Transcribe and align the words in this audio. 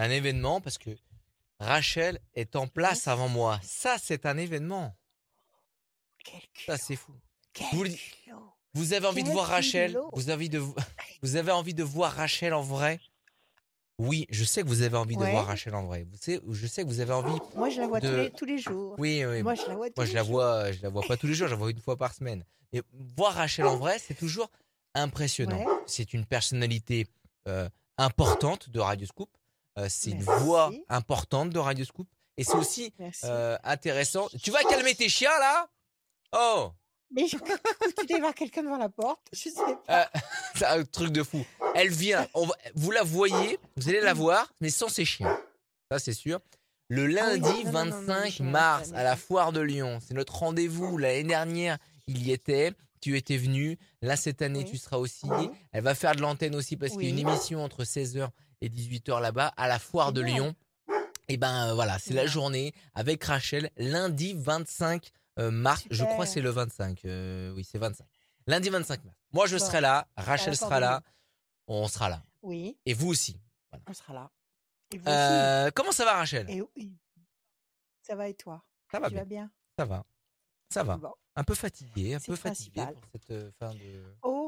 Un 0.00 0.10
événement 0.10 0.60
parce 0.60 0.78
que 0.78 0.90
Rachel 1.58 2.18
est 2.34 2.56
en 2.56 2.66
place 2.66 2.98
Yes. 3.00 3.08
avant 3.08 3.28
moi. 3.28 3.60
Ça, 3.62 3.96
c'est 4.02 4.24
un 4.24 4.36
événement. 4.38 4.96
Quel 6.24 6.40
Ça, 6.66 6.76
c'est 6.78 6.96
fou. 6.96 7.12
Quel 7.52 7.66
Vous 7.72 7.84
le- 7.84 7.90
culot. 7.90 8.52
Vous 8.74 8.92
avez 8.92 9.06
envie 9.06 9.24
de 9.24 9.30
voir 9.30 9.46
Rachel? 9.48 9.90
culot. 9.90 10.10
Vous 10.12 10.22
avez 10.30 10.34
envie 10.34 10.48
de 10.48 10.58
vo- 10.58 10.74
vous 11.22 11.36
avez 11.36 11.52
envie 11.52 11.74
de 11.74 11.82
voir 11.82 12.12
Rachel 12.12 12.54
en 12.54 12.62
vrai? 12.62 13.00
Oui, 13.98 14.26
je 14.30 14.44
sais 14.44 14.62
que 14.62 14.68
vous 14.68 14.80
avez 14.80 14.96
envie 14.96 15.16
de 15.16 15.24
voir 15.24 15.46
Rachel 15.46 15.74
en 15.74 15.84
vrai. 15.84 16.06
Vous 16.10 16.16
savez, 16.18 16.40
je 16.50 16.66
sais 16.66 16.82
que 16.82 16.88
vous 16.88 17.00
avez 17.00 17.12
envie. 17.12 17.38
Moi, 17.54 17.68
je 17.68 17.80
la 17.82 17.86
vois 17.86 18.00
tous, 18.00 18.06
les, 18.16 18.30
tous 18.30 18.44
les 18.46 18.56
jours. 18.58 18.94
Oui, 18.96 19.22
oui. 19.26 19.42
Moi, 19.42 19.54
je 19.54 19.66
la 19.66 19.74
vois 19.74 19.88
tous 19.90 19.94
Moi, 19.98 20.04
les 20.06 20.10
je 20.10 20.14
la 20.16 20.22
jours. 20.22 20.30
vois, 20.32 20.72
je 20.72 20.80
la 20.82 20.88
vois 20.88 21.02
pas 21.02 21.16
tous 21.18 21.26
les 21.26 21.34
jours, 21.34 21.48
je 21.48 21.52
la 21.52 21.58
vois 21.58 21.70
une 21.70 21.80
fois 21.80 21.98
par 21.98 22.14
semaine. 22.14 22.42
Mais 22.72 22.80
voir 23.16 23.34
Rachel 23.34 23.66
en 23.66 23.76
vrai, 23.76 23.98
c'est 23.98 24.14
toujours 24.14 24.50
impressionnant. 24.94 25.58
Ouais. 25.62 25.74
C'est 25.86 26.14
une 26.14 26.24
personnalité 26.24 27.06
euh, 27.48 27.68
importante 27.98 28.70
de 28.70 28.80
Radio 28.80 29.06
Scoop. 29.06 29.28
Euh, 29.80 29.86
c'est 29.88 30.10
une 30.10 30.22
voix 30.22 30.70
importante 30.88 31.50
de 31.50 31.58
Radio 31.58 31.84
Scoop. 31.84 32.08
Et 32.36 32.44
c'est 32.44 32.54
aussi 32.56 32.92
euh, 33.24 33.56
intéressant. 33.64 34.28
Tu 34.42 34.50
vas 34.50 34.62
calmer 34.64 34.94
tes 34.94 35.08
chiens 35.08 35.36
là? 35.38 35.68
Oh 36.32 36.70
Mais 37.10 37.26
je... 37.26 37.36
tu 37.36 38.06
devais 38.06 38.20
voir 38.20 38.34
quelqu'un 38.34 38.62
devant 38.62 38.76
la 38.78 38.88
porte. 38.88 39.20
Je 39.32 39.48
sais 39.50 39.52
pas. 39.86 40.02
Euh, 40.02 40.18
C'est 40.54 40.64
un 40.66 40.84
truc 40.84 41.10
de 41.12 41.22
fou. 41.22 41.44
Elle 41.74 41.90
vient. 41.90 42.26
on 42.34 42.46
va- 42.46 42.56
vous 42.74 42.90
la 42.90 43.02
voyez, 43.02 43.58
vous 43.76 43.88
allez 43.88 44.00
la 44.00 44.14
voir, 44.14 44.52
mais 44.60 44.70
sans 44.70 44.88
ses 44.88 45.04
chiens. 45.04 45.38
Ça, 45.90 45.98
c'est 45.98 46.12
sûr. 46.12 46.40
Le 46.88 47.06
lundi 47.06 47.48
Ah 47.66 47.70
non, 47.70 47.72
non, 47.72 47.84
non, 47.84 48.00
non, 48.00 48.06
25 48.06 48.32
je- 48.32 48.42
mars 48.42 48.90
à 48.94 49.02
la 49.02 49.16
foire 49.16 49.52
de 49.52 49.60
Lyon. 49.60 49.98
C'est 50.06 50.14
notre 50.14 50.36
rendez-vous. 50.36 50.98
L'année 50.98 51.24
dernière, 51.24 51.78
il 52.06 52.26
y 52.26 52.32
était. 52.32 52.72
Tu 53.00 53.16
étais 53.16 53.36
venu. 53.38 53.78
Là, 54.02 54.16
cette 54.16 54.42
année, 54.42 54.58
Oui. 54.60 54.70
tu 54.70 54.76
seras 54.76 54.98
aussi. 54.98 55.24
Oui. 55.26 55.50
Elle 55.72 55.82
va 55.84 55.94
faire 55.94 56.14
de 56.14 56.20
l'antenne 56.20 56.54
aussi 56.54 56.76
parce 56.76 56.92
qu'il 56.92 57.04
y 57.04 57.06
a 57.06 57.10
une 57.10 57.18
émission 57.18 57.62
entre 57.64 57.84
16h 57.84 58.28
et 58.60 58.68
18h 58.68 59.20
là-bas 59.20 59.52
à 59.56 59.68
la 59.68 59.78
foire 59.78 60.12
de. 60.12 60.20
Lyon. 60.20 60.54
Et 61.28 61.36
ben 61.36 61.68
euh, 61.68 61.74
voilà, 61.74 61.98
c'est 61.98 62.14
la 62.14 62.26
journée 62.26 62.74
avec 62.94 63.22
Rachel 63.22 63.70
lundi 63.76 64.34
25 64.36 65.10
euh, 65.38 65.50
mars. 65.52 65.84
Je 65.90 66.04
crois 66.04 66.26
c'est 66.26 66.40
le 66.40 66.50
25. 66.50 67.04
euh, 67.04 67.52
oui, 67.54 67.62
c'est 67.64 67.78
25. 67.78 68.04
Lundi 68.46 68.68
25 68.68 69.04
mars. 69.04 69.16
Moi, 69.32 69.46
je 69.46 69.56
Bon, 69.56 69.64
serai 69.64 69.80
là. 69.80 70.08
à 70.16 70.22
Rachel 70.22 70.56
sera 70.56 70.80
là. 70.80 71.02
On 71.68 71.86
sera 71.86 72.08
là. 72.08 72.22
Oui, 72.42 72.76
Et 72.84 72.94
vous 72.94 73.08
aussi. 73.08 73.38
on 73.86 73.92
sera 73.94 74.12
là. 74.12 74.30
Et 74.92 74.98
vous 74.98 75.04
Euh, 75.08 75.70
comment 75.72 75.92
ça 75.92 76.04
va, 76.04 76.14
Rachel? 76.14 76.46
Aussi. 76.46 76.58
Et 76.58 76.62
oui. 76.76 76.96
Ça 78.02 78.16
va 78.16 78.28
et 78.28 78.34
toi? 78.34 78.64
Ça 78.90 78.98
va 78.98 79.06
Tu 79.06 79.12
bien. 79.14 79.22
vas 79.22 79.28
bien? 79.28 79.50
Ça 79.78 79.84
va. 79.84 80.04
Ça 80.68 80.82
va. 80.82 80.96
Bon. 80.96 81.14
Un 81.36 81.44
peu 81.44 81.54
fatigué, 81.54 82.14
un 82.14 82.18
peu 82.20 82.34
fatigué 82.34 82.84
pour 82.84 83.04
cette 83.12 83.52
fin 83.56 83.72
de. 83.72 84.02
Oh, 84.22 84.39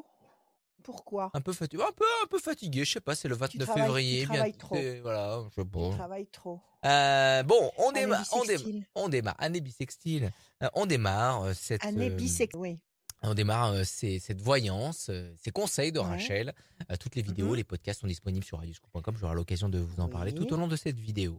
pourquoi? 0.82 1.30
Un 1.34 1.40
peu 1.40 1.52
fatigué, 1.52 1.82
un 1.82 1.92
peu, 1.92 2.04
un 2.22 2.26
peu 2.26 2.38
fatigué. 2.38 2.84
Je 2.84 2.92
sais 2.92 3.00
pas, 3.00 3.14
c'est 3.14 3.28
le 3.28 3.34
29 3.36 3.66
travailles- 3.66 3.82
tu 3.82 3.86
février. 3.86 4.24
travailles 4.24 4.50
bien- 4.52 4.58
trop. 4.58 4.74
c'est- 4.76 5.00
Voilà, 5.00 5.42
je 5.50 5.54
sais 5.54 5.62
Tu 5.62 5.68
pas. 5.70 5.90
travailles 5.96 6.26
trop. 6.26 6.60
Euh, 6.84 7.42
bon, 7.44 7.70
on 7.78 7.92
démarre, 7.92 8.24
on 8.32 8.40
démarre, 8.44 8.46
bissextile. 8.46 8.86
on 8.94 9.08
démarre. 9.08 9.36
Année 9.38 9.60
bissextile. 9.60 10.30
Euh, 10.62 10.68
on 10.74 10.86
démarre 10.86 11.42
euh, 11.44 11.52
cette. 11.54 11.84
Année 11.84 12.10
euh. 12.10 12.46
Oui. 12.54 12.78
On 13.22 13.34
démarre 13.34 13.70
euh, 13.72 13.84
ces- 13.84 14.18
cette 14.18 14.40
voyance, 14.40 15.06
euh, 15.08 15.32
ces 15.40 15.52
conseils 15.52 15.92
de 15.92 16.00
Ouais. 16.00 16.06
Rachel. 16.06 16.52
Euh, 16.90 16.96
toutes 16.96 17.14
les 17.14 17.22
vidéos, 17.22 17.50
Mhm. 17.50 17.54
les 17.54 17.64
podcasts 17.64 18.00
sont 18.00 18.08
disponibles 18.08 18.44
sur 18.44 18.58
radioscoop.com. 18.58 19.16
J'aurai 19.16 19.36
l'occasion 19.36 19.68
de 19.68 19.78
vous 19.78 20.00
en 20.00 20.08
parler 20.08 20.32
Oui. 20.36 20.44
tout 20.44 20.52
au 20.52 20.56
long 20.56 20.66
de 20.66 20.74
cette 20.76 20.98
vidéo. 20.98 21.38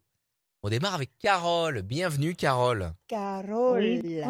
On 0.66 0.69
démarre 0.69 0.94
avec 0.94 1.11
Carole. 1.19 1.81
Bienvenue, 1.81 2.36
Carole. 2.36 2.94
Carole. 3.09 3.81
Oui. 4.03 4.21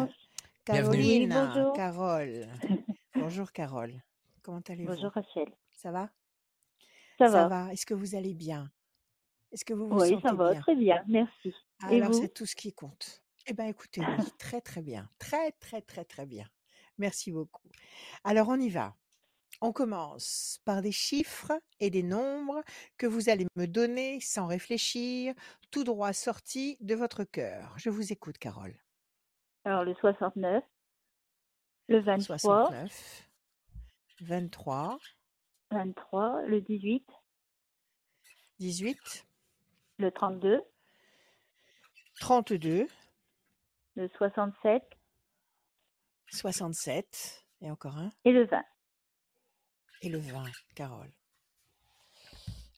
Caroline. 0.64 1.28
Bonjour. 1.32 1.72
Carole. 1.74 2.48
bonjour 3.14 3.52
Carole. 3.52 3.92
Comment 4.44 4.60
allez-vous? 4.68 4.92
Bonjour 4.94 5.10
Rachel. 5.10 5.48
Ça 5.72 5.90
va? 5.90 6.10
Ça, 7.18 7.48
va 7.48 7.72
Est-ce 7.72 7.86
que 7.86 7.94
vous 7.94 8.14
allez 8.14 8.34
bien? 8.34 8.70
Est-ce 9.52 9.64
que 9.64 9.72
vous 9.72 9.88
vous 9.88 9.98
Oui, 9.98 10.10
sentez 10.10 10.28
ça 10.28 10.34
va, 10.34 10.50
bien? 10.50 10.60
très 10.60 10.74
bien, 10.74 11.02
merci. 11.08 11.54
Et 11.90 11.96
Alors 11.96 12.12
vous? 12.12 12.20
c'est 12.20 12.28
tout 12.28 12.44
ce 12.44 12.54
qui 12.54 12.72
compte. 12.74 13.22
Eh 13.46 13.54
bien 13.54 13.66
écoutez, 13.66 14.02
oui, 14.02 14.06
très 14.38 14.60
très 14.60 14.82
bien. 14.82 15.08
Très 15.18 15.52
très 15.52 15.80
très 15.80 16.04
très 16.04 16.26
bien. 16.26 16.46
Merci 16.98 17.32
beaucoup. 17.32 17.68
Alors 18.22 18.48
on 18.48 18.60
y 18.60 18.68
va. 18.68 18.94
On 19.62 19.72
commence 19.72 20.60
par 20.66 20.82
des 20.82 20.92
chiffres 20.92 21.52
et 21.80 21.88
des 21.88 22.02
nombres 22.02 22.62
que 22.98 23.06
vous 23.06 23.30
allez 23.30 23.46
me 23.56 23.66
donner 23.66 24.20
sans 24.20 24.46
réfléchir, 24.46 25.32
tout 25.70 25.84
droit 25.84 26.12
sortis 26.12 26.76
de 26.80 26.94
votre 26.94 27.24
cœur. 27.24 27.72
Je 27.78 27.88
vous 27.88 28.12
écoute, 28.12 28.36
Carole. 28.36 28.76
Alors 29.64 29.84
le 29.84 29.94
69, 29.94 30.62
le 31.88 32.00
23, 32.00 32.38
69, 32.38 33.30
23, 34.20 34.98
23, 35.70 36.42
le 36.42 36.60
18, 36.60 37.06
18, 38.58 39.26
le 39.98 40.10
32, 40.10 40.62
32, 42.20 42.86
le 43.96 44.08
67 44.08 44.82
67, 46.30 47.46
et 47.60 47.70
encore 47.70 47.96
un, 47.96 48.10
et 48.24 48.32
le 48.32 48.46
20. 48.46 48.62
et 50.02 50.08
le 50.08 50.18
20, 50.18 50.44
Carole. 50.74 51.12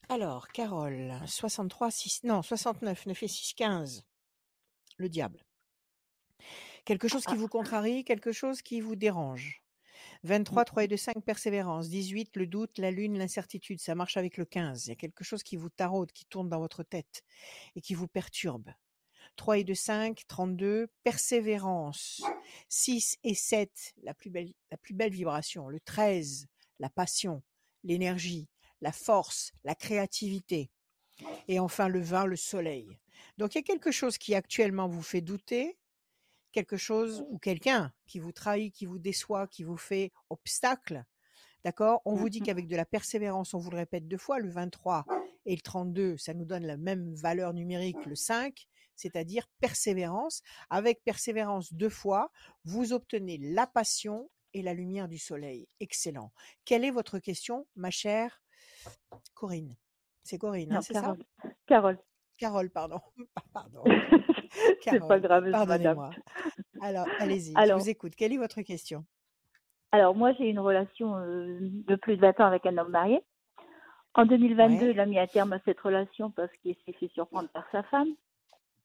Alors, 0.09 0.47
Carole, 0.49 1.13
63, 1.25 1.91
6, 1.91 2.23
non, 2.23 2.41
69, 2.41 3.07
9 3.07 3.23
et 3.23 3.27
6, 3.27 3.53
15. 3.55 4.05
Le 4.97 5.09
diable. 5.09 5.43
Quelque 6.85 7.09
chose 7.09 7.25
qui 7.25 7.35
vous 7.35 7.49
contrarie, 7.49 8.05
quelque 8.05 8.31
chose 8.31 8.61
qui 8.61 8.79
vous 8.79 8.95
dérange. 8.95 9.61
23, 10.23 10.65
3 10.65 10.83
et 10.83 10.87
2, 10.87 10.97
5, 10.97 11.23
persévérance. 11.23 11.89
18, 11.89 12.35
le 12.35 12.47
doute, 12.47 12.77
la 12.77 12.91
lune, 12.91 13.17
l'incertitude. 13.17 13.79
Ça 13.79 13.95
marche 13.95 14.17
avec 14.17 14.37
le 14.37 14.45
15. 14.45 14.85
Il 14.85 14.89
y 14.89 14.91
a 14.93 14.95
quelque 14.95 15.23
chose 15.23 15.43
qui 15.43 15.55
vous 15.55 15.69
taraude, 15.69 16.11
qui 16.11 16.25
tourne 16.25 16.49
dans 16.49 16.59
votre 16.59 16.83
tête 16.83 17.23
et 17.75 17.81
qui 17.81 17.93
vous 17.93 18.07
perturbe. 18.07 18.69
3 19.35 19.59
et 19.59 19.63
2, 19.63 19.75
5, 19.75 20.21
32, 20.27 20.87
persévérance. 21.03 22.21
6 22.69 23.17
et 23.23 23.35
7, 23.35 23.93
la 24.03 24.13
plus 24.13 24.29
belle, 24.29 24.53
la 24.71 24.77
plus 24.77 24.93
belle 24.93 25.11
vibration. 25.11 25.67
Le 25.69 25.79
13, 25.79 26.47
la 26.79 26.89
passion, 26.89 27.43
l'énergie, 27.83 28.47
la 28.81 28.91
force, 28.91 29.51
la 29.63 29.75
créativité. 29.75 30.71
Et 31.47 31.59
enfin 31.59 31.87
le 31.87 31.99
20, 31.99 32.25
le 32.25 32.35
soleil. 32.35 32.99
Donc 33.37 33.55
il 33.55 33.59
y 33.59 33.61
a 33.61 33.63
quelque 33.63 33.91
chose 33.91 34.17
qui 34.17 34.35
actuellement 34.35 34.87
vous 34.87 35.01
fait 35.01 35.21
douter, 35.21 35.77
quelque 36.51 36.77
chose 36.77 37.25
ou 37.29 37.37
quelqu'un 37.37 37.93
qui 38.05 38.19
vous 38.19 38.31
trahit, 38.31 38.73
qui 38.73 38.85
vous 38.85 38.99
déçoit, 38.99 39.47
qui 39.47 39.63
vous 39.63 39.77
fait 39.77 40.11
obstacle. 40.29 41.03
D'accord? 41.63 42.01
On 42.05 42.15
vous 42.15 42.29
dit 42.29 42.41
qu'avec 42.41 42.67
de 42.67 42.75
la 42.75 42.85
persévérance, 42.85 43.53
on 43.53 43.59
vous 43.59 43.71
le 43.71 43.77
répète 43.77 44.07
deux 44.07 44.17
fois, 44.17 44.39
le 44.39 44.49
23 44.49 45.05
et 45.45 45.55
le 45.55 45.61
32, 45.61 46.17
ça 46.17 46.33
nous 46.33 46.45
donne 46.45 46.65
la 46.65 46.77
même 46.77 47.13
valeur 47.13 47.53
numérique, 47.53 48.05
le 48.05 48.15
5, 48.15 48.67
c'est-à-dire 48.95 49.47
persévérance. 49.59 50.41
Avec 50.69 51.03
persévérance 51.03 51.73
deux 51.73 51.89
fois, 51.89 52.31
vous 52.63 52.93
obtenez 52.93 53.37
la 53.37 53.67
passion 53.67 54.29
et 54.53 54.61
la 54.61 54.73
lumière 54.73 55.07
du 55.07 55.17
soleil. 55.17 55.67
Excellent. 55.79 56.31
Quelle 56.65 56.85
est 56.85 56.91
votre 56.91 57.19
question, 57.19 57.67
ma 57.75 57.91
chère 57.91 58.41
Corinne? 59.33 59.75
C'est 60.23 60.37
Corinne, 60.37 60.73
hein, 60.73 60.81
c'est 60.81 60.93
ça? 60.93 61.15
Carole. 61.65 61.99
Carole. 62.37 62.69
Pardon. 62.69 62.99
Pardon. 63.53 63.83
C'est 64.81 64.99
pas 65.07 65.19
grave. 65.19 65.51
Pardonnez-moi. 65.51 66.11
Alors, 66.81 67.07
allez-y, 67.19 67.53
je 67.53 67.73
vous 67.73 67.89
écoute. 67.89 68.15
Quelle 68.15 68.33
est 68.33 68.37
votre 68.37 68.61
question? 68.61 69.05
Alors 69.93 70.15
moi 70.15 70.33
j'ai 70.33 70.49
une 70.49 70.59
relation 70.59 71.15
euh, 71.15 71.59
de 71.61 71.95
plus 71.95 72.17
de 72.17 72.21
20 72.21 72.39
ans 72.41 72.45
avec 72.45 72.65
un 72.65 72.77
homme 72.77 72.89
marié. 72.91 73.21
En 74.15 74.25
2022, 74.25 74.85
Ouais. 74.87 74.91
il 74.91 74.99
a 74.99 75.05
mis 75.05 75.17
un 75.17 75.27
terme 75.27 75.53
à 75.53 75.59
cette 75.63 75.79
relation 75.79 76.29
parce 76.31 76.51
qu'il 76.61 76.75
s'est 76.85 76.91
fait 76.93 77.07
surprendre 77.13 77.47
par 77.49 77.65
sa 77.71 77.83
femme. 77.83 78.09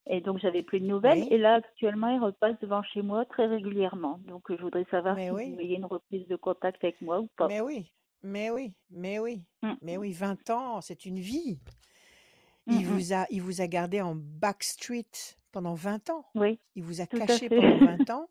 Et 0.07 0.21
donc 0.21 0.39
j'avais 0.39 0.63
plus 0.63 0.79
de 0.81 0.87
nouvelles. 0.87 1.23
Oui. 1.23 1.29
Et 1.31 1.39
là 1.39 1.55
actuellement, 1.55 2.09
il 2.09 2.21
repasse 2.21 2.57
devant 2.61 2.83
chez 2.85 3.03
moi 3.03 3.25
très 3.25 3.47
régulièrement. 3.47 4.19
Donc 4.27 4.45
je 4.49 4.63
voudrais 4.63 4.87
savoir 4.91 5.17
Mais 5.17 5.27
si 5.27 5.31
oui. 5.33 5.49
vous 5.49 5.55
voyez 5.55 5.77
une 5.77 5.87
reprise 5.87 6.27
de 6.29 6.37
contact 6.37 6.83
avec 6.85 7.01
moi 7.01 7.19
ou 7.21 7.29
pas. 7.37 7.49
Mais 7.49 7.61
oui, 7.61 7.91
mais 8.23 8.51
oui, 8.51 8.73
mais 8.91 9.19
oui, 9.19 9.43
Mm. 9.63 9.73
mais 9.83 9.97
oui, 9.97 10.13
20 10.13 10.51
ans, 10.51 10.81
c'est 10.81 11.05
une 11.05 11.19
vie. 11.19 11.59
Il 12.69 12.85
Mhm. 12.85 12.87
vous 12.87 13.13
a, 13.13 13.27
il 13.31 13.43
vous 13.43 13.61
a 13.61 13.67
gardé 13.69 14.01
en 14.01 14.15
backstreet 14.17 15.11
pendant 15.53 15.75
20 15.75 16.11
ans. 16.11 16.27
Oui, 16.35 16.61
Il 16.75 16.85
vous 16.85 17.01
a 17.01 17.07
Tout 17.09 17.23
caché 17.25 17.51
pendant 17.51 17.79
20 17.81 18.11
ans. 18.11 18.31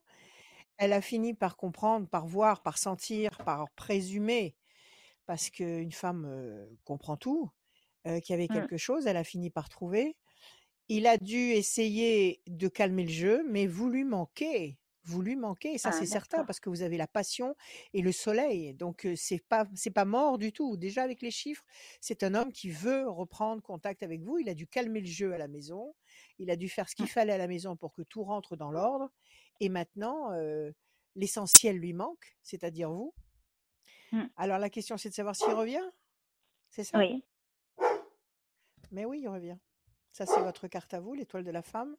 Elle 0.77 0.93
a 0.93 1.01
fini 1.01 1.33
par 1.35 1.57
comprendre, 1.57 2.07
par 2.09 2.27
voir, 2.27 2.63
par 2.63 2.77
sentir, 2.77 3.41
par 3.41 3.71
présumer, 3.71 4.57
parce 5.27 5.49
qu'une 5.51 5.91
femme 5.93 6.25
euh, 6.27 6.67
comprend 6.85 7.17
tout, 7.17 7.51
euh, 8.07 8.19
qu'il 8.21 8.33
y 8.33 8.37
avait 8.39 8.49
Mm. 8.49 8.67
quelque 8.67 8.77
chose. 8.77 9.07
Elle 9.07 9.17
a 9.17 9.23
fini 9.25 9.49
par 9.51 9.69
trouver. 9.69 10.17
Il 10.89 11.07
a 11.07 11.17
dû 11.17 11.37
essayer 11.53 12.43
de 12.47 12.69
calmer 12.69 13.05
le 13.05 13.11
jeu, 13.11 13.45
mais 13.49 13.67
vous 13.67 13.89
lui 13.89 14.05
manquez. 14.05 14.80
Vous 15.03 15.21
lui 15.21 15.35
manquez, 15.35 15.77
ça 15.77 15.89
Ah, 15.89 15.91
c'est 15.91 16.05
certain, 16.05 16.45
parce 16.45 16.59
que 16.59 16.69
vous 16.69 16.83
avez 16.83 16.97
la 16.97 17.07
passion 17.07 17.55
et 17.93 18.01
le 18.01 18.11
soleil. 18.11 18.75
Donc 18.75 19.07
c'est 19.15 19.39
pas 19.39 19.65
c'est 19.73 19.91
pas 19.91 20.05
mort 20.05 20.37
du 20.37 20.51
tout. 20.51 20.77
Déjà 20.77 21.03
avec 21.03 21.21
les 21.21 21.31
chiffres, 21.31 21.65
c'est 22.01 22.23
un 22.23 22.35
homme 22.35 22.51
qui 22.51 22.69
veut 22.69 23.09
reprendre 23.09 23.63
contact 23.63 24.03
avec 24.03 24.21
vous. 24.21 24.37
Il 24.37 24.47
a 24.47 24.53
dû 24.53 24.67
calmer 24.67 25.01
le 25.01 25.07
jeu 25.07 25.33
à 25.33 25.37
la 25.37 25.47
maison. 25.47 25.95
Il 26.37 26.51
a 26.51 26.55
dû 26.55 26.69
faire 26.69 26.87
ce 26.87 26.95
qu'il 26.95 27.07
fallait 27.07 27.33
à 27.33 27.37
la 27.39 27.47
maison 27.47 27.75
pour 27.75 27.93
que 27.93 28.03
tout 28.03 28.23
rentre 28.23 28.55
dans 28.55 28.71
l'ordre. 28.71 29.09
Et 29.59 29.69
maintenant, 29.69 30.31
euh, 30.33 30.71
l'essentiel 31.15 31.77
lui 31.77 31.93
manque, 31.93 32.37
c'est-à-dire 32.43 32.91
vous. 32.91 33.13
Mm. 34.11 34.25
Alors 34.35 34.59
la 34.59 34.69
question 34.69 34.97
c'est 34.97 35.09
de 35.09 35.15
savoir 35.15 35.35
s'il 35.35 35.53
revient. 35.53 35.89
C'est 36.69 36.83
ça? 36.83 36.99
Oui. 36.99 37.23
Mais 38.91 39.05
oui, 39.05 39.21
il 39.21 39.27
revient. 39.27 39.57
Ça, 40.11 40.25
c'est 40.25 40.41
votre 40.41 40.67
carte 40.67 40.93
à 40.93 40.99
vous, 40.99 41.13
l'étoile 41.13 41.43
de 41.43 41.51
la 41.51 41.61
femme. 41.61 41.95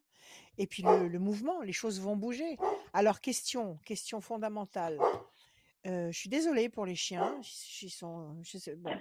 Et 0.59 0.67
puis 0.67 0.83
le, 0.83 1.09
le 1.09 1.19
mouvement, 1.19 1.63
les 1.63 1.73
choses 1.73 2.01
vont 2.01 2.15
bouger. 2.17 2.59
Alors, 2.93 3.21
question, 3.21 3.79
question 3.85 4.21
fondamentale. 4.21 4.99
Euh, 5.87 6.13
je 6.13 6.19
suis 6.19 6.29
désolée 6.29 6.69
pour 6.69 6.85
les 6.87 6.95
chiens. 6.95 7.35
Ils 7.81 7.91
sont, 7.91 8.37
je 8.43 8.59
sais- 8.59 8.77
bon. 8.77 8.93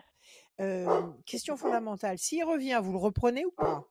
Euh, 0.61 1.11
question 1.25 1.57
fondamentale. 1.57 2.17
S'il 2.17 2.43
revient, 2.43 2.79
vous 2.81 2.91
le 2.93 2.97
reprenez 2.97 3.45
ou 3.45 3.51
pas? 3.51 3.83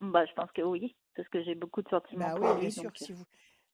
Bah, 0.00 0.24
je 0.26 0.32
pense 0.34 0.50
que 0.52 0.62
oui, 0.62 0.96
parce 1.14 1.28
que 1.28 1.42
j'ai 1.44 1.54
beaucoup 1.54 1.82
de 1.82 1.88
sentiments 1.88 2.34
Bah 2.34 2.38
oui, 2.40 2.54
lui. 2.54 2.60
bien 2.62 2.70
sûr. 2.70 2.82
donc, 2.84 3.00
euh, 3.02 3.04
Si 3.04 3.12
vous, 3.12 3.24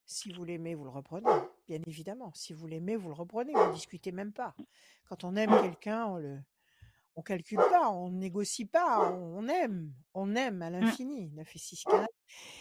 si 0.04 0.32
vous 0.32 0.44
l'aimez, 0.44 0.74
vous 0.74 0.84
le 0.84 0.90
reprenez. 0.90 1.30
Bien 1.68 1.80
évidemment. 1.86 2.32
Si 2.34 2.52
vous 2.52 2.66
l'aimez, 2.66 2.96
vous 2.96 3.08
le 3.08 3.14
reprenez. 3.14 3.52
Vous 3.54 3.68
ne 3.68 3.72
discutez 3.74 4.12
même 4.12 4.32
pas. 4.32 4.54
Quand 5.08 5.24
on 5.24 5.36
aime 5.36 5.50
quelqu'un, 5.62 6.06
on 6.06 6.16
le, 6.16 6.38
on 7.16 7.22
calcule 7.22 7.58
pas, 7.70 7.90
on 7.90 8.10
négocie 8.10 8.64
pas, 8.64 9.12
on 9.12 9.46
aime, 9.48 9.92
on 10.14 10.34
aime 10.34 10.62
à 10.62 10.70
l'infini. 10.70 11.30
9 11.34 11.54
et 11.54 11.58
6, 11.58 11.84
15. 11.84 12.06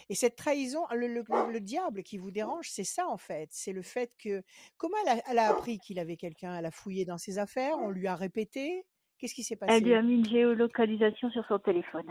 Et 0.10 0.16
cette 0.16 0.36
trahison, 0.36 0.86
le, 0.92 1.08
le- 1.08 1.24
le- 1.28 1.52
le 1.52 1.60
diable 1.62 2.04
qui 2.04 2.18
vous 2.18 2.32
dérange, 2.32 2.70
c'est 2.70 2.84
ça 2.84 3.08
en 3.08 3.18
fait. 3.18 3.48
C'est 3.52 3.72
le 3.72 3.82
fait 3.82 4.12
que 4.18 4.44
comment 4.78 4.98
elle 5.06 5.20
a, 5.20 5.22
elle 5.32 5.40
a 5.40 5.50
appris 5.50 5.80
qu'il 5.80 6.00
avait 6.00 6.18
quelqu'un 6.18 6.56
Elle 6.58 6.66
a 6.66 6.72
fouillé 6.72 7.06
dans 7.06 7.18
ses 7.18 7.38
affaires, 7.40 7.78
on 7.78 7.90
lui 7.90 8.08
a 8.08 8.16
répété? 8.16 8.86
Qu'est-ce 9.18 9.34
qui 9.36 9.44
s'est 9.44 9.58
Elle 9.68 9.84
lui 9.84 9.94
a 9.94 9.98
passé 9.98 10.08
mis 10.08 10.16
une 10.16 10.26
géolocalisation 10.30 11.30
sur 11.32 11.46
son 11.48 11.60
téléphone. 11.60 12.06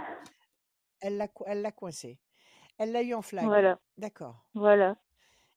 Elle 1.01 1.17
l'a, 1.17 1.29
elle 1.47 1.61
l'a 1.63 1.73
coincé. 1.73 2.19
Elle 2.79 2.93
l'a 2.93 3.03
eu 3.03 3.13
en 3.15 3.23
flag. 3.23 3.45
Voilà, 3.45 3.79
D'accord. 3.99 4.47
voilà. 4.55 4.97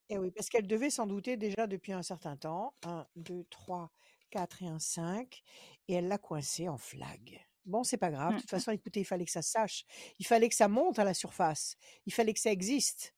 Et 0.09 0.17
oui, 0.17 0.31
parce 0.31 0.49
qu'elle 0.49 0.67
devait 0.67 0.89
s'en 0.89 1.07
douter 1.07 1.37
déjà 1.37 1.65
depuis 1.67 1.93
un 1.93 2.01
certain 2.01 2.35
temps. 2.35 2.73
1, 2.85 3.05
2, 3.15 3.45
3, 3.49 3.89
4 4.33 4.63
et 4.63 4.67
un 4.67 4.79
5. 4.79 5.41
Et 5.87 5.93
elle 5.95 6.07
l'a 6.07 6.17
coincé 6.17 6.69
en 6.69 6.77
flag. 6.77 7.45
Bon, 7.65 7.83
c'est 7.83 7.97
pas 7.97 8.11
grave. 8.11 8.35
De 8.35 8.37
Mm, 8.37 8.41
toute 8.41 8.49
façon, 8.49 8.71
écoutez, 8.71 9.01
il 9.01 9.05
fallait 9.05 9.25
que 9.25 9.31
ça 9.31 9.41
sache. 9.41 9.85
Il 10.19 10.25
fallait 10.25 10.49
que 10.49 10.55
ça 10.55 10.67
monte 10.67 10.99
à 10.99 11.03
la 11.05 11.13
surface. 11.13 11.75
Il 12.05 12.13
fallait 12.13 12.33
que 12.33 12.39
ça 12.39 12.51
existe. 12.51 13.15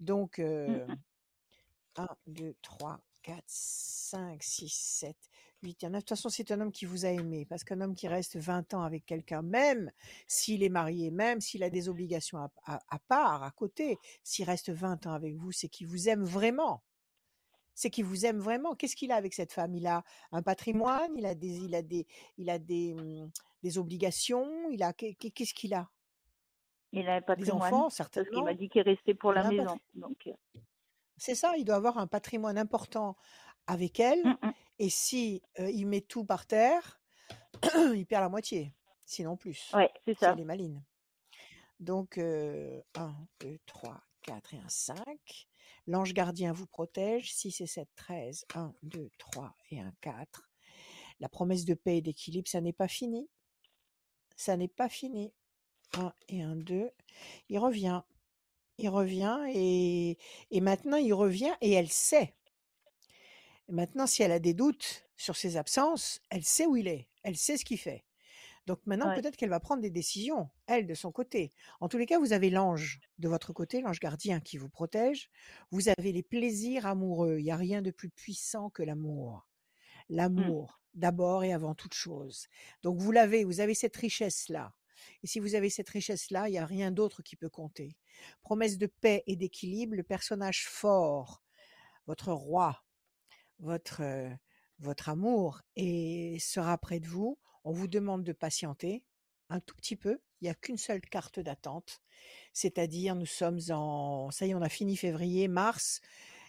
Donc, 0.00 0.38
mm, 0.66 0.78
euh, 0.78 0.86
mm. 0.88 0.98
1, 1.96 2.08
2, 2.26 2.54
3, 2.62 3.00
4, 3.22 3.44
5, 3.48 4.42
6, 4.42 4.68
7, 4.72 5.16
8 5.62 5.82
et 5.82 5.88
9. 5.88 6.00
De 6.02 6.06
toute 6.06 6.10
façon, 6.10 6.28
c'est 6.30 6.50
un 6.52 6.60
homme 6.60 6.72
qui 6.72 6.86
vous 6.86 7.04
a 7.06 7.10
aimé. 7.10 7.46
Parce 7.46 7.64
qu'un 7.64 7.80
homme 7.80 7.94
qui 7.94 8.08
reste 8.08 8.36
20 8.36 8.74
ans 8.74 8.82
avec 8.82 9.04
quelqu'un, 9.06 9.42
même 9.42 9.90
s'il 10.28 10.62
est 10.62 10.68
marié, 10.68 11.10
même 11.10 11.40
s'il 11.40 11.62
a 11.64 11.70
des 11.70 11.88
obligations 11.88 12.38
à, 12.38 12.50
à- 12.64 12.80
à 12.88 12.98
part, 13.00 13.42
à 13.42 13.50
côté, 13.50 14.00
s'il 14.24 14.44
reste 14.46 14.70
20 14.70 15.06
ans 15.06 15.12
avec 15.14 15.34
vous, 15.36 15.52
c'est 15.52 15.68
qu'il 15.68 15.86
vous 15.88 16.08
aime 16.08 16.24
vraiment. 16.24 16.84
C'est 17.80 17.90
qu'il 17.90 18.04
vous 18.04 18.26
aime 18.26 18.40
vraiment. 18.40 18.74
Qu'est-ce 18.74 18.96
qu'il 18.96 19.12
a 19.12 19.14
avec 19.14 19.32
cette 19.34 19.52
femme? 19.52 19.72
Il 19.76 19.86
a 19.86 20.02
un 20.32 20.42
patrimoine, 20.42 21.16
il 21.16 21.24
a 21.26 21.36
des, 21.36 21.58
il 21.58 21.76
a 21.76 21.82
des, 21.82 22.08
il 22.36 22.50
a 22.50 22.58
des, 22.58 22.92
hum, 22.98 23.30
des 23.62 23.78
obligations, 23.78 24.68
il 24.70 24.82
a, 24.82 24.92
qu'est- 24.92 25.14
qu'est- 25.14 25.30
qu'est-ce 25.30 25.54
qu'il 25.54 25.74
a? 25.74 25.88
Il 26.92 27.08
a 27.08 27.12
un 27.14 27.20
Des 27.20 27.24
patrimoine, 27.24 27.72
enfants, 27.72 27.82
parce 27.82 27.94
qu'il 27.96 28.02
m'a 28.02 28.24
certainement. 28.24 28.52
dit 28.54 28.68
qu'il 28.68 28.82
restait 28.82 29.14
pour 29.14 29.30
Il 29.30 29.36
la 29.36 29.48
maison. 29.48 29.78
Donc, 29.94 30.26
euh, 30.26 30.32
C'est 31.18 31.36
ça, 31.36 31.56
il 31.56 31.64
doit 31.64 31.76
avoir 31.76 31.98
un 31.98 32.08
patrimoine 32.08 32.58
important 32.58 33.16
avec 33.68 34.00
elle. 34.00 34.24
mm, 34.24 34.36
mm. 34.42 34.52
Et 34.80 34.90
si 34.90 35.40
euh, 35.60 35.70
il 35.70 35.86
met 35.86 36.00
tout 36.00 36.24
par 36.24 36.46
terre, 36.46 37.00
il 37.94 38.06
perd 38.06 38.22
la 38.24 38.28
moitié, 38.28 38.74
sinon 39.04 39.36
plus, 39.36 39.70
ouais, 39.74 39.92
c'est 40.04 40.18
ça. 40.18 40.32
elle 40.32 40.40
est 40.40 40.44
maline. 40.44 40.82
Donc, 41.78 42.18
euh, 42.18 42.80
1, 42.96 43.14
2, 43.38 43.56
3, 43.66 44.00
4 44.22 44.54
et 44.54 44.58
un 44.58 44.68
5. 44.68 45.47
L'ange 45.86 46.12
gardien 46.12 46.52
vous 46.52 46.66
protège. 46.66 47.32
6 47.34 47.60
et 47.60 47.66
7, 47.66 47.88
13. 47.96 48.44
1, 48.54 48.74
2, 48.82 49.10
3 49.18 49.54
et 49.70 49.80
un 49.80 49.92
4. 50.00 50.50
La 51.20 51.28
promesse 51.28 51.64
de 51.64 51.74
paix 51.74 51.98
et 51.98 52.02
d'équilibre, 52.02 52.48
ça 52.48 52.60
n'est 52.60 52.72
pas 52.72 52.88
fini. 52.88 53.28
Ça 54.36 54.56
n'est 54.56 54.68
pas 54.68 54.88
fini. 54.88 55.32
1 55.94 56.12
et 56.28 56.42
un 56.42 56.56
2. 56.56 56.90
Il 57.48 57.58
revient. 57.58 58.02
Il 58.78 58.90
revient 58.90 59.38
et, 59.52 60.18
et 60.52 60.60
maintenant 60.60 60.98
il 60.98 61.12
revient 61.12 61.54
et 61.60 61.72
elle 61.72 61.90
sait. 61.90 62.36
Maintenant, 63.68 64.06
si 64.06 64.22
elle 64.22 64.32
a 64.32 64.38
des 64.38 64.54
doutes 64.54 65.04
sur 65.16 65.36
ses 65.36 65.56
absences, 65.56 66.20
elle 66.30 66.44
sait 66.44 66.64
où 66.64 66.76
il 66.76 66.88
est. 66.88 67.08
Elle 67.22 67.36
sait 67.36 67.58
ce 67.58 67.64
qu'il 67.64 67.78
fait. 67.78 68.04
Donc 68.68 68.80
maintenant, 68.84 69.08
Ouais. 69.08 69.14
peut-être 69.14 69.38
qu'elle 69.38 69.48
va 69.48 69.60
prendre 69.60 69.80
des 69.80 69.88
décisions, 69.88 70.50
elle, 70.66 70.86
de 70.86 70.92
son 70.92 71.10
côté. 71.10 71.54
En 71.80 71.88
tous 71.88 71.96
les 71.96 72.04
cas, 72.04 72.18
vous 72.18 72.34
avez 72.34 72.50
l'ange 72.50 73.00
de 73.16 73.26
votre 73.26 73.54
côté, 73.54 73.80
l'ange 73.80 73.98
gardien 73.98 74.40
qui 74.40 74.58
vous 74.58 74.68
protège. 74.68 75.30
Vous 75.70 75.88
avez 75.88 76.12
les 76.12 76.22
plaisirs 76.22 76.84
amoureux. 76.84 77.38
Il 77.38 77.44
n'y 77.44 77.50
a 77.50 77.56
rien 77.56 77.80
de 77.80 77.90
plus 77.90 78.10
puissant 78.10 78.68
que 78.68 78.82
l'amour. 78.82 79.48
Mm. 80.10 80.16
L'amour, 80.16 80.82
d'abord 80.92 81.44
et 81.44 81.54
avant 81.54 81.74
toute 81.74 81.94
chose. 81.94 82.46
Donc 82.82 82.98
vous 83.00 83.10
l'avez, 83.10 83.44
vous 83.44 83.60
avez 83.60 83.72
cette 83.72 83.96
richesse-là. 83.96 84.74
Et 85.22 85.26
si 85.26 85.40
vous 85.40 85.54
avez 85.54 85.70
cette 85.70 85.88
richesse-là, 85.88 86.48
il 86.48 86.52
n'y 86.52 86.58
a 86.58 86.66
rien 86.66 86.90
d'autre 86.90 87.22
qui 87.22 87.36
peut 87.36 87.48
compter. 87.48 87.96
Promesse 88.42 88.76
de 88.76 88.86
paix 88.86 89.22
et 89.26 89.36
d'équilibre, 89.36 89.94
le 89.94 90.02
personnage 90.02 90.66
fort, 90.68 91.42
votre 92.06 92.32
roi, 92.34 92.84
votre, 93.60 94.02
euh, 94.02 94.28
votre 94.78 95.08
amour 95.08 95.62
et 95.74 96.36
sera 96.38 96.76
près 96.76 97.00
de 97.00 97.06
vous. 97.06 97.38
On 97.68 97.72
vous 97.72 97.86
demande 97.86 98.24
de 98.24 98.32
patienter 98.32 99.04
un 99.50 99.60
tout 99.60 99.74
petit 99.74 99.94
peu. 99.94 100.18
Il 100.40 100.44
n'y 100.44 100.48
a 100.48 100.54
qu'une 100.54 100.78
seule 100.78 101.02
carte 101.02 101.38
d'attente. 101.38 102.00
C'est-à-dire, 102.54 103.14
nous 103.14 103.26
sommes 103.26 103.60
en, 103.68 104.30
ça 104.30 104.46
y 104.46 104.50
est, 104.52 104.54
on 104.54 104.62
a 104.62 104.70
fini 104.70 104.96
février, 104.96 105.48
mars. 105.48 106.00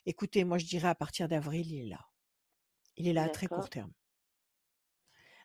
Écoutez, 0.06 0.45
moi, 0.45 0.57
je 0.57 0.66
dirais 0.66 0.88
à 0.88 0.95
partir 0.95 1.27
d'avril, 1.27 1.69
il 1.69 1.88
est 1.88 1.89
là. 1.89 2.07
Il 2.95 3.06
est 3.06 3.12
là 3.12 3.24
à 3.24 3.30
très 3.30 3.48
court 3.48 3.69
terme. 3.69 3.92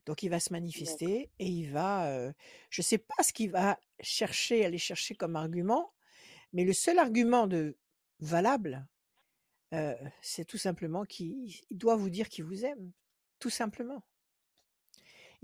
Donc, 0.07 0.23
il 0.23 0.29
va 0.29 0.39
se 0.39 0.53
manifester 0.53 1.33
et 1.41 1.47
il 1.49 1.73
va, 1.73 2.07
euh, 2.07 2.33
je 2.71 2.81
sais 2.81 2.99
pas 2.99 3.25
ce 3.25 3.33
qu'il 3.33 3.51
va 3.51 3.81
chercher, 3.99 4.65
aller 4.65 4.79
chercher 4.79 5.17
comme 5.17 5.35
argument, 5.35 5.93
mais 6.53 6.63
le 6.63 6.73
seul 6.73 7.01
argument 7.01 7.49
de 7.49 7.77
valable, 8.21 8.87
euh, 9.73 9.97
c'est 10.23 10.45
tout 10.45 10.59
simplement 10.59 11.03
qu'il 11.03 11.53
il 11.69 11.79
doit 11.79 11.97
vous 11.97 12.11
dire 12.11 12.29
qu'il 12.29 12.45
vous 12.45 12.65
aime, 12.65 12.93
tout 13.41 13.51
simplement, 13.51 14.05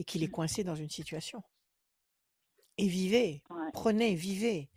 et 0.00 0.05
qu'il 0.05 0.23
est 0.25 0.29
Mm. 0.29 0.32
coincé 0.32 0.64
dans 0.64 0.75
une 0.75 0.88
situation. 0.88 1.43
Et 2.79 2.88
vivez, 2.88 3.43
Ouais. 3.50 3.70
prenez, 3.75 4.14
vivez, 4.14 4.70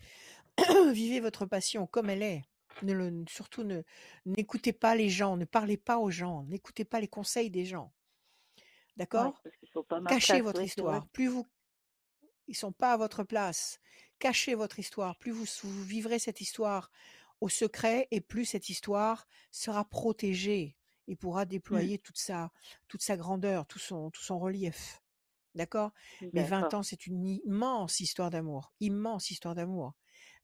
vivez 0.93 1.21
votre 1.21 1.45
passion 1.45 1.87
comme 1.87 2.09
elle 2.09 2.21
est. 2.21 2.43
Ne 2.81 2.91
le- 2.93 3.23
surtout, 3.29 3.63
ne 3.63 3.83
n'écoutez 4.25 4.73
pas 4.73 4.95
les 4.95 5.09
gens, 5.09 5.37
ne 5.37 5.45
parlez 5.45 5.77
pas 5.77 5.97
aux 5.97 6.11
gens, 6.11 6.43
n'écoutez 6.43 6.83
pas 6.85 6.99
les 6.99 7.07
conseils 7.07 7.49
des 7.49 7.65
gens. 7.65 7.93
D'accord? 8.97 9.41
Cachez 10.09 10.41
votre 10.41 10.61
histoire. 10.61 11.07
Plus 11.07 11.27
vous, 11.27 11.47
ils 12.47 12.55
sont 12.55 12.73
pas 12.73 12.93
à 12.93 12.97
votre 12.97 13.23
place. 13.23 13.79
Cachez 14.19 14.55
votre 14.55 14.79
histoire. 14.79 15.17
Plus 15.17 15.31
vous, 15.31 15.45
vous 15.63 15.83
vivrez 15.83 16.19
cette 16.19 16.41
histoire 16.41 16.91
au 17.41 17.47
secret, 17.49 18.07
et 18.11 18.21
plus 18.21 18.45
cette 18.45 18.69
histoire 18.69 19.27
sera 19.51 19.85
protégée 19.85 20.75
et 21.07 21.15
pourra 21.15 21.45
Mm. 21.45 21.49
déployer 21.49 21.99
toute 21.99 22.17
sa, 22.17 22.51
toute 22.87 23.01
sa 23.01 23.15
grandeur, 23.17 23.65
tout 23.67 23.79
son, 23.79 24.09
tout 24.11 24.21
son 24.23 24.39
relief. 24.39 25.01
D'accord? 25.55 25.91
Mais 26.33 26.43
20 26.43 26.61
D'accord. 26.61 26.73
ans, 26.73 26.83
c'est 26.83 27.07
une 27.07 27.25
immense 27.25 27.99
histoire 27.99 28.29
d'amour. 28.29 28.73
Immense 28.79 29.29
histoire 29.31 29.55
d'amour. 29.55 29.93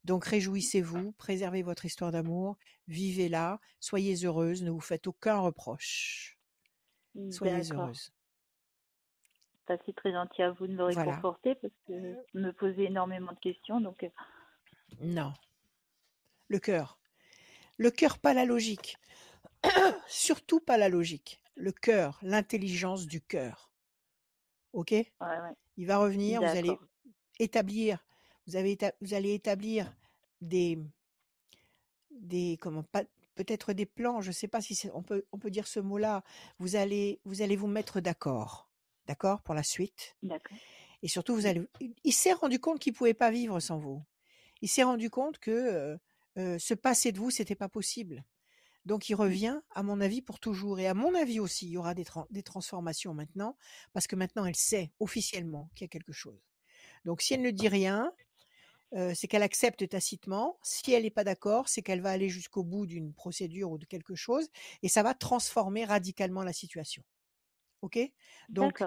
Donc 0.04 0.26
réjouissez-vous, 0.26 1.12
préservez 1.14 1.62
votre 1.62 1.86
histoire 1.86 2.12
d'amour, 2.12 2.58
vivez-la, 2.88 3.60
soyez 3.80 4.16
heureuse, 4.26 4.64
ne 4.64 4.70
vous 4.72 4.80
faites 4.80 5.08
aucun 5.08 5.40
reproche. 5.40 6.40
Soyez 7.30 7.64
D'accord. 7.64 7.84
heureuse. 7.84 8.12
C'est 9.68 9.96
très 9.96 10.12
gentil 10.12 10.42
à 10.42 10.52
vous 10.52 10.68
de 10.68 10.74
me 10.74 10.84
Voilà. 10.90 11.12
réconforter 11.12 11.56
parce 11.56 11.74
que 11.88 11.94
je 12.34 12.40
me 12.40 12.52
posais 12.52 12.86
énormément 12.86 13.34
de 13.34 13.40
questions. 13.40 13.80
Donc, 13.80 14.04
Non. 15.02 15.34
Le 16.50 16.60
cœur. 16.60 17.00
Le 17.78 17.92
cœur, 17.92 18.20
pas 18.20 18.34
la 18.34 18.46
logique. 18.46 18.98
Surtout 20.08 20.60
pas 20.60 20.78
la 20.78 20.90
logique. 20.90 21.42
Le 21.56 21.72
cœur, 21.72 22.20
l'intelligence 22.22 23.08
du 23.08 23.22
cœur. 23.22 23.69
OK? 24.74 24.92
Ouais, 24.92 25.06
ouais. 25.22 25.56
Il 25.78 25.86
va 25.88 25.98
revenir, 25.98 26.42
vous 26.42 26.56
allez 26.58 26.78
établir, 27.40 28.06
vous, 28.48 28.56
avez 28.56 28.76
éta- 28.76 28.94
vous 29.02 29.14
allez 29.14 29.34
établir 29.34 29.94
des, 30.42 30.78
des 32.12 32.58
comment 32.60 32.84
pas 32.84 33.04
peut-être 33.36 33.72
des 33.74 33.86
plans, 33.86 34.22
je 34.22 34.30
ne 34.30 34.34
sais 34.34 34.48
pas 34.50 34.62
si 34.62 34.76
c'est- 34.76 34.92
on 34.94 35.02
peut 35.04 35.26
on 35.32 35.40
peut 35.40 35.50
dire 35.52 35.68
ce 35.68 35.80
mot-là. 35.80 36.24
Vous 36.60 36.76
allez 36.76 37.22
vous 37.26 37.42
allez 37.42 37.56
vous 37.56 37.68
mettre 37.68 38.02
d'accord, 38.02 38.70
d'accord 39.08 39.42
pour 39.44 39.54
la 39.56 39.64
suite. 39.64 40.18
D'accord. 40.24 40.58
Et 41.04 41.08
surtout 41.08 41.36
vous 41.36 41.48
Mm. 41.48 41.48
allez. 41.48 41.62
Il 42.04 42.14
s'est 42.14 42.34
rendu 42.34 42.60
compte 42.60 42.80
qu'il 42.80 42.94
pouvait 42.94 43.14
pas 43.14 43.32
vivre 43.32 43.60
sans 43.60 43.78
vous. 43.80 44.04
Il 44.62 44.70
s'est 44.70 44.84
rendu 44.84 45.10
compte 45.10 45.40
que 45.40 45.52
euh, 45.52 45.98
euh, 46.38 46.60
se 46.60 46.74
passer 46.74 47.12
de 47.14 47.20
vous 47.20 47.32
c'était 47.32 47.56
pas 47.56 47.70
possible. 47.70 48.26
Donc 48.90 49.08
il 49.10 49.16
Mm. 49.16 49.22
revient, 49.22 49.62
à 49.76 49.84
mon 49.84 50.02
avis, 50.02 50.22
pour 50.22 50.40
toujours. 50.40 50.80
Et 50.80 50.88
à 50.88 50.94
mon 50.94 51.14
avis 51.16 51.40
aussi, 51.40 51.68
il 51.68 51.72
y 51.72 51.78
aura 51.78 51.94
des, 51.94 52.04
tran- 52.04 52.28
des 52.32 52.44
transformations 52.44 53.14
maintenant, 53.14 53.56
parce 53.94 54.08
que 54.08 54.16
maintenant 54.18 54.46
elle 54.46 54.56
sait 54.56 54.92
officiellement 55.00 55.70
qu'il 55.76 55.86
y 55.86 55.90
a 55.90 55.90
quelque 55.90 56.12
chose. 56.12 56.42
Donc 57.06 57.22
si 57.22 57.34
elle 57.34 57.42
ne 57.42 57.52
dit 57.52 57.70
rien, 57.70 58.12
euh, 58.94 59.14
c'est 59.16 59.28
qu'elle 59.28 59.44
accepte 59.44 59.88
tacitement. 59.88 60.58
Si 60.64 60.92
elle 60.92 61.04
n'est 61.04 61.12
pas 61.12 61.24
d'accord, 61.24 61.70
c'est 61.70 61.82
qu'elle 61.84 62.02
va 62.02 62.12
aller 62.12 62.30
jusqu'au 62.30 62.64
bout 62.64 62.88
d'une 62.88 63.14
procédure 63.14 63.72
ou 63.72 63.78
de 63.78 63.86
quelque 63.86 64.16
chose, 64.16 64.50
et 64.82 64.90
ça 64.90 65.04
va 65.04 65.14
transformer 65.14 65.86
radicalement 65.86 66.44
la 66.44 66.54
situation. 66.54 67.04
Ok? 67.82 68.00
Donc 68.50 68.84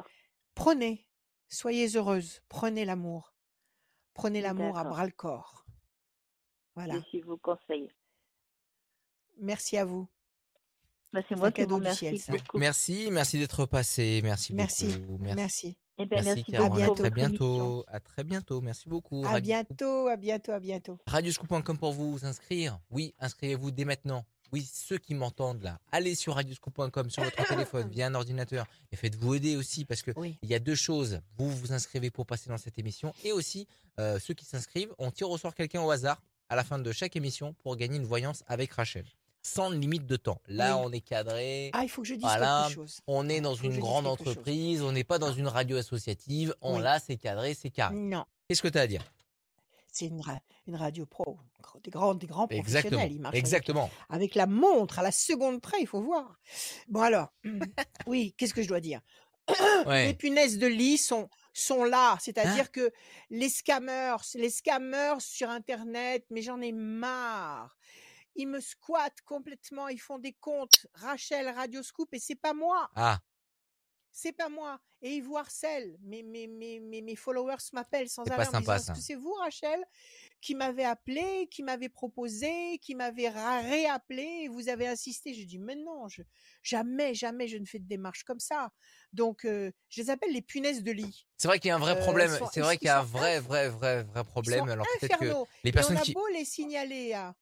prenez, 0.55 1.07
soyez 1.49 1.97
heureuse, 1.97 2.43
prenez 2.49 2.85
l'amour, 2.85 3.33
Prenez 4.15 4.43
l'amour 4.43 4.77
à 4.77 4.85
bras 4.85 5.07
le 5.07 5.13
corps. 5.13 5.65
Voilà. 6.75 6.97
Je 6.97 7.09
suis 7.09 7.21
vos 7.23 7.39
conseils. 7.39 7.89
Merci 9.43 9.77
à 9.77 9.85
vous. 9.85 10.09
Bah, 11.13 11.21
c'est 11.29 11.37
moi 11.37 11.53
qui 11.53 11.63
vous 11.65 11.75
remercie 11.75 11.99
ciel, 11.99 12.19
ça. 12.19 12.33
beaucoup. 12.33 12.59
Merci, 12.59 13.09
merci 13.11 13.39
d'être 13.39 13.67
passé. 13.67 14.21
Merci, 14.23 14.55
Merci. 14.55 14.87
beaucoup. 14.97 15.19
Merci. 15.23 15.37
Merci. 15.37 15.77
Eh 15.99 16.07
ben, 16.07 16.25
Merci, 16.25 16.57
À 16.57 16.65
À 16.65 16.87
pour 16.87 16.95
très 16.97 17.11
bientôt. 17.11 17.85
À 17.87 18.01
très 18.01 18.25
bientôt. 18.25 18.61
Merci 18.63 18.89
beaucoup. 18.89 19.23
À 19.27 19.33
Radio- 19.33 19.43
bientôt, 19.53 20.09
à 20.09 20.17
bientôt, 20.17 20.53
à 20.53 20.59
bientôt. 20.61 20.99
Radioscoop.com 21.07 21.77
pour 21.77 21.93
vous 21.93 22.25
inscrire. 22.25 22.81
Oui, 22.91 23.15
inscrivez-vous 23.19 23.71
dès 23.71 23.85
maintenant. 23.85 24.25
Oui, 24.53 24.69
ceux 24.71 24.99
qui 24.99 25.15
m'entendent 25.15 25.63
là, 25.63 25.79
allez 25.93 26.15
sur 26.15 26.35
radioscoop.com 26.35 27.09
sur 27.11 27.23
votre 27.23 27.37
téléphone 27.67 27.89
via 27.89 28.07
un 28.07 28.15
ordinateur 28.15 28.67
et 28.91 28.97
faites-vous 28.97 29.35
aider 29.35 29.57
aussi 29.57 29.87
parce 29.87 30.03
que 30.03 30.11
Oui. 30.17 30.39
il 30.43 30.51
y 30.51 30.55
a 30.55 30.59
deux 30.59 30.75
choses. 30.75 31.21
Vous 31.39 31.51
vous 31.51 31.73
inscrivez 31.73 32.11
pour 32.11 32.27
passer 32.27 32.51
dans 32.51 32.59
cette 32.59 32.79
émission 32.79 33.15
et 33.25 33.33
aussi 33.33 33.67
euh, 33.99 34.19
ceux 34.19 34.35
qui 34.35 34.45
s'inscrivent, 34.45 34.95
on 34.99 35.11
tire 35.11 35.31
au 35.31 35.39
sort 35.39 35.55
quelqu'un 35.55 35.81
au 35.83 35.91
hasard 35.91 36.21
à 36.51 36.57
la 36.57 36.65
fin 36.65 36.79
de 36.79 36.93
chaque 36.93 37.17
émission 37.17 37.55
pour 37.63 37.77
gagner 37.77 37.97
une 37.97 38.05
voyance 38.05 38.45
avec 38.47 38.73
Rachel. 38.73 39.07
Sans 39.43 39.71
limite 39.71 40.07
de 40.07 40.17
temps. 40.17 40.41
Là, 40.47 40.77
Oui. 40.77 40.83
on 40.87 40.93
est 40.93 41.01
cadré. 41.01 41.71
Ah, 41.73 41.83
il 41.83 41.89
faut 41.89 42.03
que 42.03 42.09
je 42.09 42.15
dise 42.15 42.23
Voilà. 42.23 42.65
quelque 42.69 42.75
chose. 42.77 43.01
On 43.09 43.29
est 43.29 43.41
dans 43.41 43.55
une 43.55 43.79
grande 43.79 44.05
chose. 44.05 44.13
entreprise, 44.13 44.83
on 44.83 44.93
n'est 44.93 45.03
pas 45.05 45.19
dans 45.19 45.33
une 45.33 45.49
radio 45.49 45.77
associative. 45.77 46.55
On 46.61 46.77
Oui. 46.77 46.83
là, 46.83 47.01
c'est 47.01 47.17
cadré, 47.17 47.55
c'est 47.55 47.71
carré. 47.71 47.95
Non, 47.97 48.25
Qu'est-ce 48.49 48.63
que 48.63 48.69
tu 48.69 48.79
as 48.79 48.83
à 48.83 48.87
dire? 48.87 49.03
C'est 49.91 50.07
une, 50.07 50.21
ra- 50.21 50.41
une 50.67 50.77
radio 50.77 51.05
pro. 51.07 51.39
Des 51.85 51.91
grands, 51.91 52.15
des 52.15 52.27
grands 52.27 52.47
Exactement. 52.49 52.91
professionnels. 52.99 53.13
Ils 53.13 53.21
marchent 53.21 53.33
avec- 53.35 53.41
Exactement. 53.45 53.91
avec 54.09 54.35
la 54.35 54.47
montre 54.47 54.99
à 55.01 55.03
la 55.03 55.11
seconde 55.13 55.61
près, 55.61 55.79
il 55.81 55.87
faut 55.87 56.01
voir. 56.01 56.39
Bon 56.89 57.01
alors, 57.01 57.33
oui, 58.07 58.35
qu'est-ce 58.39 58.55
que 58.55 58.63
je 58.63 58.69
dois 58.69 58.81
dire? 58.81 59.01
Les 59.87 60.15
punaises 60.15 60.59
de 60.59 60.67
lit 60.69 60.99
sont 60.99 61.29
sont 61.55 61.85
là, 61.85 62.17
c'est-à-dire 62.21 62.71
que 62.73 62.91
les 63.29 63.51
scammers, 63.51 64.17
les 64.37 64.49
scammers 64.49 65.17
sur 65.21 65.51
internet, 65.51 66.25
mais 66.31 66.41
j'en 66.41 66.61
ai 66.63 66.73
marre. 66.73 67.77
Ils 68.37 68.49
me 68.49 68.61
squattent 68.61 69.23
complètement, 69.23 69.89
ils 69.89 70.01
font 70.01 70.19
des 70.19 70.33
comptes 70.35 70.87
Rachel 70.95 71.49
Radioscoop 71.49 72.13
et 72.15 72.19
c'est 72.19 72.35
pas 72.37 72.55
moi, 72.55 72.91
Ah, 72.95 73.23
c'est 74.15 74.33
pas 74.33 74.49
moi 74.51 74.81
et 75.01 75.17
ils 75.17 75.23
vous 75.23 75.37
harcèlent. 75.37 75.97
Mes 76.03 76.23
mes 76.23 76.47
mes 76.47 76.79
mes, 76.81 77.01
mes 77.03 77.17
followers 77.17 77.57
m'appellent 77.73 78.09
sans 78.11 78.31
arrêt 78.31 78.47
en 78.47 78.53
disant 78.53 78.77
est-ce 78.77 78.91
que 78.93 79.01
c'est 79.01 79.15
vous 79.15 79.33
Rachel 79.33 79.83
qui 80.41 80.55
m'avez 80.57 80.85
appelé, 80.85 81.49
qui 81.51 81.63
m'avez 81.63 81.89
proposé, 81.91 82.79
qui 82.81 82.95
m'avez 82.97 83.29
réappelé 83.31 84.25
et 84.45 84.49
vous 84.49 84.69
avez 84.71 84.89
insisté? 84.89 85.35
Je 85.35 85.47
dis 85.47 85.59
mais 85.61 85.77
non, 85.77 86.09
je, 86.09 86.23
jamais, 86.63 87.15
jamais 87.15 87.49
je 87.49 87.59
ne 87.59 87.67
fais 87.67 87.79
de 87.79 87.87
démarche 87.89 88.25
comme 88.25 88.41
ça. 88.41 88.73
Donc 89.13 89.45
euh, 89.47 89.73
je 89.91 90.03
les 90.03 90.11
appelle 90.11 90.33
les 90.33 90.43
punaises 90.43 90.83
de 90.83 90.93
lit. 90.93 91.29
c'est 91.37 91.49
vrai 91.49 91.59
qu'il 91.59 91.69
y 91.69 91.73
a 91.73 91.77
un 91.77 91.79
vrai 91.79 91.97
Euh, 91.97 91.97
problème. 91.97 92.39
C'est 92.53 92.61
vrai 92.61 92.79
qu'il 92.79 92.87
y 92.87 92.91
a 92.91 93.01
un 93.01 93.03
vrai, 93.03 93.41
vrai, 93.41 93.69
vrai, 93.69 94.05
vrai 94.05 94.25
problème. 94.25 94.69
Alors 94.69 94.89
peut-être 94.89 95.17
que 95.17 95.37
les 95.65 95.73
Et 95.75 95.83
on 95.83 95.85
personnes 95.85 95.97
a 95.97 96.05
qui. 96.05 96.15
beau 96.15 96.27
les 96.29 96.45
signaler 96.45 97.13
à, 97.15 97.35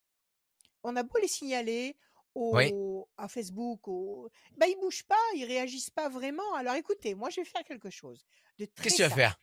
on 0.83 0.97
a 0.97 1.03
beau 1.03 1.19
les 1.21 1.29
signaler 1.29 1.97
au, 2.35 2.57
Oui. 2.57 2.73
à 3.17 3.29
Facebook, 3.29 3.89
au, 3.89 4.29
bah 4.57 4.67
ils 4.69 4.77
bougent 4.77 5.03
pas, 5.05 5.17
ils 5.35 5.45
réagissent 5.45 5.91
pas 5.91 6.09
vraiment. 6.09 6.55
Alors 6.55 6.75
écoutez, 6.75 7.15
moi 7.15 7.31
je 7.31 7.41
vais 7.41 7.45
faire 7.45 7.65
quelque 7.65 7.91
chose 7.91 8.25
de 8.59 8.67
très 8.67 8.85
Qu'est-ce 8.85 8.97
que 8.99 9.03
tu 9.03 9.09
vas 9.09 9.15
faire? 9.15 9.41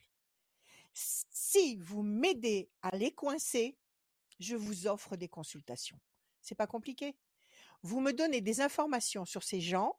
Si 0.92 1.76
vous 1.76 2.02
m'aidez 2.02 2.70
à 2.82 2.96
les 2.96 3.12
coincer, 3.12 3.76
je 4.40 4.56
vous 4.56 4.86
offre 4.86 5.16
des 5.16 5.28
consultations. 5.28 5.98
C'est 6.40 6.54
pas 6.54 6.66
compliqué. 6.66 7.16
Vous 7.82 8.00
me 8.00 8.12
donnez 8.12 8.40
des 8.40 8.60
informations 8.60 9.24
sur 9.24 9.42
ces 9.42 9.60
gens, 9.60 9.98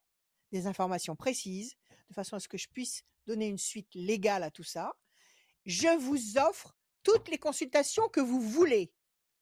des 0.52 0.68
informations 0.68 1.16
précises, 1.16 1.76
de 2.10 2.14
façon 2.14 2.36
à 2.36 2.40
ce 2.40 2.48
que 2.48 2.58
je 2.58 2.68
puisse 2.68 3.04
donner 3.28 3.48
une 3.48 3.58
suite 3.58 3.94
légale 3.94 4.44
à 4.44 4.52
tout 4.52 4.64
ça. 4.64 4.98
Je 5.66 5.96
vous 5.98 6.38
offre 6.38 6.76
toutes 7.04 7.30
les 7.30 7.38
consultations 7.38 8.10
que 8.10 8.20
vous 8.20 8.42
voulez. 8.42 8.92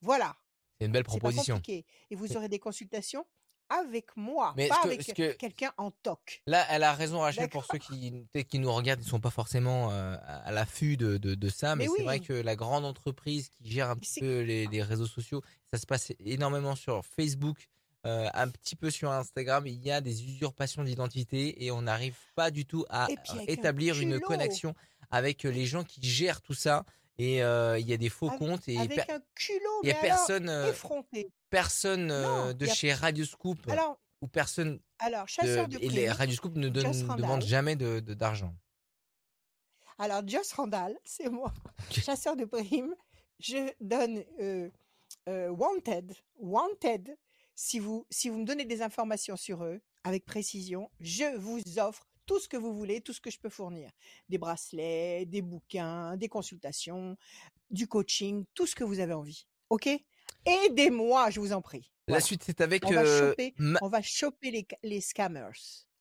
Voilà. 0.01 0.35
C'est 0.79 0.85
une 0.85 0.91
belle 0.91 1.03
pas 1.03 1.09
proposition. 1.09 1.61
Et 1.67 1.85
vous 2.11 2.35
aurez 2.37 2.49
des 2.49 2.59
consultations 2.59 3.25
avec 3.69 4.15
moi, 4.15 4.53
Mais 4.55 4.69
pas 4.69 4.79
que- 4.81 4.87
avec 4.87 5.13
que- 5.13 5.33
quelqu'un 5.33 5.73
en 5.77 5.91
toc. 5.91 6.41
Là, 6.47 6.65
elle 6.69 6.83
a 6.83 6.93
raison, 6.93 7.19
Rachel, 7.19 7.49
pour 7.49 7.65
ceux 7.65 7.77
qui, 7.79 8.59
nous 8.59 8.71
regardent, 8.71 9.01
ils 9.01 9.03
ne 9.03 9.09
sont 9.09 9.19
pas 9.19 9.29
forcément 9.29 9.91
euh, 9.91 10.15
à 10.23 10.51
l'affût 10.53 10.95
de, 10.95 11.17
de, 11.17 11.35
de 11.35 11.49
ça, 11.49 11.75
mais, 11.75 11.85
Mais 11.85 11.89
c'est 11.97 12.03
vrai 12.03 12.19
que 12.21 12.31
la 12.31 12.55
grande 12.55 12.85
entreprise 12.85 13.49
qui 13.49 13.69
gère 13.69 13.89
un 13.89 13.97
petit 13.97 14.21
peu 14.21 14.39
les, 14.41 14.67
les 14.67 14.81
réseaux 14.83 15.05
sociaux, 15.07 15.41
ça 15.69 15.77
se 15.77 15.85
passe 15.85 16.13
énormément 16.19 16.75
sur 16.77 17.03
Facebook, 17.05 17.67
euh, 18.05 18.29
un 18.33 18.47
petit 18.47 18.77
peu 18.77 18.89
sur 18.89 19.11
Instagram. 19.11 19.67
Il 19.67 19.83
y 19.83 19.91
a 19.91 19.99
des 19.99 20.23
usurpations 20.23 20.83
d'identité 20.85 21.65
et 21.65 21.71
on 21.71 21.81
n'arrive 21.81 22.15
pas 22.35 22.51
du 22.51 22.65
tout 22.65 22.85
à 22.89 23.05
un 23.05 23.39
établir 23.47 23.99
une 23.99 24.19
connexion 24.21 24.75
avec 25.11 25.43
les 25.43 25.65
gens 25.65 25.83
qui 25.83 26.01
gèrent 26.07 26.39
tout 26.41 26.53
ça. 26.53 26.85
Et 27.19 27.41
euh, 27.43 27.79
il 27.79 27.87
y 27.89 27.93
a 27.93 27.97
des 27.97 28.09
faux 28.09 28.27
Avec- 28.27 28.39
comptes 28.39 28.67
et 28.69 28.77
Avec 28.77 29.09
un 29.09 29.19
culot, 29.33 29.79
il 29.83 29.89
y 29.89 29.91
a 29.91 29.95
mais 29.95 30.09
alors, 30.09 30.17
personne, 30.27 30.49
euh, 30.49 30.69
effronté. 30.69 31.31
personne 31.49 32.07
Non, 32.07 32.53
de 32.53 32.67
a- 32.67 32.73
chez 32.73 32.93
Radioscoop 32.93 33.57
Alors, 33.69 33.99
ou 34.21 34.27
personne 34.27 34.79
alors 34.99 35.23
de, 35.25 35.29
chasseur 35.29 35.67
de 35.67 35.77
et 35.77 35.89
les 35.89 36.05
primes. 36.05 36.11
Radioscoop 36.17 36.55
ne 36.55 36.69
donne- 36.69 36.91
demandent 37.15 37.43
jamais 37.43 37.75
de 37.75 37.99
de- 38.01 38.13
d'argent. 38.13 38.53
Alors, 39.97 40.21
Joss 40.27 40.51
Randall, 40.53 40.95
c'est 41.05 41.29
moi, 41.29 41.51
chasseur 41.91 42.35
de 42.35 42.45
primes. 42.45 42.95
Je 43.39 43.71
donne 43.81 44.23
euh, 44.39 44.69
euh, 45.27 45.49
Wanted, 45.49 46.13
Wanted. 46.37 47.17
Si 47.55 47.79
vous, 47.79 48.05
si 48.11 48.29
vous 48.29 48.37
me 48.37 48.45
donnez 48.45 48.65
des 48.65 48.83
informations 48.83 49.35
sur 49.35 49.63
eux, 49.63 49.81
avec 50.03 50.23
précision, 50.25 50.91
je 50.99 51.35
vous 51.37 51.59
offre 51.79 52.07
tout 52.27 52.39
ce 52.39 52.47
que 52.47 52.57
vous 52.57 52.73
voulez, 52.75 53.01
tout 53.01 53.13
ce 53.13 53.21
que 53.21 53.31
je 53.31 53.39
peux 53.39 53.49
fournir. 53.49 53.89
Des 54.29 54.37
bracelets, 54.37 55.25
des 55.25 55.41
bouquins, 55.41 56.15
des 56.17 56.27
consultations, 56.29 57.17
du 57.71 57.87
coaching, 57.87 58.45
tout 58.53 58.67
ce 58.67 58.75
que 58.75 58.83
vous 58.83 58.99
avez 58.99 59.13
envie. 59.13 59.47
OK? 59.71 59.89
Aidez-moi, 60.45 61.31
je 61.31 61.39
vous 61.39 61.53
en 61.53 61.61
prie. 61.61 61.91
La 62.07 62.19
suite 62.21 62.47
est 62.47 62.61
avec 62.61 62.85
On 62.85 62.91
va 62.91 63.01
euh, 63.01 63.29
choper, 63.31 63.53
Ma- 63.57 63.79
on 63.81 63.89
va 63.89 64.01
choper 64.01 64.51
les, 64.51 64.67
les 64.83 65.01
scammers. 65.01 65.49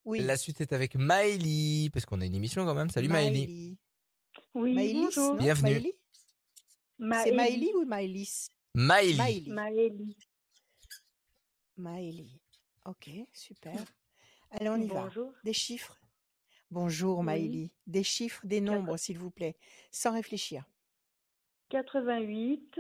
Oui. 0.04 0.20
la 0.20 0.36
suite 0.36 0.60
est 0.60 0.72
avec 0.72 0.94
Maëlie 0.94 1.90
parce 1.92 2.06
qu'on 2.06 2.20
a 2.20 2.26
une 2.26 2.34
émission 2.34 2.64
quand 2.64 2.74
même. 2.74 2.90
Salut 2.90 3.08
Maëlie. 3.08 3.76
Oui, 4.54 4.72
Maëlys, 4.74 4.94
bonjour. 5.16 5.34
Bienvenue. 5.36 5.92
Maëlie? 6.98 7.24
C'est 7.24 7.32
Maëlie 7.32 7.72
ou 7.74 7.84
Maëlys? 7.86 8.48
Maëlie. 8.74 9.52
Maëlie. 11.76 12.40
Ok, 12.84 13.10
super. 13.32 13.74
Allez, 14.52 14.68
on 14.68 14.76
y 14.76 14.86
va. 14.86 15.02
Bonjour. 15.04 15.32
Des 15.44 15.52
chiffres. 15.52 15.98
Bonjour 16.76 17.20
Oui. 17.20 17.24
Maëlie. 17.24 17.70
Des 17.86 18.02
chiffres, 18.02 18.46
des 18.46 18.60
nombres, 18.60 18.98
s'il 18.98 19.18
vous 19.18 19.30
plaît, 19.30 19.56
sans 19.90 20.12
réfléchir. 20.12 20.66
88, 21.70 22.78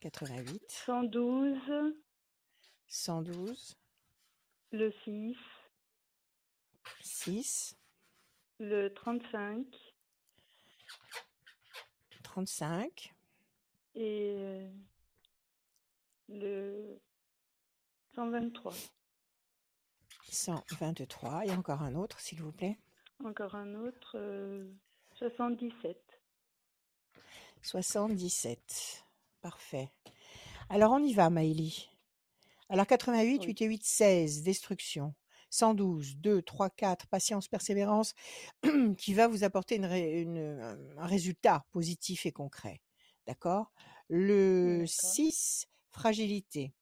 88, 0.00 0.62
112, 0.66 1.94
112, 2.86 3.76
le 4.72 4.90
6, 5.04 5.36
6, 7.02 7.76
le 8.58 8.88
35 8.88 9.66
35, 12.22 13.12
et 13.96 14.32
euh, 14.38 14.70
le 16.30 16.98
123. 18.14 18.72
123. 20.34 21.46
Et 21.46 21.52
encore 21.52 21.82
un 21.82 21.94
autre, 21.94 22.20
s'il 22.20 22.40
vous 22.42 22.52
plaît. 22.52 22.78
Encore 23.24 23.54
un 23.54 23.74
autre, 23.74 24.12
euh, 24.16 24.70
77. 25.14 25.96
77. 27.62 29.04
Parfait. 29.42 29.90
Alors, 30.68 30.92
on 30.92 31.02
y 31.02 31.12
va, 31.12 31.30
Maëlie. 31.30 31.90
Alors, 32.68 32.86
88, 32.86 33.40
Oui. 33.40 33.46
8 33.48 33.62
et 33.62 33.66
8, 33.66 33.84
16, 33.84 34.42
destruction. 34.42 35.14
112, 35.50 36.16
2, 36.18 36.42
3, 36.42 36.70
4, 36.70 37.08
patience, 37.08 37.48
persévérance, 37.48 38.14
qui 38.98 39.14
va 39.14 39.26
vous 39.26 39.42
apporter 39.42 39.76
une 39.76 39.86
ré- 39.86 40.20
une- 40.22 40.94
un 40.96 41.06
résultat 41.06 41.66
positif 41.72 42.24
et 42.24 42.32
concret. 42.32 42.80
D'accord? 43.26 43.72
Le 44.08 44.78
D'accord. 44.80 44.88
6, 44.88 45.66
fragilité. 45.90 46.72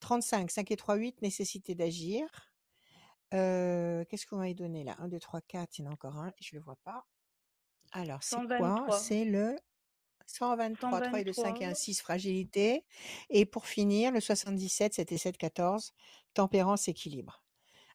35, 0.00 0.50
5 0.50 0.70
et 0.70 0.76
3, 0.76 0.96
8, 0.96 1.22
nécessité 1.22 1.74
d'agir. 1.74 2.26
Euh, 3.32 4.04
Qu'est-ce 4.08 4.26
qu'on 4.26 4.36
m'avait 4.36 4.54
donné 4.54 4.84
là? 4.84 4.96
1, 4.98 5.08
2, 5.08 5.18
3, 5.18 5.40
4, 5.40 5.78
il 5.78 5.84
y 5.84 5.88
en 5.88 5.90
a 5.90 5.94
encore 5.94 6.16
un, 6.16 6.32
je 6.40 6.54
ne 6.54 6.60
le 6.60 6.64
vois 6.64 6.78
pas. 6.84 7.06
Alors, 7.92 8.22
c'est 8.22 8.36
quoi? 8.36 8.58
123. 8.58 8.98
C'est 8.98 9.24
le 9.24 9.56
123, 10.26 11.00
3 11.00 11.20
et 11.20 11.24
2, 11.24 11.32
5 11.32 11.42
et 11.42 11.48
1, 11.48 11.52
123. 11.52 11.74
6, 11.74 12.00
fragilité. 12.00 12.84
Et 13.30 13.44
pour 13.44 13.66
finir, 13.66 14.12
le 14.12 14.20
77, 14.20 14.94
7 14.94 15.12
et 15.12 15.18
7, 15.18 15.36
14, 15.36 15.92
tempérance, 16.34 16.88
équilibre. 16.88 17.42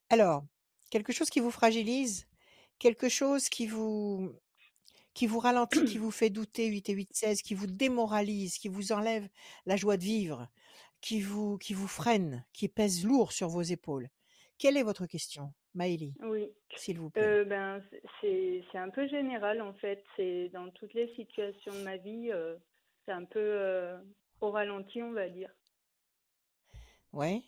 Alors, 0.10 0.44
quelque 0.90 1.14
chose 1.14 1.30
qui 1.30 1.40
vous 1.40 1.52
fragilise, 1.52 2.28
quelque 2.80 3.10
chose 3.10 3.50
qui 3.50 3.68
vous, 3.68 4.32
qui 5.14 5.28
vous 5.28 5.40
ralentit, 5.40 5.84
qui 5.86 5.98
vous 5.98 6.12
fait 6.12 6.30
douter, 6.30 6.68
8 6.68 6.90
et 6.90 6.94
8, 6.94 7.10
16, 7.14 7.42
qui 7.42 7.56
vous 7.56 7.68
démoralise, 7.68 8.58
qui 8.58 8.68
vous 8.70 8.92
enlève 8.92 9.28
la 9.66 9.76
joie 9.76 9.98
de 9.98 10.04
vivre, 10.04 10.48
qui 11.02 11.22
vous, 11.22 11.58
qui 11.58 11.74
vous 11.74 11.88
freine, 11.88 12.46
qui 12.54 12.68
pèse 12.68 13.04
lourd 13.04 13.32
sur 13.32 13.50
vos 13.50 13.64
épaules. 13.64 14.10
Quelle 14.58 14.78
est 14.78 14.84
votre 14.84 15.06
question 15.06 15.54
Maëlie, 15.76 16.16
Oui. 16.22 16.52
s'il 16.76 17.00
vous 17.00 17.10
plaît? 17.12 17.24
Euh, 17.24 17.46
ben, 17.46 17.82
c'est 18.22 18.64
un 18.74 18.90
peu 18.90 19.08
général 19.08 19.62
en 19.62 19.74
fait. 19.76 20.04
C'est 20.16 20.50
dans 20.50 20.70
toutes 20.72 20.94
les 20.94 21.14
situations 21.16 21.74
de 21.74 21.84
ma 21.84 21.98
vie, 21.98 22.32
euh, 22.32 22.56
c'est 23.06 23.12
un 23.12 23.26
peu 23.26 23.40
euh, 23.40 24.00
au 24.42 24.50
ralenti, 24.52 25.02
on 25.04 25.12
va 25.12 25.30
dire. 25.30 25.52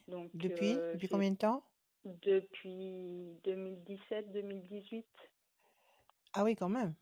Donc, 0.07 0.31
Depuis? 0.35 0.73
Depuis 0.93 1.07
combien 1.09 1.31
de 1.31 1.37
temps? 1.37 1.63
depuis 2.05 3.37
2017-2018. 3.43 5.03
Ah 6.33 6.43
oui, 6.43 6.55
quand 6.55 6.69
même. 6.69 6.95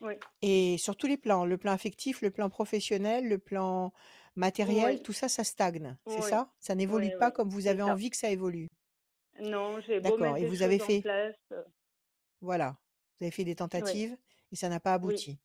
Oui. 0.00 0.14
Et 0.42 0.76
sur 0.78 0.96
tous 0.96 1.06
les 1.06 1.16
plans, 1.16 1.44
le 1.44 1.56
plan 1.58 1.72
affectif, 1.72 2.20
le 2.20 2.30
plan 2.30 2.50
professionnel, 2.50 3.28
le 3.28 3.38
plan 3.38 3.92
matériel, 4.34 4.96
Oui. 4.96 5.02
tout 5.02 5.12
ça, 5.12 5.28
ça 5.28 5.44
stagne, 5.44 5.96
c'est 6.06 6.22
Oui. 6.22 6.28
ça? 6.28 6.50
Ça 6.58 6.74
n'évolue 6.74 7.06
Oui, 7.08 7.18
pas 7.18 7.28
oui. 7.28 7.32
comme 7.34 7.48
vous 7.50 7.66
avez 7.68 7.82
envie 7.82 8.10
que 8.10 8.16
ça 8.16 8.30
évolue? 8.30 8.68
Non, 9.40 9.80
j'ai 9.80 10.00
beau 10.00 10.16
D'accord. 10.18 10.36
Et 10.36 10.44
vous 10.44 10.62
avez 10.62 10.78
fait, 10.78 11.02
place. 11.02 11.34
euh, 11.52 11.62
voilà, 12.40 12.76
vous 13.18 13.24
avez 13.24 13.30
fait 13.30 13.44
des 13.44 13.54
Oui. 13.54 13.56
tentatives 13.56 14.16
et 14.52 14.56
ça 14.56 14.68
n'a 14.68 14.80
pas 14.80 14.94
Oui. 15.02 15.14
abouti. 15.14 15.38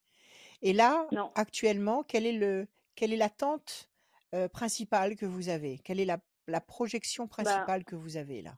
Et 0.61 0.73
là, 0.73 1.07
Non. 1.11 1.31
actuellement, 1.35 2.03
quelle 2.03 2.25
est 2.27 2.33
le, 2.33 2.67
quelle 2.95 3.13
est 3.13 3.17
l'attente 3.17 3.91
euh, 4.35 4.47
principale 4.49 5.15
que 5.15 5.25
vous 5.27 5.49
avez? 5.49 5.79
Quelle 5.79 5.99
est 6.01 6.05
la, 6.05 6.19
la 6.47 6.61
projection 6.61 7.27
Bah, 7.37 7.69
principale 7.69 7.85
que 7.85 7.95
vous 7.95 8.17
avez 8.17 8.41
là? 8.41 8.57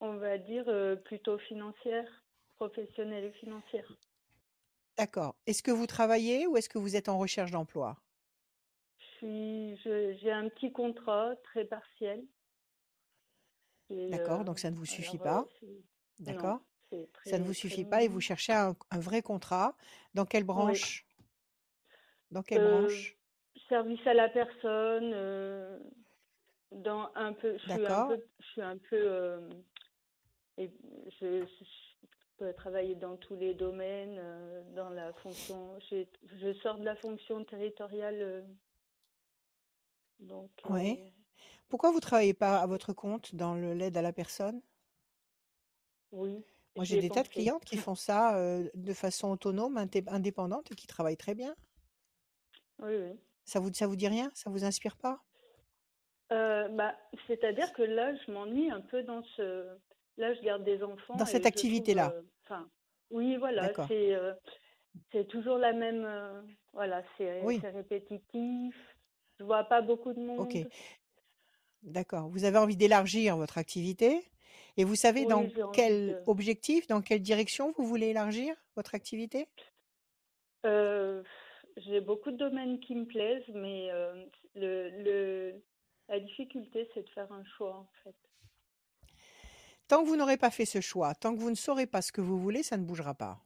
on 0.00 0.16
va 0.18 0.36
dire 0.36 0.68
euh, 0.68 0.94
plutôt 0.96 1.38
financière, 1.38 2.22
professionnelle 2.56 3.24
et 3.24 3.32
financière. 3.32 3.90
D'accord. 4.96 5.34
Est-ce 5.48 5.64
que 5.64 5.72
vous 5.72 5.88
travaillez 5.88 6.46
ou 6.46 6.56
est-ce 6.56 6.68
que 6.68 6.78
vous 6.78 6.94
êtes 6.94 7.08
en 7.08 7.18
recherche 7.18 7.50
d'emploi? 7.50 8.00
J'ai 9.20 10.30
un 10.32 10.48
petit 10.48 10.72
contrat 10.72 11.34
très 11.44 11.64
partiel. 11.64 12.24
D'accord, 14.08 14.40
euh, 14.40 14.44
donc 14.44 14.58
ça 14.58 14.70
ne 14.70 14.76
vous 14.76 14.86
suffit 14.86 15.18
alors, 15.18 15.26
euh, 15.26 15.42
pas. 15.42 15.46
D'accord. 16.20 16.60
Ça 17.24 17.38
ne 17.38 17.44
vous 17.44 17.52
très 17.52 17.60
suffit 17.60 17.84
pas 17.84 18.02
et 18.02 18.08
vous 18.08 18.20
cherchez 18.20 18.52
un, 18.52 18.76
un 18.90 19.00
vrai 19.00 19.22
contrat. 19.22 19.74
Dans 20.14 20.24
quelle 20.24 20.44
Oui. 20.44 20.44
branche? 20.44 21.04
Dans 22.30 22.42
quelle 22.42 22.60
Euh, 22.60 22.80
branche? 22.80 23.16
service 23.68 24.04
à 24.06 24.14
la 24.14 24.28
personne, 24.28 25.10
dans 26.72 27.10
un 27.14 27.32
peu, 27.32 27.52
je 27.58 27.58
suis 27.58 27.70
un 27.72 27.78
D'accord. 27.78 28.08
peu, 28.08 28.24
je 28.40 28.46
suis 28.46 28.62
un 28.62 28.78
peu, 28.78 29.40
et 30.58 30.70
je, 31.20 31.44
je 31.44 32.06
peux 32.36 32.52
travailler 32.54 32.94
dans 32.94 33.16
tous 33.16 33.36
les 33.36 33.54
domaines, 33.54 34.16
euh, 34.18 34.62
dans 34.74 34.90
la 34.90 35.12
fonction, 35.14 35.78
je 35.90 36.52
sors 36.62 36.78
de 36.78 36.84
la 36.84 36.96
fonction 36.96 37.44
territoriale, 37.44 38.18
euh, 38.20 38.42
donc 40.20 40.50
Oui. 40.68 41.12
Pourquoi 41.70 41.90
vous 41.90 42.00
travaillez 42.00 42.34
pas 42.34 42.58
à 42.60 42.66
votre 42.66 42.92
compte 42.92 43.34
dans 43.34 43.54
l'aide 43.54 43.96
à 43.96 44.02
la 44.02 44.12
personne? 44.12 44.60
oui, 46.12 46.44
Moi, 46.74 46.84
j'ai 46.84 46.96
ai 46.96 47.02
des 47.02 47.12
tas 47.12 47.22
de 47.22 47.28
clientes 47.28 47.64
qui 47.64 47.76
font 47.76 47.94
ça 47.94 48.36
euh, 48.36 48.68
de 48.74 48.92
façon 48.92 49.28
autonome, 49.30 49.78
indé- 49.78 50.02
indépendante 50.08 50.72
et 50.72 50.74
qui 50.74 50.88
travaillent 50.88 51.16
très 51.16 51.36
bien. 51.36 51.54
Oui, 52.78 52.96
oui. 52.96 53.20
Ça 53.44 53.60
vous, 53.60 53.70
ça 53.70 53.86
vous 53.86 53.96
dit 53.96 54.08
rien? 54.08 54.30
Ça 54.34 54.48
vous 54.48 54.64
inspire 54.64 54.96
pas? 54.96 55.22
Euh, 56.32 56.68
bah, 56.68 56.94
c'est-à-dire 57.26 57.72
que 57.72 57.82
là, 57.82 58.14
je 58.14 58.30
m'ennuie 58.30 58.70
un 58.70 58.80
peu 58.80 59.02
dans 59.02 59.22
ce. 59.36 59.76
Là, 60.16 60.32
je 60.34 60.40
garde 60.42 60.64
des 60.64 60.82
enfants 60.82 61.18
Dans 61.18 61.26
et 61.26 61.30
cette 61.30 61.46
activité-là? 61.46 62.12
euh, 62.50 62.64
oui, 63.10 63.36
voilà, 63.36 63.72
c'est 65.12 65.26
toujours 65.28 65.58
la 65.58 65.72
même. 65.72 66.04
voilà, 66.72 67.02
c'est 67.16 67.46
Oui. 67.46 67.60
c'est 67.60 67.70
répétitif. 67.70 68.76
Je 69.38 69.44
vois 69.44 69.64
pas 69.64 69.80
beaucoup 69.82 70.12
de 70.12 70.20
Ok. 70.36 70.56
D'accord. 71.82 72.28
Vous 72.30 72.44
avez 72.44 72.56
envie 72.58 72.76
d'élargir 72.76 73.36
votre 73.36 73.58
activité 73.58 74.22
et 74.78 74.84
vous 74.84 74.94
savez 74.96 75.26
dans 75.26 75.46
Oui, 75.46 75.54
quel 75.72 76.16
de. 76.16 76.26
objectif, 76.26 76.86
dans 76.86 77.02
quelle 77.02 77.20
direction 77.22 77.72
vous 77.76 77.86
voulez 77.86 78.08
élargir 78.08 78.54
votre 78.76 78.94
activité? 78.94 79.46
Euh, 80.66 81.22
j'ai 81.76 82.00
beaucoup 82.00 82.30
de 82.30 82.36
domaines 82.36 82.80
qui 82.80 82.94
me 82.94 83.04
plaisent, 83.06 83.48
mais 83.54 83.90
euh, 83.90 84.24
le, 84.54 84.90
le, 85.02 85.62
la 86.08 86.20
difficulté, 86.20 86.88
c'est 86.94 87.02
de 87.02 87.10
faire 87.10 87.30
un 87.32 87.44
choix, 87.44 87.76
en 87.76 87.90
fait. 88.04 88.16
Tant 89.88 90.02
que 90.02 90.08
vous 90.08 90.16
n'aurez 90.16 90.38
pas 90.38 90.50
fait 90.50 90.64
ce 90.64 90.80
choix, 90.80 91.14
tant 91.14 91.34
que 91.34 91.40
vous 91.40 91.50
ne 91.50 91.54
saurez 91.54 91.86
pas 91.86 92.00
ce 92.00 92.12
que 92.12 92.22
vous 92.22 92.38
voulez, 92.40 92.62
ça 92.62 92.78
ne 92.78 92.84
bougera 92.84 93.12
pas. 93.14 93.44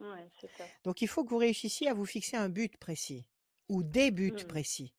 Ouais, 0.00 0.28
c'est 0.40 0.50
ça. 0.56 0.68
Donc 0.84 1.02
il 1.02 1.08
faut 1.08 1.24
que 1.24 1.30
vous 1.30 1.36
réussissiez 1.36 1.88
à 1.88 1.94
vous 1.94 2.04
fixer 2.04 2.36
un 2.36 2.48
but 2.48 2.76
précis 2.78 3.26
ou 3.68 3.82
des 3.82 4.10
buts 4.10 4.32
Hmm, 4.32 4.48
précis. 4.48 4.94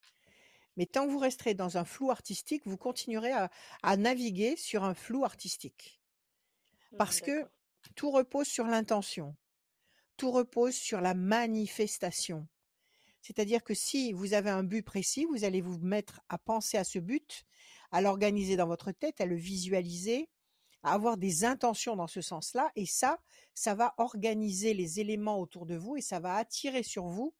Mais 0.79 0.85
tant 0.85 1.05
que 1.05 1.11
vous 1.11 1.19
resterez 1.19 1.55
dans 1.55 1.77
un 1.77 1.83
flou 1.83 2.09
artistique, 2.09 2.61
vous 2.65 2.77
continuerez 2.77 3.33
à, 3.33 3.51
à 3.83 3.97
naviguer 3.97 4.55
sur 4.55 4.85
un 4.85 4.93
flou 4.93 5.25
artistique. 5.25 5.99
hmm, 6.93 6.97
Parce 6.97 7.19
que 7.19 7.45
tout 7.95 8.11
repose 8.11 8.47
sur 8.47 8.65
l'intention, 8.65 9.35
tout 10.15 10.31
repose 10.31 10.75
sur 10.75 11.01
la 11.01 11.13
manifestation. 11.15 12.47
C'est-à-dire 13.21 13.61
que 13.61 13.73
si 13.73 14.13
vous 14.13 14.33
avez 14.33 14.51
un 14.51 14.63
but 14.63 14.81
précis, 14.81 15.25
vous 15.25 15.43
allez 15.43 15.59
vous 15.59 15.77
mettre 15.79 16.21
à 16.29 16.37
penser 16.37 16.77
à 16.77 16.85
ce 16.85 16.99
but, 16.99 17.43
à 17.91 17.99
l'organiser 17.99 18.55
dans 18.55 18.67
votre 18.67 18.93
tête, 18.93 19.19
à 19.19 19.25
le 19.25 19.35
visualiser, 19.35 20.29
à 20.83 20.93
avoir 20.93 21.17
des 21.17 21.43
intentions 21.43 21.97
dans 21.97 22.07
ce 22.07 22.21
sens-là. 22.21 22.71
Et 22.77 22.85
ça, 22.85 23.19
ça 23.53 23.75
va 23.75 23.95
organiser 23.97 24.73
les 24.73 25.01
éléments 25.01 25.41
autour 25.41 25.65
de 25.65 25.75
vous 25.75 25.97
et 25.97 26.01
ça 26.01 26.21
va 26.21 26.35
attirer 26.35 26.83
sur 26.83 27.07
vous 27.07 27.33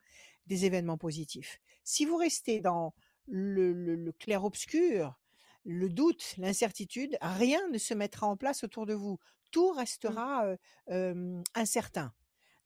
des 0.45 0.65
événements 0.65 0.97
positifs. 0.97 1.61
Si 1.85 2.03
vous 2.03 2.17
restez 2.17 2.59
dans 2.59 2.93
le, 3.29 3.73
le- 3.73 3.95
le 3.95 4.11
clair-obscur, 4.11 5.19
le 5.65 5.89
doute, 5.89 6.35
l'incertitude, 6.37 7.17
rien 7.21 7.67
ne 7.69 7.77
se 7.77 7.93
mettra 7.93 8.27
en 8.27 8.37
place 8.37 8.63
autour 8.63 8.85
de 8.85 8.93
vous. 8.93 9.19
Tout 9.51 9.71
Hmm, 10.03 10.19
restera 10.19 10.45
euh, 10.45 10.57
euh, 10.89 11.41
incertain. 11.55 12.13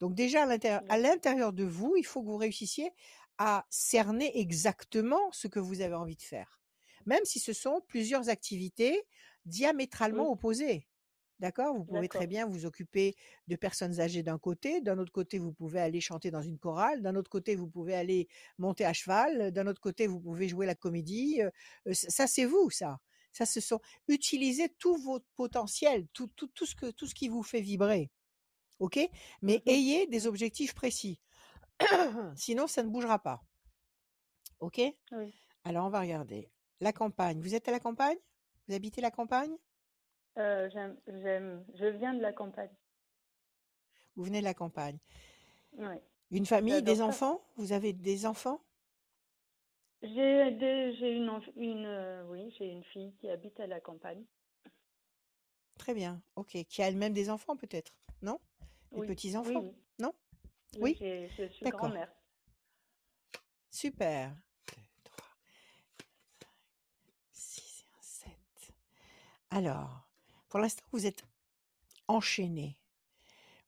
Donc 0.00 0.14
déjà, 0.14 0.42
à 0.88 0.98
l'intérieur, 0.98 1.52
de 1.52 1.64
vous, 1.64 1.94
il 1.96 2.04
faut 2.04 2.22
que 2.22 2.26
vous 2.28 2.36
réussissiez 2.36 2.90
à 3.38 3.66
cerner 3.70 4.38
exactement 4.38 5.30
ce 5.32 5.48
que 5.48 5.60
vous 5.60 5.80
avez 5.80 5.94
envie 5.94 6.16
de 6.16 6.22
faire. 6.22 6.60
Même 7.06 7.24
si 7.24 7.40
ce 7.40 7.52
sont 7.52 7.80
plusieurs 7.88 8.28
activités 8.28 9.02
diamétralement 9.44 10.30
opposées. 10.30 10.88
D'accord? 11.44 11.76
Vous 11.76 11.84
pouvez 11.84 12.08
très 12.08 12.26
bien 12.26 12.46
vous 12.46 12.64
occuper 12.64 13.16
de 13.48 13.56
personnes 13.56 14.00
âgées 14.00 14.22
d'un 14.22 14.38
côté, 14.38 14.80
d'un 14.80 14.98
autre 14.98 15.12
côté, 15.12 15.38
vous 15.38 15.52
pouvez 15.52 15.78
aller 15.78 16.00
chanter 16.00 16.30
dans 16.30 16.40
une 16.40 16.58
chorale, 16.58 17.02
d'un 17.02 17.14
autre 17.16 17.28
côté, 17.28 17.54
vous 17.54 17.68
pouvez 17.68 17.94
aller 17.94 18.28
monter 18.56 18.86
à 18.86 18.94
cheval, 18.94 19.52
d'un 19.52 19.66
autre 19.66 19.82
côté, 19.82 20.06
vous 20.06 20.18
pouvez 20.18 20.48
jouer 20.48 20.64
la 20.64 20.74
comédie. 20.74 21.42
ça, 21.92 22.26
c'est 22.26 22.46
vous, 22.46 22.70
ça. 22.70 22.98
Ça, 23.30 23.44
ce 23.44 23.60
sont 23.60 23.78
utilisez 24.08 24.70
tout 24.78 24.96
votre 24.96 25.26
potentiel, 25.36 26.06
tout, 26.14 26.28
tout, 26.28 26.46
tout, 26.46 26.64
ce 26.64 26.74
que, 26.74 26.90
tout 26.92 27.06
ce 27.06 27.14
qui 27.14 27.28
vous 27.28 27.42
fait 27.42 27.60
vibrer. 27.60 28.10
OK? 28.78 28.98
Mais 29.42 29.62
Mhm, 29.66 29.74
ayez 29.74 30.06
des 30.06 30.26
objectifs 30.26 30.72
précis. 30.72 31.20
Sinon, 32.36 32.66
ça 32.68 32.82
ne 32.82 32.88
bougera 32.88 33.18
pas. 33.18 33.44
OK? 34.60 34.80
Oui. 35.12 35.34
Alors, 35.64 35.84
on 35.84 35.90
va 35.90 36.00
regarder. 36.00 36.50
La 36.80 36.94
campagne. 36.94 37.38
Vous 37.42 37.54
êtes 37.54 37.68
à 37.68 37.70
la 37.70 37.80
campagne? 37.80 38.16
Vous 38.66 38.74
habitez 38.74 39.02
la 39.02 39.10
campagne? 39.10 39.54
Euh, 40.38 40.68
j'aime, 40.70 40.96
j'aime, 41.06 41.64
je 41.74 41.86
viens 41.86 42.14
de 42.14 42.20
la 42.20 42.32
campagne. 42.32 42.74
Vous 44.16 44.24
venez 44.24 44.40
de 44.40 44.44
la 44.44 44.54
campagne. 44.54 44.98
Ouais. 45.74 46.02
Une 46.30 46.46
famille, 46.46 46.82
des 46.82 46.96
ça. 46.96 47.06
enfants? 47.06 47.44
Vous 47.56 47.72
avez 47.72 47.92
des 47.92 48.26
enfants? 48.26 48.60
J'ai 50.02 50.50
des, 50.50 50.92
j'ai 50.94 51.12
une, 51.12 51.86
euh, 51.86 52.24
oui, 52.28 52.54
j'ai 52.58 52.66
une 52.66 52.84
fille 52.84 53.14
qui 53.14 53.30
habite 53.30 53.58
à 53.60 53.66
la 53.66 53.80
campagne. 53.80 54.24
Très 55.78 55.94
bien. 55.94 56.22
OK. 56.36 56.56
Qui 56.68 56.82
a 56.82 56.88
elle-même 56.88 57.12
des 57.12 57.30
enfants, 57.30 57.56
peut-être? 57.56 57.92
Non? 58.22 58.38
Des 58.92 58.98
Oui, 58.98 59.00
oui, 59.00 59.06
petits-enfants? 59.06 59.60
Oui. 59.60 59.72
Non? 59.98 60.12
Oui, 60.74 60.80
Oui? 60.80 60.96
j'ai, 60.98 61.28
je 61.30 61.46
suis 61.52 61.64
D'accord. 61.64 61.80
grand-mère. 61.80 62.12
Super. 63.70 64.36
2, 64.68 64.82
3, 65.04 65.26
6 67.32 67.84
et 67.86 67.90
un 67.98 68.02
7. 68.02 68.32
Alors, 69.50 70.03
pour 70.54 70.60
l'instant, 70.60 70.84
vous 70.92 71.04
êtes 71.04 71.24
enchaîné. 72.06 72.78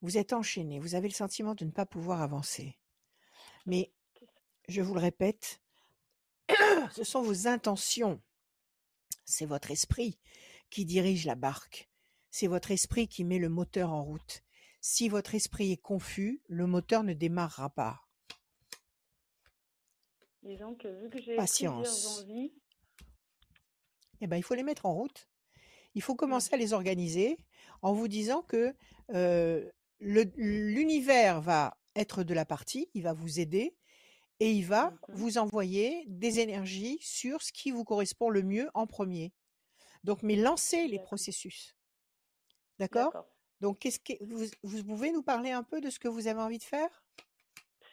Vous 0.03 0.19
êtes 0.19 0.33
enchaîné. 0.33 0.79
Vous 0.79 0.95
avez 0.95 1.09
le 1.09 1.15
sentiment 1.15 1.57
de 1.57 1.65
ne 1.65 1.73
pas 1.73 1.85
pouvoir 1.85 2.23
avancer. 2.23 2.79
Mais, 3.67 3.93
je 4.69 4.83
vous 4.83 4.95
le 4.95 5.01
répète, 5.01 5.61
ce 6.95 7.03
sont 7.03 7.23
vos 7.23 7.49
intentions. 7.49 8.23
C'est 9.25 9.47
votre 9.47 9.73
esprit 9.73 10.21
qui 10.71 10.85
dirige 10.85 11.25
la 11.27 11.35
barque. 11.35 11.91
C'est 12.31 12.47
votre 12.47 12.71
esprit 12.71 13.09
qui 13.09 13.25
met 13.25 13.41
le 13.41 13.49
moteur 13.49 13.93
en 13.93 14.05
route. 14.05 14.45
Si 14.81 15.09
votre 15.09 15.35
esprit 15.35 15.73
est 15.73 15.83
confus, 15.83 16.41
le 16.47 16.69
moteur 16.69 17.03
ne 17.03 17.15
démarrera 17.15 17.69
pas. 17.69 18.07
Disons 20.45 20.77
que 20.77 20.87
vu 20.87 21.11
que 21.11 21.19
j'ai 21.19 21.35
plusieurs 21.35 21.37
Patience. 21.39 22.21
envies, 22.21 22.55
Eh 24.21 24.29
ben, 24.29 24.37
il 24.37 24.45
faut 24.45 24.55
les 24.55 24.63
mettre 24.63 24.87
en 24.87 24.95
route. 24.95 25.29
Il 25.97 26.03
faut 26.03 26.15
commencer 26.15 26.55
à 26.55 26.59
les 26.59 26.75
organiser 26.75 27.39
en 27.81 27.95
vous 27.95 28.07
disant 28.07 28.43
que 28.43 28.75
euh, 29.15 29.69
l'univers 29.99 31.41
va 31.41 31.79
être 31.95 32.23
de 32.23 32.35
la 32.35 32.45
partie, 32.45 32.91
il 32.93 33.03
va 33.03 33.15
vous 33.15 33.41
aider 33.41 33.75
et 34.39 34.53
il 34.53 34.67
va 34.67 34.93
vous 35.09 35.39
envoyer 35.39 36.05
des 36.07 36.39
énergies 36.41 36.99
sur 37.01 37.41
ce 37.41 37.51
qui 37.51 37.71
vous 37.71 37.83
correspond 37.83 38.29
le 38.29 38.43
mieux 38.43 38.71
en 38.75 38.87
premier. 38.87 39.33
Donc, 40.05 40.23
mais 40.23 40.37
lancez 40.37 40.87
les 40.87 40.99
processus. 40.99 41.75
D'accord? 42.79 43.07
D'accord. 43.07 43.29
Donc, 43.63 43.79
qu'est-ce 43.79 43.99
que 43.99 44.23
vous, 44.23 44.45
vous 44.63 44.85
pouvez 44.85 45.11
nous 45.11 45.23
parler 45.23 45.51
un 45.51 45.63
peu 45.63 45.81
de 45.81 45.89
ce 45.89 45.99
que 45.99 46.09
vous 46.09 46.27
avez 46.27 46.41
envie 46.41 46.59
de 46.59 46.63
faire? 46.63 47.03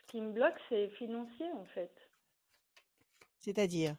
Ce 0.02 0.12
qui 0.12 0.20
me 0.20 0.34
bloque, 0.34 0.60
c'est 0.68 0.90
financier, 0.98 1.50
en 1.54 1.66
fait. 1.68 1.96
C'est-à-dire? 3.40 3.96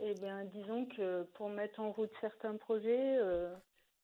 Eh 0.00 0.14
bien, 0.14 0.44
disons 0.44 0.86
que 0.86 1.24
pour 1.34 1.48
mettre 1.48 1.80
en 1.80 1.90
route 1.92 2.12
certains 2.20 2.56
projets, 2.56 3.16
euh, 3.18 3.54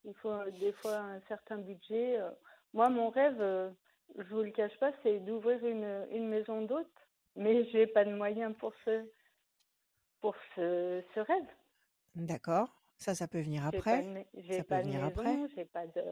il 0.05 0.15
faut 0.15 0.31
euh, 0.31 0.51
des 0.51 0.73
fois 0.73 0.97
un 0.97 1.21
certain 1.29 1.59
budget. 1.59 2.19
euh. 2.21 2.31
Moi, 2.73 2.89
mon 2.91 3.11
rêve, 3.11 3.41
euh, 3.41 3.71
je 4.19 4.25
vous 4.35 4.43
le 4.43 4.51
cache 4.51 4.77
pas, 4.79 4.93
c'est 5.03 5.21
d'ouvrir 5.21 5.65
une, 5.65 6.07
une 6.11 6.29
maison 6.29 6.63
d'hôte, 6.63 6.91
mais 7.37 7.65
j'ai 7.71 7.87
pas 7.87 8.05
de 8.05 8.13
moyens 8.13 8.55
pour 8.59 8.73
ce, 8.85 9.05
pour 10.21 10.35
ce, 10.57 11.03
ce 11.15 11.21
rêve. 11.21 11.47
D'accord. 12.17 12.69
Ça, 12.99 13.15
ça 13.15 13.29
peut 13.29 13.41
venir 13.41 13.67
après. 13.67 14.05
j'ai 14.35 14.55
Ça 14.55 14.63
peut 14.63 14.69
pas 14.69 14.83
de 14.83 14.89
venir 14.89 15.05
après. 15.05 15.37
j'ai 15.55 15.65
pas 15.65 15.87
de. 15.87 16.03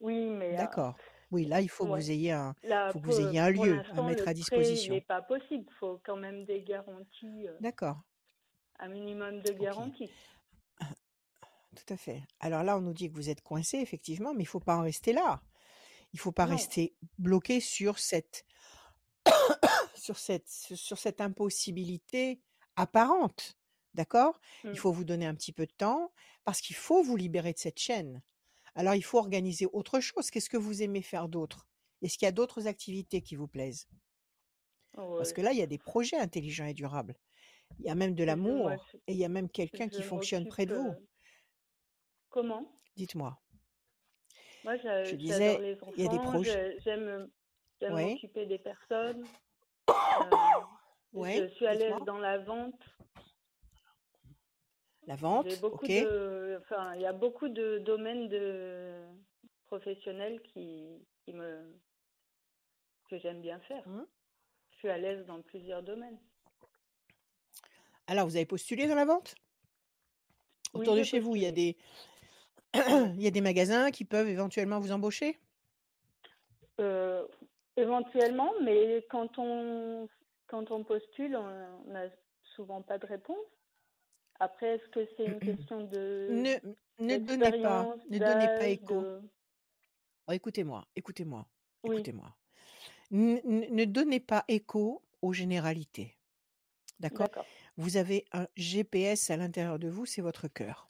Oui, 0.00 0.28
mais 0.30 0.56
D'accord. 0.56 0.96
Oui, 1.32 1.44
là, 1.44 1.60
il 1.60 1.68
faut 1.68 1.84
que 1.84 1.90
vous 1.90 2.10
ayez 2.10 2.32
un, 2.32 2.54
Là, 2.62 2.92
faut 2.92 3.00
que 3.00 3.06
vous 3.06 3.20
ayez 3.20 3.40
un 3.40 3.50
lieu 3.50 3.80
à 3.96 4.02
mettre 4.02 4.22
le 4.22 4.28
à 4.28 4.34
disposition. 4.34 4.94
n'est 4.94 5.00
pas 5.00 5.22
possible. 5.22 5.64
Il 5.68 5.74
faut 5.74 6.00
quand 6.04 6.16
même 6.16 6.44
des 6.44 6.62
garanties, 6.62 7.48
D'accord. 7.60 7.98
Un 8.78 8.88
minimum 8.88 9.40
de 9.42 9.52
Ok. 9.58 9.62
garanties. 9.62 10.10
Tout 11.74 11.92
à 11.92 11.96
fait. 11.96 12.22
Alors 12.40 12.62
là, 12.62 12.76
on 12.78 12.80
nous 12.80 12.94
dit 12.94 13.08
que 13.10 13.14
vous 13.14 13.28
êtes 13.28 13.42
coincé, 13.42 13.78
effectivement, 13.78 14.32
mais 14.34 14.42
il 14.44 14.46
faut 14.46 14.60
pas 14.60 14.76
en 14.76 14.82
rester 14.82 15.12
là. 15.12 15.42
Il 16.12 16.18
faut 16.20 16.32
pas 16.32 16.46
Non. 16.46 16.52
rester 16.52 16.94
bloqué 17.18 17.60
sur 17.60 17.98
cette, 17.98 18.46
sur 19.94 20.18
cette, 20.18 20.48
sur 20.48 20.98
cette 20.98 21.20
impossibilité 21.20 22.40
apparente. 22.76 23.58
D'accord? 23.94 24.40
Il 24.72 24.78
faut 24.78 24.92
vous 24.92 25.04
donner 25.04 25.26
un 25.26 25.34
petit 25.34 25.52
peu 25.52 25.66
de 25.66 25.72
temps 25.72 26.12
parce 26.44 26.60
qu'il 26.60 26.76
faut 26.76 27.02
vous 27.02 27.16
libérer 27.16 27.52
de 27.52 27.58
cette 27.58 27.78
chaîne. 27.78 28.22
Alors, 28.74 28.94
il 28.94 29.02
faut 29.04 29.18
organiser 29.18 29.66
autre 29.72 30.00
chose. 30.00 30.30
Qu'est-ce 30.30 30.50
que 30.50 30.56
vous 30.58 30.82
aimez 30.82 31.02
faire 31.02 31.28
d'autre? 31.28 31.66
Est-ce 32.02 32.18
qu'il 32.18 32.26
y 32.26 32.28
a 32.28 32.32
d'autres 32.32 32.66
activités 32.66 33.22
qui 33.22 33.36
vous 33.36 33.48
plaisent? 33.48 33.88
Parce 35.18 35.30
Ouais. 35.30 35.34
que 35.34 35.40
là, 35.42 35.52
il 35.52 35.58
y 35.58 35.62
a 35.62 35.66
des 35.66 35.78
projets 35.78 36.16
intelligents 36.18 36.66
et 36.66 36.74
durables. 36.74 37.16
Il 37.78 37.84
y 37.86 37.90
a 37.90 37.94
même 37.94 38.14
de 38.14 38.24
l'amour 38.24 38.70
et 39.06 39.12
il 39.12 39.18
y 39.18 39.24
a 39.24 39.28
même 39.28 39.48
quelqu'un 39.50 39.88
qui 39.88 40.02
fonctionne 40.02 40.46
près 40.48 40.66
de 40.66 40.74
vous. 40.74 40.88
euh, 40.90 41.06
Comment? 42.30 42.80
Dites-moi. 42.96 43.38
Moi, 44.64 44.76
Je 44.76 45.14
disais, 45.14 45.58
les 45.60 45.78
il 45.96 46.02
y 46.02 46.06
a 46.06 46.10
des 46.10 46.18
projets. 46.18 46.76
je- 46.78 46.82
J'aime, 46.82 47.30
m'occuper 47.90 48.46
des 48.46 48.58
personnes. 48.58 49.24
Euh, 51.14 51.46
je 51.46 51.48
suis 51.54 51.66
à 51.66 51.74
l'aise 51.74 51.94
dans 52.04 52.18
la 52.18 52.38
vente. 52.38 52.82
La 55.06 55.14
vente, 55.14 55.46
ok. 55.62 55.86
de, 55.86 56.58
enfin, 56.62 56.94
il 56.96 57.00
y 57.02 57.06
a 57.06 57.12
beaucoup 57.12 57.48
de 57.48 57.78
domaines 57.78 58.28
de 58.28 59.04
professionnels 59.66 60.42
qui, 60.42 61.06
qui 61.24 61.32
me, 61.32 61.72
que 63.08 63.18
j'aime 63.18 63.40
bien 63.40 63.60
faire. 63.60 63.86
Hum. 63.86 64.06
Je 64.72 64.76
suis 64.78 64.88
à 64.88 64.98
l'aise 64.98 65.24
dans 65.26 65.40
plusieurs 65.42 65.82
domaines. 65.82 66.18
Alors, 68.08 68.26
vous 68.26 68.36
avez 68.36 68.46
postulé 68.46 68.86
dans 68.86 68.94
la 68.94 69.04
vente? 69.04 69.34
Oui, 70.74 70.80
Autour 70.82 70.96
de 70.96 71.02
chez 71.02 71.18
vous, 71.20 71.34
il 71.36 71.42
y 71.42 71.46
a 71.46 71.52
des, 71.52 71.76
il 72.74 73.22
y 73.22 73.26
a 73.26 73.30
des 73.30 73.40
magasins 73.40 73.90
qui 73.90 74.04
peuvent 74.04 74.28
éventuellement 74.28 74.80
vous 74.80 74.92
embaucher? 74.92 75.38
Euh, 76.80 77.26
éventuellement, 77.76 78.52
mais 78.62 79.04
quand 79.10 79.38
on, 79.38 80.08
quand 80.46 80.70
on 80.70 80.84
postule, 80.84 81.36
on 81.36 81.90
n'a 81.90 82.06
souvent 82.54 82.82
pas 82.82 82.98
de 82.98 83.06
réponse. 83.06 83.36
Après, 84.38 84.76
est-ce 84.76 84.88
que 84.90 85.08
c'est 85.16 85.24
une 85.24 85.40
question 85.40 85.84
de 85.84 86.28
Ne, 86.28 86.56
ne 87.00 87.16
donnez 87.18 87.52
pas, 87.62 87.96
ne 88.10 88.18
donnez 88.18 88.48
écho. 88.72 88.94
de... 88.94 89.20
Oh, 90.28 90.32
écoutez-moi, 90.32 90.84
écoutez-moi, 90.96 91.46
Oui, 91.84 91.96
écoutez-moi. 91.96 92.34
N- 93.12 93.40
n- 93.44 93.66
ne 93.70 93.84
donnez 93.84 94.20
pas 94.20 94.44
écho 94.48 95.02
aux 95.22 95.32
généralités. 95.32 96.16
D'accord? 97.00 97.26
D'accord. 97.26 97.46
Vous 97.76 97.96
avez 97.96 98.26
un 98.32 98.48
GPS 98.56 99.30
à 99.30 99.36
l'intérieur 99.36 99.78
de 99.78 99.88
vous, 99.88 100.06
c'est 100.06 100.22
votre 100.22 100.48
cœur. 100.48 100.88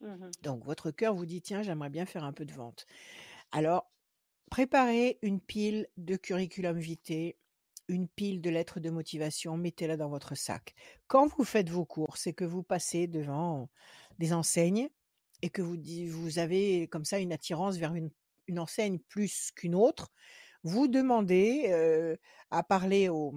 Mhm. 0.00 0.34
Donc, 0.42 0.64
votre 0.64 0.90
cœur 0.90 1.14
vous 1.14 1.26
dit 1.26 1.40
tiens, 1.42 1.62
j'aimerais 1.62 1.90
bien 1.90 2.06
faire 2.06 2.24
un 2.24 2.32
peu 2.32 2.44
de 2.44 2.52
vente. 2.52 2.86
Alors, 3.52 3.90
préparez 4.50 5.18
une 5.22 5.40
pile 5.40 5.88
de 5.96 6.16
curriculum 6.16 6.78
vitae, 6.78 7.36
une 7.88 8.08
pile 8.08 8.40
de 8.40 8.50
lettres 8.50 8.80
de 8.80 8.90
motivation, 8.90 9.56
mettez-la 9.56 9.96
dans 9.96 10.08
votre 10.08 10.34
sac. 10.34 10.74
Quand 11.06 11.26
vous 11.28 11.44
faites 11.44 11.70
vos 11.70 11.84
courses 11.86 12.26
et 12.26 12.34
que 12.34 12.44
vous 12.44 12.62
passez 12.62 13.06
devant 13.06 13.70
des 14.18 14.32
enseignes 14.32 14.90
et 15.42 15.50
que 15.50 15.62
vous, 15.62 15.76
vous 16.10 16.38
avez 16.38 16.88
comme 16.88 17.04
ça 17.04 17.18
une 17.20 17.32
attirance 17.32 17.76
vers 17.76 17.94
une, 17.94 18.10
une 18.48 18.58
enseigne 18.58 18.98
plus 18.98 19.50
qu'une 19.52 19.74
autre, 19.74 20.12
vous 20.64 20.88
demandez 20.88 21.66
euh, 21.68 22.16
à 22.50 22.62
parler 22.64 23.08
au, 23.08 23.34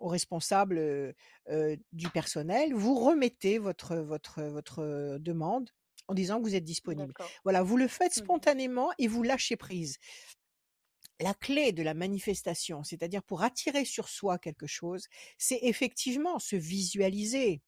au 0.00 0.08
responsable 0.08 0.78
euh, 0.78 1.12
euh, 1.50 1.76
du 1.92 2.10
personnel, 2.10 2.74
vous 2.74 2.96
remettez 2.96 3.58
votre, 3.58 3.96
votre, 3.96 4.42
votre 4.42 5.18
demande 5.20 5.70
en 6.08 6.14
disant 6.14 6.38
que 6.38 6.42
vous 6.44 6.54
êtes 6.54 6.64
disponible. 6.64 7.14
Voilà, 7.44 7.62
vous 7.62 7.76
le 7.78 7.88
faites 7.88 8.12
Mhm. 8.16 8.24
spontanément 8.24 8.90
et 8.98 9.08
vous 9.08 9.22
lâchez 9.22 9.56
prise. 9.56 9.98
La 11.20 11.34
clé 11.34 11.72
de 11.72 11.82
la 11.82 11.94
manifestation, 11.94 12.82
c'est-à-dire 12.84 13.22
pour 13.22 13.42
attirer 13.42 13.84
sur 13.84 14.08
soi 14.08 14.38
quelque 14.38 14.66
chose, 14.66 15.06
c'est 15.38 15.58
effectivement 15.62 16.38
se 16.40 16.56
visualiser, 16.56 17.62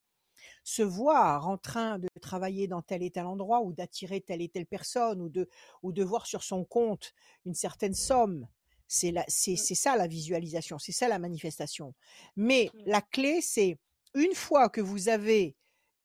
se 0.65 0.83
voir 0.83 1.49
en 1.49 1.59
train 1.59 1.99
de 2.01 2.09
travailler 2.23 2.69
dans 2.69 2.83
tel 2.83 3.03
et 3.05 3.11
tel 3.13 3.27
endroit 3.27 3.63
ou 3.63 3.73
d'attirer 3.75 4.21
telle 4.23 4.43
et 4.43 4.49
telle 4.51 4.67
personne 4.67 5.21
ou 5.23 5.29
de, 5.31 5.49
ou 5.83 5.93
de 5.93 6.05
voir 6.05 6.27
sur 6.27 6.43
son 6.45 6.65
compte 6.65 7.15
une 7.47 7.55
certaine 7.55 7.95
somme. 7.95 8.49
C'est 8.89 9.11
la, 9.11 9.25
c'est, 9.29 9.57
c'est 9.57 9.75
ça 9.75 9.97
la 9.97 10.07
visualisation, 10.07 10.79
c'est 10.79 10.93
ça 10.93 11.09
la 11.09 11.19
manifestation. 11.19 11.95
Mais 12.37 12.71
Mm. 12.75 12.83
la 12.87 13.03
clé, 13.03 13.41
c'est 13.41 13.79
une 14.15 14.35
fois 14.35 14.69
que 14.69 14.81
vous 14.81 15.09
avez 15.09 15.57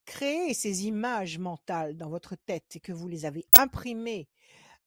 créé 0.05 0.53
ces 0.53 0.85
images 0.87 1.37
mentales 1.37 1.95
dans 1.95 2.09
votre 2.09 2.35
tête 2.35 2.75
et 2.75 2.79
que 2.79 2.91
vous 2.91 3.07
les 3.07 3.25
avez 3.25 3.45
imprimées 3.57 4.27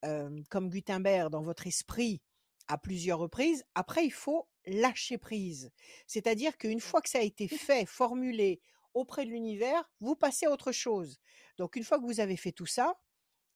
euh, 0.05 0.43
comme 0.51 0.69
Gutenberg 0.69 1.31
dans 1.31 1.43
votre 1.43 1.67
esprit 1.67 2.21
à 2.69 2.79
plusieurs 2.79 3.19
reprises, 3.19 3.65
après 3.75 4.05
il 4.05 4.13
faut 4.13 4.49
lâcher 4.67 5.19
prise. 5.19 5.71
C'est-à-dire 6.07 6.57
qu'une 6.57 6.81
fois 6.81 7.01
que 7.03 7.09
ça 7.09 7.19
a 7.19 7.23
été 7.23 7.49
fait, 7.49 7.87
formulé 7.87 8.61
auprès 8.95 9.25
de 9.25 9.31
l'univers, 9.31 9.91
vous 10.01 10.17
passez 10.17 10.47
à 10.47 10.51
autre 10.51 10.73
chose. 10.73 11.21
Donc 11.59 11.77
une 11.77 11.85
fois 11.85 11.99
que 11.99 12.05
vous 12.07 12.21
avez 12.21 12.37
fait 12.37 12.53
tout 12.53 12.67
ça, 12.67 12.95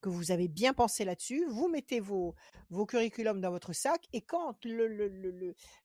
que 0.01 0.09
vous 0.09 0.31
avez 0.31 0.49
bien 0.49 0.75
pensé 0.75 1.05
là-dessus, 1.05 1.45
vous 1.49 1.69
mettez 1.69 2.01
vos, 2.01 2.35
vos 2.71 2.87
curriculums 2.87 3.41
dans 3.41 3.51
votre 3.51 3.73
sac 3.73 4.07
et 4.13 4.21
quand 4.23 4.57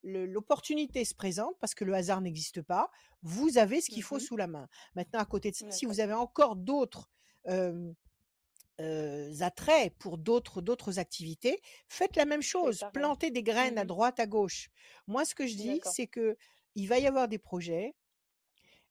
l'opportunité 0.03 1.05
se 1.05 1.15
présente, 1.15 1.55
parce 1.59 1.73
que 1.75 1.85
le 1.85 1.93
hasard 1.93 2.21
n'existe 2.21 2.61
pas, 2.61 2.91
vous 3.21 3.57
avez 3.57 3.81
ce 3.81 3.89
qu'il 3.89 4.03
faut 4.03 4.15
Mhm. 4.15 4.21
sous 4.21 4.37
la 4.37 4.47
main. 4.47 4.67
Maintenant, 4.95 5.19
à 5.19 5.25
côté 5.25 5.51
de 5.51 5.55
ça, 5.55 5.65
si 5.71 5.85
vous 5.85 5.99
avez 5.99 6.13
encore 6.13 6.55
d'autres 6.55 7.09
euh, 7.49 7.91
euh, 8.81 9.31
attraits 9.41 9.93
pour 9.99 10.17
d'autres 10.17 10.61
d'autres 10.61 10.99
activités, 10.99 11.61
faites 11.87 12.15
la 12.15 12.25
même 12.25 12.41
chose, 12.41 12.85
plantez 12.93 13.31
des 13.31 13.43
graines 13.43 13.77
à 13.77 13.85
droite, 13.85 14.19
à 14.19 14.25
gauche. 14.27 14.69
Moi, 15.07 15.25
ce 15.25 15.35
que 15.35 15.45
je 15.47 15.55
dis, 15.55 15.81
c'est 15.83 16.07
que 16.07 16.37
il 16.75 16.87
va 16.87 16.99
y 16.99 17.07
avoir 17.07 17.27
des 17.27 17.37
projets. 17.39 17.95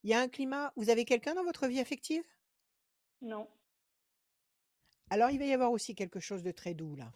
Il 0.05 0.11
y 0.11 0.15
a 0.15 0.21
un 0.21 0.29
climat. 0.29 0.73
Vous 0.77 0.91
avez 0.91 1.05
quelqu'un 1.05 1.35
dans 1.35 1.45
votre 1.45 1.67
vie 1.69 1.81
affective? 1.81 2.25
Non. 3.23 3.49
Alors, 5.13 5.31
il 5.31 5.39
va 5.39 5.45
y 5.45 5.53
avoir 5.53 5.71
aussi 5.73 5.95
quelque 5.95 6.21
chose 6.21 6.43
de 6.43 6.51
très 6.51 6.75
doux 6.75 6.97
là, 6.97 7.13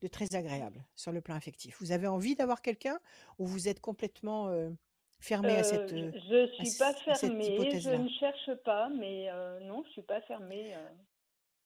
de 0.00 0.08
très 0.08 0.34
agréable 0.34 0.82
sur 0.96 1.12
le 1.12 1.20
plan 1.20 1.34
affectif. 1.34 1.76
Vous 1.80 1.92
avez 1.92 2.06
envie 2.06 2.34
d'avoir 2.36 2.62
quelqu'un 2.62 2.98
ou 3.38 3.46
vous 3.46 3.68
êtes 3.68 3.80
complètement 3.80 4.48
euh, 4.48 4.70
fermé 5.20 5.58
à 5.58 5.62
Euh, 5.62 5.62
cette 5.62 5.92
je 5.92 5.96
euh, 5.96 6.12
je 6.28 6.46
à, 6.58 6.64
suis 6.64 6.78
pas 6.78 6.94
fermée, 6.94 7.80
je 7.80 7.90
ne 7.90 8.08
cherche 8.08 8.54
pas, 8.64 8.88
mais 8.88 9.28
euh, 9.30 9.60
non, 9.60 9.82
je 9.86 9.90
suis 9.90 10.02
pas 10.02 10.20
fermée 10.22 10.74
euh, 10.74 10.88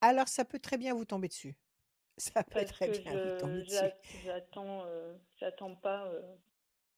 Alors, 0.00 0.26
ça 0.28 0.44
peut 0.44 0.58
très 0.58 0.76
bien 0.76 0.92
vous 0.94 1.04
tomber 1.04 1.28
dessus. 1.28 1.54
Ça 2.18 2.42
peut 2.42 2.64
parce 2.64 2.72
très 2.72 2.88
que 2.88 2.92
bien 3.02 3.14
vous 3.16 3.30
tomber 3.30 3.62
dessus. 3.62 3.74
j'a- 3.74 3.94
j'attends 4.24 4.82
euh, 4.86 5.14
j'attends 5.38 5.74
pas 5.76 6.06
euh, 6.06 6.20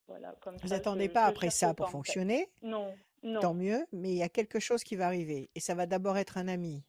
voilà 0.09 0.35
comme 0.41 0.59
Vous 0.63 0.69
ça 0.69 0.77
attendez 0.77 1.09
je 1.09 1.13
pas 1.13 1.27
après 1.27 1.51
ça 1.51 1.75
pour 1.75 1.77
pas 1.77 1.85
en 1.87 1.89
fait. 1.89 1.93
fonctionner, 1.93 2.49
Non, 2.63 2.99
tant 3.41 3.53
non, 3.53 3.55
mieux, 3.55 3.87
mais 3.93 4.11
il 4.13 4.17
y 4.17 4.23
a 4.23 4.29
quelque 4.29 4.61
chose 4.61 4.85
qui 4.85 4.97
va 4.97 5.07
arriver 5.07 5.51
et 5.55 5.61
ça 5.61 5.75
va 5.75 5.87
d'abord 5.87 6.19
être 6.19 6.39
un 6.39 6.49
ami. 6.49 6.85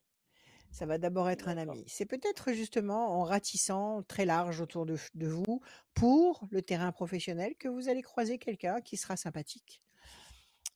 Ça 0.72 0.86
va 0.86 0.98
d'abord 0.98 1.30
être 1.30 1.50
un 1.50 1.58
ami. 1.58 1.84
C'est 1.88 2.06
peut-être 2.06 2.54
justement 2.54 3.20
en 3.20 3.24
ratissant 3.24 4.04
très 4.04 4.26
large 4.26 4.62
autour 4.62 4.86
de, 4.86 4.98
de 5.16 5.28
vous 5.28 5.62
pour 5.94 6.48
le 6.50 6.62
terrain 6.62 6.92
professionnel 6.92 7.56
que 7.60 7.68
vous 7.68 7.90
allez 7.90 8.02
croiser 8.02 8.38
quelqu'un 8.38 8.80
qui 8.82 8.96
sera 8.96 9.18
sympathique. 9.18 9.82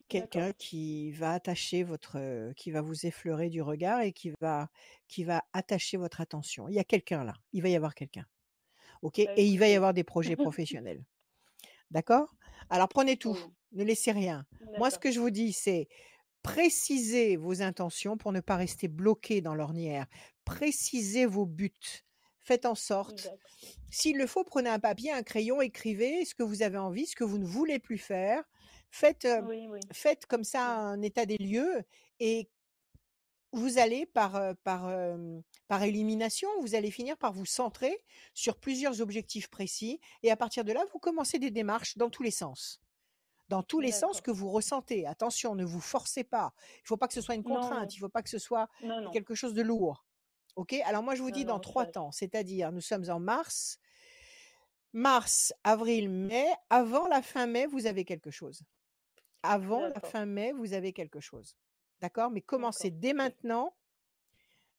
Quelqu'un 0.08 0.52
qui 0.54 1.12
va 1.14 1.34
attacher 1.34 1.84
votre, 1.84 2.54
qui 2.54 2.70
va 2.70 2.82
vous 2.82 3.08
effleurer 3.08 3.50
du 3.50 3.62
regard 3.62 4.02
et 4.02 4.12
qui 4.12 4.32
va, 4.40 4.70
qui 5.08 5.24
va 5.24 5.44
attacher 5.54 5.98
votre 5.98 6.22
attention. 6.22 6.68
Il 6.68 6.76
y 6.76 6.80
a 6.80 6.84
quelqu'un 6.84 7.24
là. 7.24 7.34
Il 7.54 7.64
va 7.64 7.70
y 7.70 7.76
avoir 7.76 7.96
quelqu'un. 7.96 8.26
OK? 9.02 9.22
Bah, 9.26 9.34
Et 9.36 9.48
il 9.48 9.58
va 9.58 9.68
y 9.68 9.74
avoir 9.74 9.94
des 9.94 10.04
projets 10.04 10.36
professionnels. 10.36 11.04
D'accord? 11.90 12.36
Alors 12.70 12.88
prenez 12.88 13.18
tout. 13.18 13.38
Ne 13.72 13.84
laissez 13.84 14.12
rien. 14.12 14.46
Moi, 14.78 14.90
ce 14.92 15.00
que 15.00 15.12
je 15.12 15.20
vous 15.20 15.32
dis, 15.32 15.54
c'est 15.54 15.88
précisez 16.46 17.38
vos 17.38 17.64
intentions 17.64 18.18
pour 18.18 18.32
ne 18.32 18.40
pas 18.40 18.56
rester 18.56 18.88
bloqué 18.88 19.42
dans 19.42 19.56
l'ornière. 19.56 20.06
précisez 20.46 21.26
vos 21.26 21.48
buts. 21.48 21.72
Faites 22.38 22.68
en 22.68 22.76
sorte, 22.76 23.30
s'il 23.90 24.18
le 24.18 24.28
faut, 24.28 24.44
prenez 24.44 24.70
un 24.70 24.78
papier, 24.78 25.12
un 25.12 25.24
crayon, 25.24 25.60
écrivez 25.60 26.24
ce 26.24 26.36
que 26.36 26.44
vous 26.44 26.62
avez 26.62 26.78
envie, 26.78 27.08
ce 27.08 27.16
que 27.16 27.24
vous 27.24 27.40
ne 27.40 27.46
voulez 27.48 27.80
plus 27.80 27.98
faire. 27.98 28.44
Faites, 28.92 29.26
euh, 29.26 29.42
Oui, 29.42 29.68
oui. 29.68 29.80
faites 29.92 30.28
comme 30.28 30.44
ça 30.44 30.78
un 30.78 31.02
état 31.02 31.26
des 31.26 31.38
lieux 31.40 31.84
et 32.20 32.48
vous 33.52 33.80
allez 33.80 34.06
par, 34.06 34.36
euh, 34.36 34.54
par, 34.64 34.94
par 35.68 35.82
élimination, 35.82 36.48
vous 36.62 36.76
allez 36.76 36.92
finir 36.92 37.18
par 37.18 37.34
vous 37.34 37.48
centrer 37.48 37.98
sur 38.36 38.60
plusieurs 38.60 39.02
objectifs 39.02 39.50
précis 39.50 40.00
et 40.22 40.30
à 40.30 40.36
partir 40.36 40.64
de 40.64 40.74
là, 40.74 40.86
vous 40.94 41.00
commencez 41.00 41.40
des 41.40 41.50
démarches 41.50 41.98
dans 41.98 42.12
tous 42.12 42.22
les 42.22 42.30
sens. 42.30 42.85
Dans 43.48 43.62
tous 43.62 43.80
les 43.80 43.92
sens 43.92 44.22
que 44.22 44.32
vous 44.32 44.50
ressentez. 44.50 45.06
Attention, 45.06 45.54
ne 45.54 45.64
vous 45.64 45.80
forcez 45.82 46.24
pas. 46.24 46.54
Il 46.78 46.82
ne 46.84 46.88
faut 46.88 46.98
pas 46.98 47.08
que 47.08 47.14
ce 47.14 47.22
soit 47.22 47.36
une 47.36 47.44
contrainte, 47.44 47.82
non. 47.82 47.88
il 47.88 47.96
ne 47.96 48.00
faut 48.00 48.10
pas 48.10 48.24
que 48.24 48.30
ce 48.30 48.40
soit 48.40 48.70
Non, 48.82 49.02
non. 49.02 49.12
quelque 49.12 49.36
chose 49.36 49.54
de 49.54 49.62
lourd. 49.62 50.06
OK? 50.56 50.74
Alors 50.86 51.04
moi, 51.04 51.16
je 51.16 51.22
vous 51.22 51.32
dis 51.32 51.46
dans 51.46 51.60
trois 51.60 51.86
temps, 51.86 52.12
c'est-à-dire 52.12 52.72
nous 52.72 52.82
sommes 52.82 53.10
en 53.10 53.20
mars, 53.20 53.78
mars, 54.94 55.54
avril, 55.64 56.10
mai. 56.10 56.48
Avant 56.70 57.08
la 57.08 57.22
fin 57.22 57.46
mai, 57.46 57.68
vous 57.68 57.86
avez 57.86 58.04
quelque 58.04 58.32
chose. 58.32 58.64
Avant 59.44 59.86
la 59.88 60.00
fin 60.00 60.26
mai, 60.26 60.52
vous 60.54 60.74
avez 60.74 60.92
quelque 60.92 61.20
chose. 61.20 61.56
D'accord? 62.02 62.32
Mais 62.32 62.42
commencez 62.42 62.90
dès 62.90 63.14
maintenant 63.14 63.76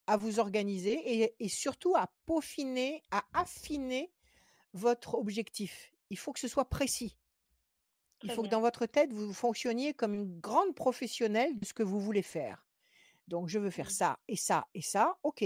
à 0.09 0.17
vous 0.17 0.39
organiser 0.41 0.95
et, 1.23 1.37
et 1.39 1.49
surtout 1.49 1.95
à 1.97 2.09
peaufiner, 2.27 3.03
à 3.11 3.25
affiner 3.33 4.13
votre 4.73 5.15
objectif. 5.15 5.93
Il 6.11 6.19
faut 6.19 6.33
que 6.33 6.41
ce 6.41 6.49
soit 6.49 6.69
précis. 6.69 7.17
Il 8.27 8.35
faut 8.35 8.43
que 8.43 8.49
dans 8.49 8.61
votre 8.61 8.87
tête, 8.87 9.13
vous 9.13 9.33
fonctionniez 9.33 9.95
comme 9.95 10.15
une 10.15 10.41
grande 10.41 10.75
professionnelle 10.75 11.59
de 11.59 11.65
ce 11.65 11.75
que 11.75 11.83
vous 11.83 12.01
voulez 12.01 12.23
faire. 12.23 12.67
Donc, 13.29 13.49
je 13.49 13.59
veux 13.59 13.71
faire 13.71 13.87
Mm. 13.89 13.91
ça 13.91 14.19
et 14.29 14.37
ça 14.37 14.67
et 14.75 14.83
ça. 14.83 15.17
OK. 15.23 15.45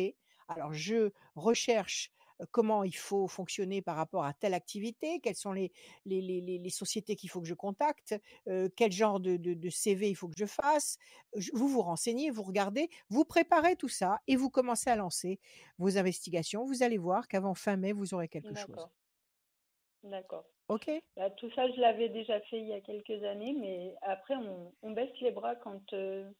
Alors, 0.49 0.73
je 0.73 1.11
recherche 1.35 2.11
comment 2.53 2.85
il 2.85 2.97
faut 2.97 3.29
fonctionner 3.29 3.83
par 3.83 3.97
rapport 3.97 4.25
à 4.25 4.33
telle 4.33 4.55
activité, 4.55 5.21
quelles 5.21 5.35
sont 5.37 5.53
les, 5.53 5.71
les, 6.07 6.23
les- 6.23 6.41
les- 6.59 6.71
sociétés 6.71 7.15
qu'il 7.15 7.29
faut 7.29 7.41
que 7.43 7.47
je 7.47 7.53
contacte, 7.55 8.15
euh, 8.49 8.69
quel 8.77 8.91
genre 8.93 9.21
de, 9.21 9.37
de- 9.37 9.53
de 9.53 9.69
CV 9.71 10.09
il 10.09 10.15
faut 10.15 10.27
que 10.29 10.39
je 10.39 10.47
fasse. 10.47 10.97
Vous 11.53 11.69
vous 11.69 11.83
renseignez, 11.83 12.31
vous 12.31 12.43
regardez, 12.43 12.89
vous 13.11 13.27
préparez 13.27 13.77
tout 13.77 13.91
ça 13.91 14.21
et 14.27 14.37
vous 14.37 14.49
commencez 14.49 14.89
à 14.89 14.97
lancer 14.97 15.39
vos 15.79 15.99
investigations. 15.99 16.65
Vous 16.65 16.83
allez 16.83 16.97
voir 16.99 17.29
qu'avant 17.29 17.55
fin 17.55 17.77
mai, 17.77 17.93
vous 17.93 18.15
aurez 18.15 18.29
quelque 18.29 18.55
chose. 18.55 18.89
D'accord. 20.03 20.45
OK 20.71 20.89
Bah, 21.17 21.29
tout 21.31 21.51
ça, 21.53 21.69
je 21.71 21.81
l'avais 21.81 22.09
déjà 22.09 22.41
fait 22.43 22.61
il 22.61 22.69
y 22.69 22.73
a 22.73 22.81
quelques 22.81 23.25
années, 23.25 23.53
mais 23.53 23.95
après, 24.03 24.37
on, 24.37 24.73
on 24.83 24.93
baisse 24.93 25.11
les 25.21 25.33
bras 25.33 25.57
quand, 25.57 25.93
euh, 25.93 26.31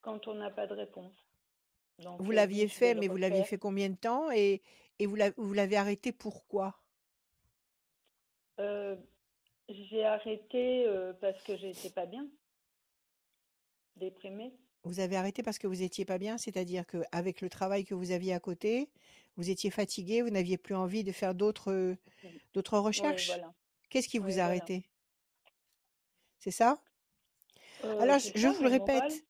quand 0.00 0.28
on 0.28 0.34
n'a 0.34 0.50
pas 0.50 0.66
de 0.66 0.74
réponse. 0.74 1.12
Donc, 1.98 2.20
Vous 2.20 2.30
euh, 2.30 2.34
l'aviez 2.36 2.68
fait, 2.68 2.94
mais 2.94 3.08
vous 3.08 3.16
l'aviez 3.16 3.42
fait 3.42 3.58
combien 3.58 3.88
de 3.88 3.96
temps 3.96 4.30
et, 4.30 4.62
et 4.98 5.06
vous 5.06 5.16
l'avez 5.16 5.34
vous 5.36 5.52
l'avez 5.52 5.76
arrêté 5.76 6.12
pourquoi? 6.12 6.78
Euh, 8.60 8.96
j'ai 9.68 10.04
arrêté 10.04 10.86
euh, 10.86 11.12
parce 11.20 11.42
que 11.42 11.56
j'étais 11.56 11.90
pas 11.90 12.06
bien, 12.06 12.26
déprimée. 13.96 14.52
Vous 14.86 15.00
avez 15.00 15.16
arrêté 15.16 15.42
parce 15.42 15.58
que 15.58 15.66
vous 15.66 15.82
étiez 15.82 16.04
pas 16.06 16.18
bien, 16.18 16.38
c'est-à-dire 16.38 16.84
qu'avec 16.86 17.40
le 17.42 17.50
travail 17.50 17.84
que 17.84 17.94
vous 17.94 18.10
aviez 18.12 18.32
à 18.32 18.40
côté, 18.40 18.88
vous 19.36 19.50
étiez 19.50 19.70
fatigué, 19.70 20.22
vous 20.22 20.30
n'aviez 20.30 20.56
plus 20.58 20.74
envie 20.74 21.04
de 21.04 21.12
faire 21.12 21.34
d'autres 21.34 21.96
Oui, 22.24 22.38
recherches. 22.78 23.26
voilà. 23.26 23.54
Qu'est-ce 23.90 24.08
qui 24.08 24.18
Oui, 24.18 24.24
vous 24.24 24.38
a 24.38 24.42
voilà. 24.42 24.46
arrêté? 24.46 24.84
C'est 26.38 26.50
ça? 26.50 26.80
Euh, 27.84 28.00
Alors, 28.00 28.18
je 28.34 28.48
ça, 28.48 28.52
vous 28.52 28.62
le 28.62 28.68
le 28.68 28.74
moral, 28.74 29.12
répète, 29.12 29.24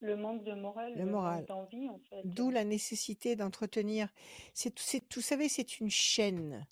le 0.00 0.16
manque 0.16 0.44
de 0.44 0.52
morale, 0.54 0.94
le 0.96 1.04
le 1.04 1.06
moral. 1.06 1.38
manque 1.38 1.48
d'envie, 1.48 1.88
en 1.88 1.98
fait. 1.98 2.24
D'où 2.24 2.50
la 2.50 2.64
nécessité 2.64 3.36
d'entretenir. 3.36 4.08
C'est, 4.54 4.78
c'est, 4.78 5.02
vous 5.14 5.20
savez, 5.20 5.48
c'est 5.48 5.80
une 5.80 5.90
chaîne. 5.90 6.66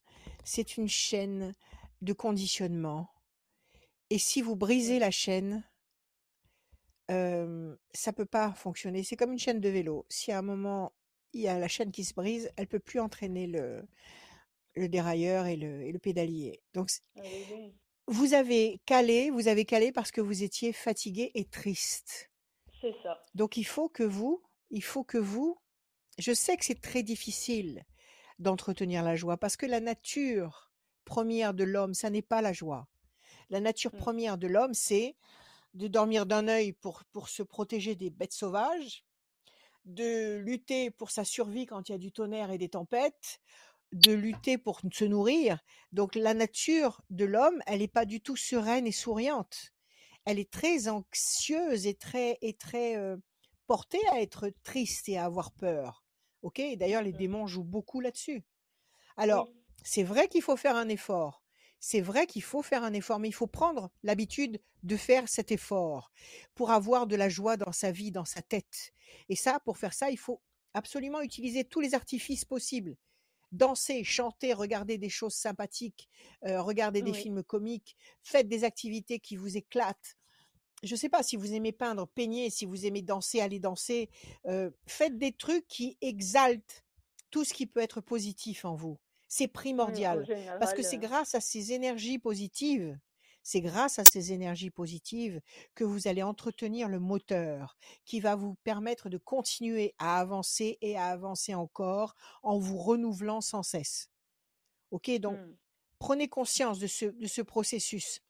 C'est 0.44 0.76
une 0.76 0.88
chaîne 0.88 1.54
de 2.02 2.12
conditionnement. 2.12 3.08
Et 4.10 4.18
si 4.18 4.42
vous 4.42 4.56
brisez 4.56 4.98
la 4.98 5.10
chaîne, 5.10 5.62
euh, 7.10 7.76
ça 7.92 8.12
peut 8.12 8.26
pas 8.26 8.52
fonctionner. 8.52 9.02
C'est 9.04 9.16
comme 9.16 9.32
une 9.32 9.38
chaîne 9.38 9.60
de 9.60 9.68
vélo. 9.68 10.06
Si 10.08 10.32
à 10.32 10.38
un 10.38 10.42
moment 10.42 10.92
il 11.32 11.42
y 11.42 11.48
a 11.48 11.58
la 11.58 11.68
chaîne 11.68 11.92
qui 11.92 12.04
se 12.04 12.14
brise, 12.14 12.50
elle 12.56 12.66
peut 12.68 12.80
plus 12.80 13.00
entraîner 13.00 13.46
le, 13.46 13.84
le 14.74 14.88
dérailleur 14.88 15.46
et 15.46 15.56
le, 15.56 15.82
et 15.82 15.92
le 15.92 15.98
pédalier. 16.00 16.60
Donc, 16.74 16.90
Ah 17.16 17.20
oui, 17.24 17.46
oui, 17.50 17.74
vous 18.08 18.34
avez 18.34 18.80
calé, 18.86 19.30
vous 19.30 19.48
avez 19.48 19.64
calé 19.64 19.92
parce 19.92 20.10
que 20.10 20.20
vous 20.20 20.42
étiez 20.42 20.72
fatigué 20.72 21.30
et 21.34 21.44
triste. 21.46 22.30
c'est 22.80 22.94
ça. 23.02 23.20
Donc, 23.34 23.56
il 23.56 23.64
faut 23.64 23.88
que 23.88 24.02
vous, 24.02 24.42
il 24.70 24.82
faut 24.82 25.04
que 25.04 25.18
vous, 25.18 25.58
je 26.18 26.32
sais 26.32 26.56
que 26.56 26.64
c'est 26.64 26.80
très 26.80 27.02
difficile 27.02 27.84
d'entretenir 28.38 29.02
la 29.02 29.16
joie 29.16 29.36
parce 29.36 29.56
que 29.56 29.66
la 29.66 29.80
nature 29.80 30.72
première 31.04 31.54
de 31.54 31.64
l'homme, 31.64 31.94
ça 31.94 32.10
n'est 32.10 32.22
pas 32.22 32.42
la 32.42 32.52
joie. 32.52 32.88
La 33.50 33.60
nature 33.60 33.92
Mm. 33.92 33.98
première 33.98 34.38
de 34.38 34.46
l'homme, 34.46 34.74
c'est 34.74 35.16
de 35.74 35.88
dormir 35.88 36.26
d'un 36.26 36.48
œil 36.48 36.72
pour, 36.72 37.04
pour 37.12 37.28
se 37.28 37.42
protéger 37.42 37.94
des 37.94 38.10
bêtes 38.10 38.32
sauvages, 38.32 39.04
de 39.84 40.36
lutter 40.38 40.90
pour 40.90 41.10
sa 41.10 41.24
survie 41.24 41.66
quand 41.66 41.88
il 41.88 41.92
y 41.92 41.94
a 41.94 41.98
du 41.98 42.12
tonnerre 42.12 42.50
et 42.50 42.58
des 42.58 42.68
tempêtes, 42.70 43.40
de 43.92 44.12
lutter 44.12 44.58
pour 44.58 44.80
se 44.92 45.04
nourrir. 45.04 45.60
Donc 45.92 46.14
la 46.16 46.34
nature 46.34 47.02
de 47.10 47.24
l'homme, 47.24 47.62
elle 47.66 47.80
n'est 47.80 47.88
pas 47.88 48.06
du 48.06 48.20
tout 48.22 48.36
sereine 48.36 48.86
et 48.86 48.92
souriante. 48.92 49.72
Elle 50.26 50.38
est 50.38 50.50
très 50.52 50.88
anxieuse 50.88 51.86
et 51.86 51.94
très, 51.94 52.38
et 52.42 52.54
très 52.54 52.96
euh, 52.96 53.16
portée 53.66 54.00
à 54.12 54.20
être 54.22 54.50
triste 54.64 55.08
et 55.08 55.18
à 55.18 55.26
avoir 55.26 55.52
peur. 55.52 56.04
Ok? 56.42 56.62
D'ailleurs, 56.78 57.02
les 57.02 57.12
Mm. 57.12 57.14
démons 57.14 57.46
jouent 57.46 57.64
beaucoup 57.64 58.00
là-dessus. 58.00 58.44
Alors, 59.16 59.52
c'est 59.84 60.02
vrai 60.02 60.28
qu'il 60.28 60.42
faut 60.42 60.56
faire 60.56 60.76
un 60.76 60.88
effort. 60.88 61.39
C'est 61.80 62.02
vrai 62.02 62.26
qu'il 62.26 62.42
faut 62.42 62.62
faire 62.62 62.84
un 62.84 62.92
effort, 62.92 63.18
mais 63.18 63.28
il 63.28 63.34
faut 63.34 63.46
prendre 63.46 63.90
l'habitude 64.02 64.60
de 64.82 64.96
faire 64.96 65.28
cet 65.28 65.50
effort 65.50 66.12
pour 66.54 66.70
avoir 66.70 67.06
de 67.06 67.16
la 67.16 67.30
joie 67.30 67.56
dans 67.56 67.72
sa 67.72 67.90
vie, 67.90 68.10
dans 68.10 68.26
sa 68.26 68.42
tête. 68.42 68.92
Et 69.30 69.36
ça, 69.36 69.60
pour 69.60 69.78
faire 69.78 69.94
ça, 69.94 70.10
il 70.10 70.18
faut 70.18 70.42
absolument 70.74 71.22
utiliser 71.22 71.64
tous 71.64 71.80
les 71.80 71.94
artifices 71.94 72.44
possibles. 72.44 72.96
Danser, 73.50 74.04
chanter, 74.04 74.52
regarder 74.52 74.98
des 74.98 75.08
choses 75.08 75.34
sympathiques, 75.34 76.08
euh, 76.44 76.62
regarder 76.62 77.02
des 77.02 77.12
films 77.12 77.42
comiques, 77.42 77.96
faites 78.22 78.46
des 78.46 78.62
activités 78.62 79.18
qui 79.18 79.34
vous 79.36 79.56
éclatent. 79.56 80.16
Je 80.82 80.94
ne 80.94 80.98
sais 80.98 81.08
pas 81.08 81.22
si 81.22 81.36
vous 81.36 81.52
aimez 81.52 81.72
peindre, 81.72 82.06
peignez, 82.06 82.48
si 82.50 82.64
vous 82.64 82.86
aimez 82.86 83.02
danser, 83.02 83.40
allez 83.40 83.58
danser. 83.58 84.08
Euh, 84.46 84.70
faites 84.86 85.18
des 85.18 85.32
trucs 85.32 85.66
qui 85.66 85.98
exaltent 86.00 86.84
tout 87.30 87.44
ce 87.44 87.54
qui 87.54 87.66
peut 87.66 87.80
être 87.80 88.00
positif 88.00 88.64
en 88.64 88.76
vous. 88.76 88.98
C'est 89.30 89.46
Mm, 89.46 89.50
au 89.50 89.52
primordial. 89.52 90.26
Parce 90.58 90.74
que 90.74 90.82
c'est 90.82 90.98
grâce 90.98 91.34
à 91.34 91.40
ces 91.40 91.72
énergies 91.72 92.18
positives, 92.18 92.98
c'est 93.42 93.60
grâce 93.62 93.98
à 93.98 94.04
ces 94.04 94.32
énergies 94.32 94.70
positives 94.70 95.40
que 95.74 95.84
vous 95.84 96.08
allez 96.08 96.22
entretenir 96.22 96.88
le 96.88 96.98
moteur 96.98 97.78
qui 98.04 98.20
va 98.20 98.34
vous 98.34 98.56
permettre 98.64 99.08
de 99.08 99.18
continuer 99.18 99.94
à 99.98 100.20
avancer 100.20 100.76
et 100.82 100.96
à 100.98 101.06
avancer 101.06 101.54
encore 101.54 102.16
en 102.42 102.58
vous 102.58 102.76
renouvelant 102.76 103.40
sans 103.40 103.62
cesse. 103.62 104.10
Ok, 104.90 105.10
donc 105.20 105.38
mm, 105.38 105.56
prenez 106.00 106.28
conscience 106.28 106.80
de 106.80 106.88
ce, 106.88 107.06
de 107.06 107.26
ce 107.26 107.40
processus. 107.40 108.20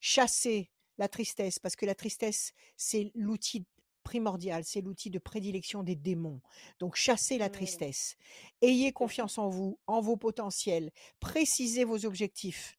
Chassez 0.00 0.70
la 0.98 1.08
tristesse, 1.08 1.58
parce 1.58 1.76
que 1.76 1.86
la 1.86 1.94
tristesse, 1.94 2.52
c'est 2.76 3.10
l'outil 3.14 3.64
primordial, 4.02 4.64
c'est 4.64 4.80
l'outil 4.80 5.10
de 5.10 5.18
prédilection 5.18 5.82
des 5.82 5.96
démons. 5.96 6.40
Donc 6.78 6.96
chassez 6.96 7.38
la 7.38 7.46
oui, 7.46 7.52
tristesse. 7.52 8.16
Ayez 8.60 8.92
confiance 8.92 9.38
en 9.38 9.48
vous, 9.48 9.78
en 9.86 10.00
vos 10.00 10.16
potentiels. 10.16 10.90
Précisez 11.20 11.84
vos 11.84 12.04
objectifs. 12.04 12.78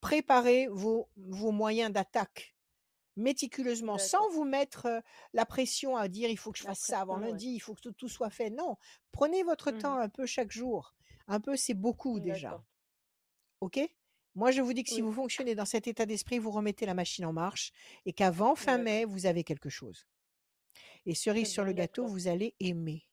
Préparez 0.00 0.68
vos, 0.68 1.08
vos 1.16 1.52
moyens 1.52 1.92
d'attaque 1.92 2.54
méticuleusement, 3.16 3.98
sans 3.98 4.28
vous 4.30 4.44
mettre 4.44 4.86
euh, 4.86 5.00
la 5.34 5.44
pression 5.44 5.96
à 5.96 6.08
dire 6.08 6.30
il 6.30 6.38
faut 6.38 6.50
que 6.52 6.58
je 6.58 6.64
fasse 6.64 6.80
ça 6.80 7.00
avant 7.00 7.20
ouais. 7.20 7.28
lundi, 7.28 7.48
il 7.48 7.60
faut 7.60 7.74
que 7.74 7.80
tout, 7.80 7.92
tout 7.92 8.08
soit 8.08 8.30
fait. 8.30 8.50
Non, 8.50 8.76
prenez 9.12 9.42
votre 9.42 9.70
temps 9.70 9.96
Mhm. 9.96 10.02
un 10.02 10.08
peu 10.08 10.26
chaque 10.26 10.50
jour. 10.50 10.94
Un 11.28 11.40
peu, 11.40 11.56
c'est 11.56 11.74
beaucoup 11.74 12.20
déjà. 12.20 12.48
D'accord. 12.50 12.64
OK? 13.60 13.80
Moi, 14.34 14.50
je 14.50 14.62
vous 14.62 14.72
dis 14.72 14.82
que 14.82 14.90
si 14.90 15.02
Oui, 15.02 15.02
vous 15.02 15.12
fonctionnez 15.12 15.54
dans 15.54 15.66
cet 15.66 15.86
état 15.86 16.06
d'esprit, 16.06 16.38
vous 16.38 16.50
remettez 16.50 16.86
la 16.86 16.94
machine 16.94 17.26
en 17.26 17.32
marche 17.32 17.72
et 18.06 18.12
qu'avant 18.12 18.54
fin 18.54 18.78
mai, 18.78 19.04
vous 19.04 19.26
avez 19.26 19.44
quelque 19.44 19.68
chose. 19.68 20.06
Et 21.06 21.14
cerise 21.14 21.50
sur 21.50 21.64
le 21.64 21.72
gâteau, 21.72 22.06
vous 22.06 22.28
allez 22.28 22.54
aimer. 22.60 23.04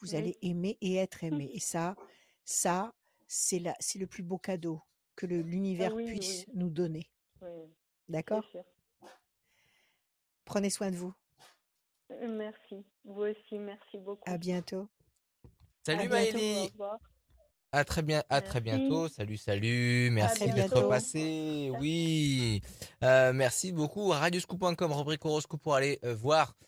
Vous 0.00 0.14
allez 0.14 0.36
Oui. 0.42 0.50
aimer 0.50 0.78
et 0.80 0.96
être 0.96 1.24
aimé. 1.24 1.50
Et 1.52 1.60
ça, 1.60 1.96
ça, 2.44 2.94
c'est 3.26 3.58
la, 3.58 3.74
c'est 3.80 3.98
le 3.98 4.06
plus 4.06 4.22
beau 4.22 4.38
cadeau 4.38 4.80
que 5.16 5.26
le- 5.26 5.40
Ah 5.40 5.42
l'univers 5.42 5.94
oui, 5.94 6.06
puisse 6.06 6.44
oui, 6.48 6.52
nous 6.54 6.70
donner. 6.70 7.10
D'accord? 8.08 8.44
Prenez 10.44 10.70
soin 10.70 10.90
de 10.90 10.96
vous. 10.96 11.14
Euh, 12.10 12.28
Merci. 12.28 12.84
Vous 13.04 13.22
aussi, 13.22 13.58
merci 13.58 13.98
beaucoup. 13.98 14.22
À 14.30 14.36
bientôt. 14.38 14.88
Salut 15.86 16.08
Maëlie. 16.08 16.70
À 17.72 17.84
très 17.84 18.02
bien, 18.02 18.22
à 18.28 18.40
très 18.40 18.60
bientôt. 18.60 19.08
Salut, 19.08 19.36
salut. 19.36 20.10
Merci 20.12 20.48
d'être 20.50 20.86
passé. 20.88 21.72
Oui. 21.80 22.62
Euh, 23.02 23.32
merci 23.32 23.72
beaucoup. 23.72 24.08
Radioscoop.com, 24.10 24.92
rubrique 24.92 25.24
horoscope 25.24 25.60
pour 25.60 25.74
aller 25.74 25.98
euh, 26.04 26.14
voir 26.14 26.54
euh, 26.62 26.66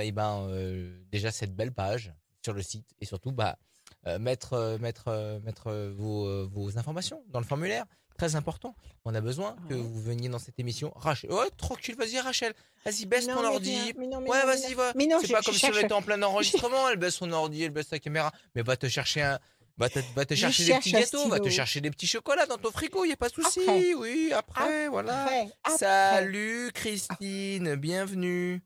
et 0.00 0.12
ben 0.12 0.46
euh, 0.48 0.98
déjà 1.10 1.30
cette 1.30 1.54
belle 1.54 1.72
page 1.72 2.12
sur 2.44 2.52
le 2.54 2.62
site 2.62 2.86
et 3.00 3.04
surtout 3.06 3.32
bah 3.32 3.58
euh, 4.06 4.18
mettre 4.18 4.54
euh, 4.54 4.78
mettre 4.78 5.08
euh, 5.08 5.38
mettre 5.40 5.68
euh, 5.68 5.92
vos, 5.96 6.26
euh, 6.26 6.48
vos 6.50 6.78
informations 6.78 7.22
dans 7.28 7.40
le 7.40 7.46
formulaire. 7.46 7.84
Très 8.18 8.36
important. 8.36 8.76
On 9.06 9.14
a 9.14 9.20
besoin 9.20 9.56
que 9.68 9.74
Ouais. 9.74 9.80
vous 9.80 10.00
veniez 10.02 10.28
dans 10.28 10.38
cette 10.38 10.58
émission. 10.60 10.92
Rachel, 10.96 11.32
ouais, 11.32 11.48
tranquille, 11.56 11.96
vas-y 11.96 12.20
Rachel. 12.20 12.52
Vas-y, 12.84 13.06
baisse 13.06 13.26
Non, 13.26 13.36
ton 13.36 13.44
ordi. 13.46 13.94
mais 13.96 14.06
non, 14.06 14.20
mais 14.20 14.28
ouais, 14.28 14.44
vas-y, 14.44 14.74
va. 14.74 14.92
Mais 14.94 15.06
non, 15.06 15.18
C'est 15.20 15.32
pas 15.32 15.40
comme 15.40 15.54
si 15.54 15.60
cherche- 15.60 15.78
était 15.82 15.92
en 15.94 16.02
plein 16.02 16.22
enregistrement. 16.22 16.88
Elle 16.90 16.98
baisse 16.98 17.14
son 17.16 17.32
ordi, 17.32 17.62
elle 17.64 17.70
baisse 17.70 17.88
sa 17.88 17.98
caméra. 17.98 18.30
Mais 18.54 18.62
va 18.62 18.76
te 18.76 18.86
chercher 18.86 19.22
un. 19.22 19.38
Va 19.78 19.88
te, 19.88 20.00
va 20.14 20.26
te 20.26 20.34
chercher 20.34 20.66
des 20.66 20.74
petits 20.74 20.92
gâteaux, 20.92 21.26
va 21.28 21.40
te 21.40 21.48
chercher 21.48 21.80
des 21.80 21.90
petits 21.90 22.06
chocolats 22.06 22.44
dans 22.46 22.58
ton 22.58 22.70
frigo, 22.70 23.04
y 23.06 23.12
a 23.12 23.16
pas 23.16 23.30
de 23.30 23.34
souci. 23.34 23.60
Après. 23.62 23.94
Oui, 23.94 24.30
après, 24.34 24.88
voilà. 24.88 25.22
Après, 25.22 25.48
après. 25.64 25.78
Salut 25.78 26.70
Christine, 26.74 27.74
bienvenue. 27.76 28.62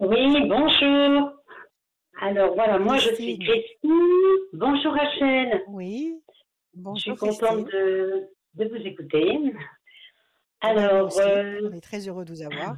Oui, 0.00 0.48
bonjour. 0.48 1.32
Alors 2.22 2.54
voilà, 2.54 2.78
moi 2.78 2.96
je 2.98 3.14
suis 3.14 3.38
Christine. 3.38 3.90
Bonjour 4.52 4.92
Rachel. 4.92 5.62
Oui. 5.68 6.20
je 6.74 6.80
Bonjour 6.80 7.00
suis 7.00 7.16
contente 7.16 7.66
de, 7.66 8.28
de 8.54 8.64
vous 8.68 8.86
écouter. 8.86 9.38
Alors, 10.62 11.10
euh, 11.18 11.68
on 11.70 11.72
est 11.76 11.80
très 11.82 12.06
heureux 12.08 12.24
de 12.24 12.30
vous 12.32 12.42
avoir. 12.42 12.76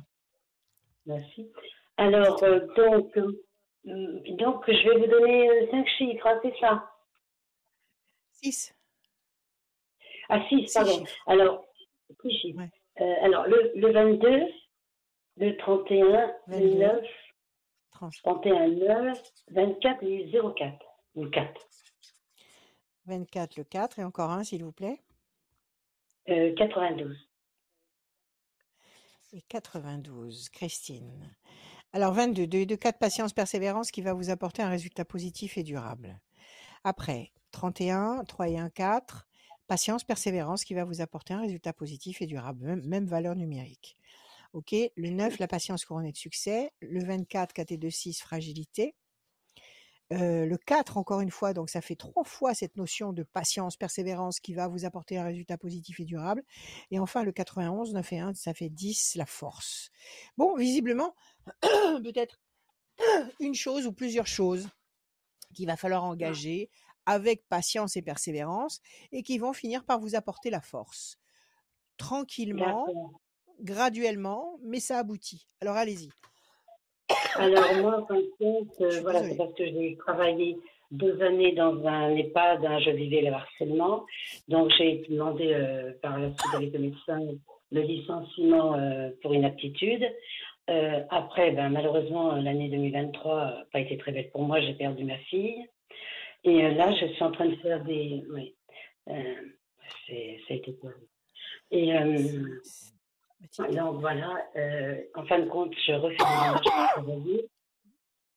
merci. 1.06 1.50
Alors, 1.96 2.42
euh, 2.42 2.60
donc, 2.76 3.16
euh, 3.16 3.32
donc, 4.38 4.64
je 4.68 4.88
vais 4.88 4.98
vous 4.98 5.06
donner 5.06 5.68
cinq 5.70 5.86
chiffres, 5.98 6.26
hein, 6.26 6.40
c'est 6.42 6.54
ça? 6.60 6.88
6. 8.42 8.74
Ah, 10.28 10.40
six, 10.48 10.66
Six 10.66 10.74
pardon. 10.74 10.90
chiffres. 10.98 11.22
Alors, 11.26 11.64
six 12.22 12.38
chiffres. 12.40 12.58
Ouais. 12.60 13.18
Alors, 13.22 13.46
le, 13.46 13.72
le 13.76 13.92
22, 13.92 14.42
le 15.36 15.56
31, 15.56 16.32
22. 16.48 16.66
le 16.66 16.74
9, 16.78 17.04
30. 17.92 18.12
31, 18.22 18.68
9, 18.68 19.18
24 19.50 20.02
et 20.04 20.30
04. 20.30 20.86
Le 21.16 21.30
4. 21.30 21.68
24 23.06 23.56
le 23.56 23.64
4 23.64 23.98
et 23.98 24.04
encore 24.04 24.30
un 24.30 24.44
s'il 24.44 24.64
vous 24.64 24.72
plaît. 24.72 25.00
Euh, 26.28 26.54
92. 26.54 27.16
Et 29.34 29.42
92, 29.48 30.50
Christine. 30.50 31.34
Alors 31.92 32.12
22, 32.12 32.46
2 32.46 32.66
de 32.66 32.74
4, 32.74 32.98
patience, 32.98 33.32
persévérance 33.32 33.90
qui 33.90 34.02
va 34.02 34.12
vous 34.14 34.30
apporter 34.30 34.62
un 34.62 34.68
résultat 34.68 35.04
positif 35.04 35.58
et 35.58 35.62
durable. 35.62 36.20
Après, 36.84 37.32
31, 37.50 38.24
3 38.24 38.48
et 38.48 38.58
1, 38.58 38.70
4, 38.70 39.26
patience, 39.66 40.04
persévérance 40.04 40.64
qui 40.64 40.74
va 40.74 40.84
vous 40.84 41.00
apporter 41.00 41.34
un 41.34 41.40
résultat 41.40 41.72
positif 41.72 42.22
et 42.22 42.26
durable, 42.26 42.64
même, 42.64 42.86
même 42.86 43.06
valeur 43.06 43.34
numérique. 43.34 43.96
OK, 44.52 44.74
le 44.96 45.10
9, 45.10 45.38
la 45.38 45.48
patience 45.48 45.84
couronnée 45.84 46.12
de 46.12 46.16
succès. 46.16 46.72
Le 46.80 47.04
24, 47.04 47.52
4 47.52 47.72
et 47.72 47.76
2, 47.78 47.90
6, 47.90 48.20
fragilité. 48.20 48.94
Le 50.10 50.56
4, 50.56 50.98
encore 50.98 51.20
une 51.22 51.30
fois, 51.30 51.54
donc 51.54 51.70
ça 51.70 51.80
fait 51.80 51.96
trois 51.96 52.24
fois 52.24 52.52
cette 52.52 52.76
notion 52.76 53.14
de 53.14 53.22
patience, 53.22 53.78
persévérance 53.78 54.40
qui 54.40 54.52
va 54.52 54.68
vous 54.68 54.84
apporter 54.84 55.16
un 55.16 55.24
résultat 55.24 55.56
positif 55.56 56.00
et 56.00 56.04
durable. 56.04 56.42
Et 56.90 56.98
enfin, 56.98 57.22
le 57.22 57.32
91, 57.32 57.94
9 57.94 58.12
et 58.12 58.18
1, 58.18 58.34
ça 58.34 58.52
fait 58.52 58.68
10, 58.68 59.14
la 59.14 59.24
force. 59.24 59.90
Bon, 60.36 60.54
visiblement, 60.54 61.14
peut-être 61.62 62.40
une 63.40 63.54
chose 63.54 63.86
ou 63.86 63.92
plusieurs 63.92 64.26
choses 64.26 64.68
qu'il 65.54 65.66
va 65.66 65.76
falloir 65.76 66.04
engager 66.04 66.70
avec 67.06 67.48
patience 67.48 67.96
et 67.96 68.02
persévérance 68.02 68.80
et 69.12 69.22
qui 69.22 69.38
vont 69.38 69.52
finir 69.52 69.84
par 69.84 69.98
vous 69.98 70.14
apporter 70.14 70.50
la 70.50 70.60
force. 70.60 71.18
Tranquillement. 71.96 72.86
Graduellement, 73.62 74.58
mais 74.62 74.80
ça 74.80 74.98
aboutit. 74.98 75.46
Alors 75.60 75.76
allez-y. 75.76 76.10
Alors 77.36 77.74
moi, 77.80 78.00
en 78.02 78.06
fin 78.06 78.16
de 78.16 78.30
compte, 78.38 78.68
Je 78.78 78.84
euh, 78.84 79.00
voilà, 79.02 79.22
c'est 79.24 79.36
parce 79.36 79.54
que 79.54 79.64
j'ai 79.64 79.96
travaillé 79.96 80.56
deux 80.90 81.20
années 81.22 81.52
dans 81.52 81.84
un 81.86 82.14
EHPAD, 82.14 82.64
hein, 82.64 82.78
je 82.80 82.90
vivais 82.90 83.22
le 83.22 83.32
harcèlement. 83.32 84.04
Donc 84.48 84.70
j'ai 84.76 85.04
demandé 85.08 85.52
euh, 85.52 85.92
par 86.02 86.18
la 86.18 86.28
suite 86.28 86.54
avec 86.54 86.72
le 86.72 86.78
médecin 86.80 87.20
le 87.70 87.80
licenciement 87.80 88.74
euh, 88.74 89.10
pour 89.22 89.34
inaptitude. 89.34 90.04
Euh, 90.68 91.00
après, 91.08 91.52
ben, 91.52 91.70
malheureusement, 91.70 92.32
l'année 92.36 92.68
2023 92.68 93.44
n'a 93.44 93.64
pas 93.72 93.80
été 93.80 93.96
très 93.96 94.12
belle 94.12 94.30
pour 94.30 94.42
moi, 94.42 94.60
j'ai 94.60 94.74
perdu 94.74 95.04
ma 95.04 95.16
fille. 95.18 95.66
Et 96.44 96.64
euh, 96.64 96.72
là, 96.74 96.92
je 96.94 97.06
suis 97.06 97.22
en 97.24 97.32
train 97.32 97.46
de 97.46 97.56
faire 97.56 97.82
des... 97.84 98.24
Oui, 98.30 98.54
euh, 99.08 99.34
c'est- 100.06 100.38
ça 100.46 100.54
a 100.54 100.56
été 100.58 100.74
terrible. 100.74 101.06
Et 101.70 101.96
euh, 101.96 102.60
donc 103.58 104.00
voilà, 104.00 104.46
euh, 104.56 105.00
en 105.14 105.24
fin 105.26 105.38
de 105.40 105.48
compte, 105.48 105.74
je 105.86 105.92
refais 105.92 106.16
des 106.16 106.24
démarches 106.24 106.64
pour 106.64 106.88
travailler. 107.04 107.48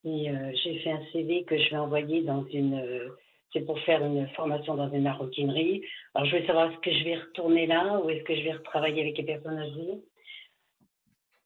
Et 0.04 0.30
euh, 0.30 0.52
j'ai 0.62 0.78
fait 0.80 0.90
un 0.92 1.04
CV 1.12 1.44
que 1.44 1.58
je 1.58 1.70
vais 1.70 1.76
envoyer 1.76 2.22
dans 2.22 2.44
une. 2.46 2.74
euh, 2.78 3.08
c'est 3.52 3.60
pour 3.62 3.78
faire 3.80 4.04
une 4.04 4.28
formation 4.30 4.74
dans 4.74 4.90
une 4.92 5.02
maroquinerie. 5.02 5.82
Alors 6.14 6.26
je 6.28 6.36
veux 6.36 6.46
savoir 6.46 6.70
est-ce 6.70 6.78
que 6.80 6.92
je 6.92 7.04
vais 7.04 7.16
retourner 7.16 7.66
là 7.66 8.00
ou 8.00 8.10
est-ce 8.10 8.22
que 8.24 8.36
je 8.36 8.42
vais 8.42 8.52
retravailler 8.52 9.00
avec 9.02 9.16
les 9.18 9.24
personnes 9.24 9.58
âgées? 9.58 10.00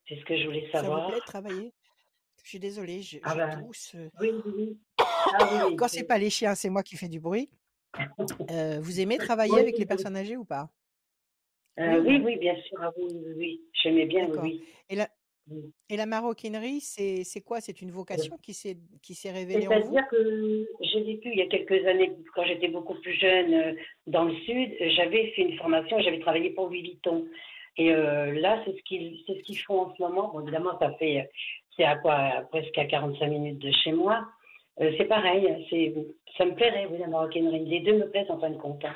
C'est 0.08 0.16
ce 0.16 0.24
que 0.24 0.36
je 0.36 0.44
voulais 0.46 0.68
Ça 0.72 0.78
vous 0.80 0.84
savoir. 0.86 1.08
plaît 1.08 1.20
de 1.20 1.24
travailler 1.24 1.72
Je 2.42 2.48
suis 2.48 2.58
désolée, 2.58 3.00
je, 3.02 3.18
Ah 3.22 3.32
je 3.32 3.36
ben, 3.38 3.62
tousse. 3.62 3.96
Oui. 4.20 4.32
Ah 5.32 5.38
oui, 5.52 5.58
oui, 5.68 5.76
Quand 5.76 5.86
c'est 5.86 6.04
pas 6.04 6.18
les 6.18 6.30
chiens, 6.30 6.54
c'est 6.54 6.70
moi 6.70 6.82
qui 6.82 6.96
fais 6.96 7.08
du 7.08 7.20
bruit. 7.20 7.48
Vous 8.80 9.00
aimez 9.00 9.18
travailler 9.18 9.54
Oui, 9.54 9.60
avec 9.60 9.78
les 9.78 9.86
personnes 9.86 10.16
âgées 10.16 10.36
ou 10.36 10.44
pas? 10.44 10.68
Euh, 11.80 12.02
Oui, 12.06 12.20
oui, 12.24 12.36
bien 12.38 12.56
sûr. 12.62 12.78
Ah 12.80 12.92
oui, 12.96 13.16
oui. 13.36 13.60
J'aimais 13.82 14.06
bien, 14.06 14.28
oui. 14.42 14.62
Et 14.88 14.96
la, 14.96 15.08
Oui. 15.50 15.72
et 15.88 15.96
la 15.96 16.06
maroquinerie, 16.06 16.80
c'est 16.80 17.40
quoi? 17.44 17.60
C'est 17.60 17.80
une 17.82 17.90
vocation 17.90 18.36
qui 18.38 18.54
s'est 18.54 19.30
révélée 19.30 19.66
en 19.66 19.70
vous? 19.80 19.92
C'est-à-dire 19.94 20.08
que 20.08 20.66
j'ai 20.82 21.02
vécu 21.02 21.30
il 21.32 21.38
y 21.38 21.42
a 21.42 21.46
quelques 21.46 21.84
années, 21.86 22.12
quand 22.34 22.44
j'étais 22.44 22.68
beaucoup 22.68 22.94
plus 23.00 23.14
jeune, 23.14 23.54
euh, 23.54 23.72
dans 24.06 24.24
le 24.24 24.34
sud, 24.46 24.72
j'avais 24.96 25.28
fait 25.32 25.42
une 25.42 25.56
formation, 25.56 25.98
j'avais 26.00 26.20
travaillé 26.20 26.50
pour 26.50 26.66
Louis 26.68 26.82
Vuitton. 26.82 27.26
Et 27.76 27.92
euh, 27.92 28.32
là, 28.40 28.62
c'est 28.64 28.76
ce 28.76 28.82
qu'ils 28.82 29.22
c'est 29.26 29.34
ce 29.38 29.42
qu'ils 29.42 29.58
font 29.58 29.80
en 29.82 29.94
ce 29.94 30.02
moment. 30.02 30.30
Bon, 30.32 30.40
évidemment, 30.42 30.78
ça 30.78 30.92
fait 30.98 31.30
c'est 31.76 31.84
à 31.84 31.96
quoi? 31.96 32.46
Presque 32.50 32.76
à 32.76 32.84
45 32.84 33.26
minutes 33.28 33.58
de 33.58 33.70
chez 33.72 33.92
moi. 33.92 34.26
Euh, 34.80 34.92
c'est 34.98 35.04
pareil, 35.06 35.46
ça 36.36 36.44
me 36.44 36.54
plairait, 36.54 36.86
oui, 36.90 36.98
la 36.98 37.06
maroquinerie. 37.06 37.64
Les 37.64 37.80
deux 37.80 37.96
me 37.98 38.10
plaisent 38.10 38.30
en 38.30 38.38
fin 38.40 38.50
de 38.50 38.56
compte. 38.58 38.84
hein. 38.84 38.94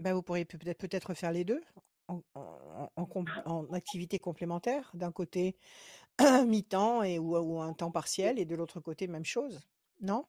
Ben, 0.00 0.14
vous 0.14 0.22
pourriez 0.22 0.44
peut-être 0.46 0.78
peut-être 0.78 1.14
faire 1.14 1.30
les 1.30 1.44
deux 1.44 1.60
en, 2.08 2.22
en, 2.34 2.90
en 2.96 3.06
com- 3.06 3.26
en 3.44 3.70
activité 3.72 4.18
complémentaire. 4.18 4.90
D'un 4.94 5.12
côté, 5.12 5.56
mi-temps 6.46 7.02
et 7.02 7.18
ou, 7.18 7.36
ou 7.36 7.60
un 7.60 7.74
temps 7.74 7.90
partiel, 7.92 8.38
et 8.38 8.46
de 8.46 8.56
l'autre 8.56 8.80
côté, 8.80 9.06
même 9.06 9.24
chose. 9.24 9.60
Non? 10.00 10.24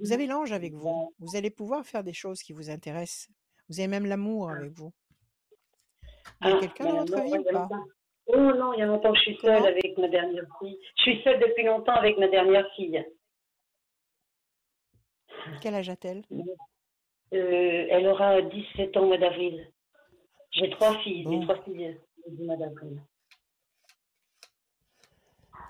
Vous 0.00 0.12
avez 0.12 0.26
l'ange 0.26 0.52
avec 0.52 0.74
vous. 0.74 1.12
Vous 1.18 1.34
allez 1.36 1.50
pouvoir 1.50 1.84
faire 1.84 2.04
des 2.04 2.12
choses 2.12 2.42
qui 2.42 2.52
vous 2.52 2.70
intéressent. 2.70 3.28
Vous 3.68 3.80
avez 3.80 3.88
même 3.88 4.06
l'amour 4.06 4.50
avec 4.50 4.70
vous. 4.72 4.92
Il 6.42 6.48
y 6.48 6.52
a 6.52 6.56
Ah, 6.56 6.60
quelqu'un 6.60 6.84
dans 6.84 6.96
votre 6.98 7.16
non, 7.16 7.24
vie 7.24 7.38
ou 7.38 7.44
pas? 7.44 7.68
Oh 8.26 8.36
non, 8.36 8.72
il 8.74 8.80
y 8.80 8.82
a 8.82 8.86
longtemps 8.86 9.12
que 9.12 9.18
je 9.18 9.22
suis 9.22 9.38
seule 9.38 9.66
avec 9.66 9.98
ma 9.98 10.08
dernière 10.08 10.44
fille. 10.60 10.78
Je 10.98 11.02
suis 11.02 11.22
seule 11.24 11.40
depuis 11.40 11.64
longtemps 11.64 11.94
avec 11.94 12.18
ma 12.18 12.28
dernière 12.28 12.66
fille. 12.76 13.04
Quel 15.60 15.74
âge 15.74 15.88
a-t-elle? 15.88 16.22
Euh, 17.32 17.86
elle 17.90 18.06
aura 18.08 18.42
17 18.42 18.96
ans 18.96 19.02
au 19.04 19.06
mois 19.06 19.18
d'avril. 19.18 19.66
J'ai 20.50 20.68
trois 20.70 20.98
filles, 20.98 21.26
j'ai 21.30 21.40
trois 21.40 21.62
filles 21.64 21.96
du 22.28 22.42
mois 22.44 22.56
d'avril. 22.56 23.00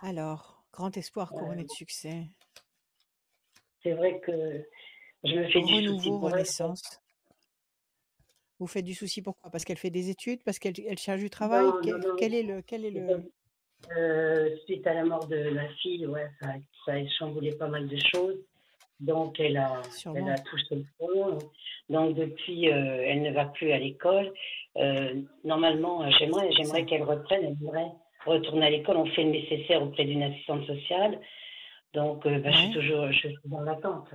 Alors, 0.02 0.64
grand 0.72 0.96
espoir 0.96 1.30
couronné 1.30 1.62
de 1.64 1.70
succès. 1.70 2.24
C'est 3.82 3.92
vrai 3.92 4.20
que 4.20 4.64
je 5.24 5.34
me 5.36 5.48
fais 5.48 5.60
du 5.60 5.66
souci 5.68 5.86
Renouveau, 5.86 6.18
pour 6.18 6.28
elle. 6.28 6.34
renaissance. 6.34 7.00
Vous 8.58 8.66
faites 8.66 8.84
du 8.84 8.94
souci 8.94 9.22
pourquoi? 9.22 9.50
Parce 9.50 9.64
qu'elle 9.64 9.78
fait 9.78 9.90
des 9.90 10.10
études? 10.10 10.42
Parce 10.44 10.58
qu'elle 10.58 10.74
elle 10.86 10.98
cherche 10.98 11.20
du 11.20 11.30
travail? 11.30 11.64
Non, 11.66 11.80
quel, 11.82 11.92
non, 11.94 12.08
non. 12.08 12.16
quel 12.16 12.34
est 12.34 12.42
le 12.42 12.62
quel 12.62 12.84
est 12.84 12.90
le 12.90 13.30
Euh, 13.96 14.56
suite 14.64 14.86
à 14.86 14.94
la 14.94 15.04
mort 15.04 15.26
de 15.26 15.50
ma 15.50 15.68
fille, 15.76 16.06
ouais, 16.06 16.28
ça, 16.40 16.54
ça 16.84 16.92
a 16.92 17.08
chamboulé 17.18 17.54
pas 17.56 17.66
mal 17.68 17.88
de 17.88 17.96
choses. 17.96 18.38
Donc, 19.02 19.40
elle 19.40 19.56
a, 19.56 19.82
elle 20.14 20.28
a 20.28 20.38
touché 20.38 20.76
le 20.76 20.84
fond. 20.96 21.38
Donc, 21.88 22.14
depuis, 22.14 22.70
euh, 22.70 23.04
elle 23.04 23.22
ne 23.22 23.32
va 23.32 23.46
plus 23.46 23.72
à 23.72 23.78
l'école. 23.78 24.32
Euh, 24.76 25.22
normalement, 25.42 26.02
euh, 26.02 26.10
j'aimerais, 26.18 26.50
j'aimerais 26.52 26.86
qu'elle 26.86 27.02
reprenne. 27.02 27.44
Elle 27.44 27.56
voudrait 27.56 27.90
retourner 28.24 28.66
à 28.66 28.70
l'école. 28.70 28.96
On 28.98 29.06
fait 29.06 29.24
le 29.24 29.30
nécessaire 29.30 29.82
auprès 29.82 30.04
d'une 30.04 30.22
assistante 30.22 30.64
sociale. 30.66 31.20
Donc, 31.94 32.24
euh, 32.26 32.38
bah, 32.38 32.52
je 32.52 32.58
suis 32.58 32.72
toujours 32.72 33.10
je 33.10 33.18
suis 33.18 33.36
dans 33.44 33.60
l'attente. 33.60 34.08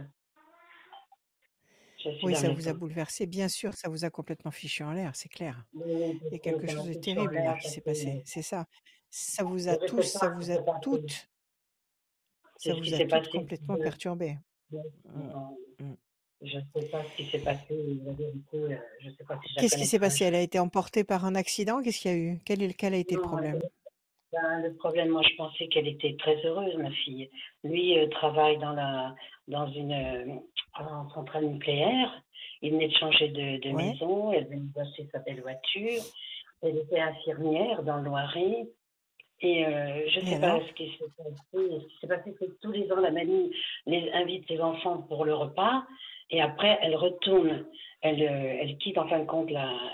Oui, 2.24 2.32
dans 2.32 2.40
ça 2.40 2.50
vous 2.50 2.70
a 2.70 2.74
bouleversé. 2.74 3.26
Bien 3.26 3.50
sûr, 3.50 3.74
ça 3.74 3.90
vous 3.90 4.06
a 4.06 4.10
complètement 4.10 4.52
fichu 4.52 4.84
en 4.84 4.94
l'air, 4.94 5.12
c'est 5.14 5.28
clair. 5.28 5.66
Oui, 5.74 6.18
Il 6.28 6.32
y 6.32 6.36
a 6.36 6.40
quelque 6.40 6.68
chose 6.68 6.88
de 6.88 6.94
terrible 6.94 7.36
là 7.36 7.58
qui 7.58 7.70
s'est 7.70 7.82
passé. 7.82 8.22
C'est 8.24 8.42
ça. 8.42 8.66
Ça 9.10 9.44
vous 9.44 9.68
a 9.68 9.76
tous, 9.76 10.04
ça 10.04 10.30
vous 10.30 10.50
a 10.50 10.58
toutes, 10.80 11.30
ça 12.58 12.74
vous 12.74 12.94
a 12.94 13.06
toutes 13.06 13.30
complètement 13.32 13.76
perturbé. 13.76 14.38
Je- 14.72 14.78
Mm, 15.10 15.86
mm. 15.86 15.96
Je 16.44 16.58
ne 16.58 16.62
sais 16.82 16.88
pas 16.90 17.04
ce 17.04 17.16
qui 17.18 17.26
s'est 17.26 17.40
passé. 17.44 17.98
La 18.06 18.14
vérité, 18.14 18.58
euh, 18.58 18.76
je 19.02 19.08
ne 19.10 19.14
sais 19.16 19.24
pas 19.24 19.40
si 19.42 19.50
je 19.50 19.56
la 19.56 19.62
Qu'est-ce 19.62 19.76
qui 19.78 19.86
s'est 19.86 20.00
passé? 20.00 20.26
Elle 20.26 20.36
a 20.36 20.42
été 20.42 20.60
emportée 20.60 21.04
par 21.04 21.26
un 21.26 21.34
accident? 21.34 21.82
Qu'est-ce 21.82 22.00
qu'il 22.02 22.12
y 22.12 22.14
a 22.14 22.18
eu? 22.18 22.40
Quel, 22.46 22.62
est, 22.62 22.74
quel 22.76 22.94
a 22.94 22.98
été 22.98 23.16
le 23.16 23.22
problème? 23.22 23.60
Ben, 24.32 24.62
le 24.62 24.74
problème, 24.76 25.10
moi, 25.10 25.24
je 25.24 25.36
pensais 25.36 25.68
qu'elle 25.70 25.88
était 25.88 26.16
très 26.20 26.36
heureuse, 26.46 26.76
ma 26.78 26.92
fille. 26.92 27.30
Lui 27.64 27.98
euh, 27.98 28.08
travaille 28.10 28.58
dans 28.60 28.74
la 28.74 29.16
dans 29.48 29.68
une 29.72 29.94
euh, 29.94 30.36
en 30.80 31.10
centrale 31.12 31.46
nucléaire. 31.46 32.22
Il 32.62 32.74
venait 32.74 32.90
de 32.90 32.94
changer 32.96 33.30
de, 33.30 33.60
de 33.62 33.70
Ouais. 33.74 33.92
maison. 33.92 34.32
Elle 34.32 34.46
venait 34.48 34.70
d'acheter 34.76 35.08
sa 35.12 35.20
belle 35.20 35.42
voiture. 35.42 36.04
Elle 36.62 36.78
était 36.78 37.00
infirmière 37.00 37.82
dans 37.84 37.98
le 37.98 38.04
Loiret. 38.04 38.68
Et 39.42 39.66
euh, 39.66 40.08
je 40.10 40.20
ne 40.20 40.26
Et 40.26 40.30
sais 40.30 40.40
pas 40.42 40.60
ce 40.68 40.74
qui 40.74 40.90
s'est 40.98 41.06
passé. 41.16 41.36
Ce 41.54 41.88
qui 41.88 41.98
s'est 42.02 42.08
passé, 42.08 42.36
c'est 42.40 42.48
que 42.48 42.58
tous 42.62 42.72
les 42.72 42.92
ans, 42.92 43.00
la 43.00 43.12
mamie 43.12 43.52
les 43.86 44.12
invite 44.12 44.48
ses 44.48 44.60
enfants 44.60 45.04
pour 45.04 45.26
le 45.26 45.34
repas. 45.36 45.84
Et 46.30 46.42
après, 46.42 46.78
elle 46.82 46.96
retourne, 46.96 47.66
elle, 48.02 48.22
euh, 48.22 48.58
elle 48.62 48.78
quitte 48.80 48.98
en 48.98 49.08
fin 49.08 49.20
de 49.20 49.26
compte 49.26 49.50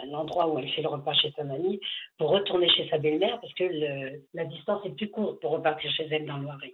l'endroit 0.08 0.48
où 0.48 0.58
elle 0.58 0.70
fait 0.70 0.82
le 0.82 0.88
repas 0.88 1.14
chez 1.14 1.32
sa 1.32 1.44
mamie 1.44 1.80
pour 2.18 2.30
retourner 2.30 2.70
chez 2.70 2.88
sa 2.89 2.98
belle-mère 2.98 3.39
parce 3.41 3.54
que 3.54 3.66
le- 3.66 4.22
la 4.34 4.46
distance 4.46 4.84
est 4.86 4.96
plus 4.96 5.12
courte 5.12 5.39
pour 5.41 5.52
repartir 5.52 5.91
chez 5.91 6.08
elle 6.10 6.26
dans 6.26 6.38
le 6.38 6.44
Loiret. 6.44 6.74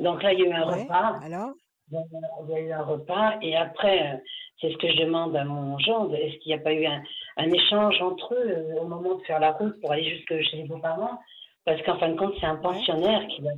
Donc 0.00 0.22
là, 0.22 0.32
il 0.32 0.40
y 0.40 0.42
a 0.44 0.48
eu 0.48 0.52
un 0.52 0.66
Ouais. 0.68 0.82
repas. 0.82 1.20
Alors 1.22 1.52
Il 1.90 2.50
y 2.50 2.54
a 2.54 2.60
eu 2.60 2.72
un 2.72 2.82
repas 2.82 3.38
et 3.40 3.56
après, 3.56 4.14
euh, 4.14 4.16
c'est 4.60 4.70
ce 4.72 4.76
que 4.76 4.88
je 4.90 4.96
demande 4.98 5.34
à 5.36 5.44
mon 5.44 5.78
gendre, 5.78 6.14
est-ce 6.16 6.36
qu'il 6.38 6.52
n'y 6.52 6.58
a 6.58 6.62
pas 6.62 6.72
eu 6.74 6.84
un, 6.84 7.02
un 7.36 7.50
échange 7.52 8.00
entre 8.02 8.34
eux 8.34 8.74
au 8.80 8.86
moment 8.86 9.14
de 9.14 9.22
faire 9.24 9.40
la 9.40 9.52
route 9.52 9.80
pour 9.80 9.92
aller 9.92 10.04
jusque 10.16 10.38
chez 10.50 10.56
les 10.58 10.64
beaux-parents? 10.64 11.18
Parce 11.68 11.82
qu'en 11.82 11.98
fin 11.98 12.08
de 12.08 12.16
compte, 12.16 12.32
c'est 12.40 12.46
un 12.46 12.56
pensionnaire 12.56 13.28
qui 13.28 13.46
a, 13.46 13.52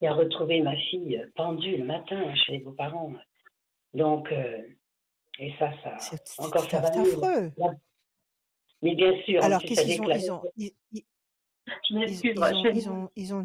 qui 0.00 0.06
a 0.08 0.12
retrouvé 0.12 0.62
ma 0.62 0.74
fille 0.76 1.16
euh, 1.16 1.30
pendue 1.36 1.76
le 1.76 1.84
matin 1.84 2.34
chez 2.34 2.52
les 2.54 2.58
beaux-parents. 2.58 3.12
Donc, 3.94 4.32
euh, 4.32 4.62
et 5.38 5.52
ça, 5.56 5.70
ça, 5.84 6.16
encore 6.38 6.68
ça 6.68 6.80
va 6.80 6.90
mieux. 6.90 7.02
affreux. 7.02 7.52
Mais 8.82 8.96
bien 8.96 9.22
sûr, 9.22 9.44
Alors 9.44 9.60
qu'est-ce 9.62 9.80
qu'ils 9.84 10.02
ont 10.02 10.10
ils 10.10 10.32
ont 10.32 10.42
ils, 10.56 10.72
ils- 10.90 11.04
Je 11.88 11.94
m'excuse, 11.94 12.34
ils 12.74 12.90
ont 12.90 13.08
ils 13.14 13.44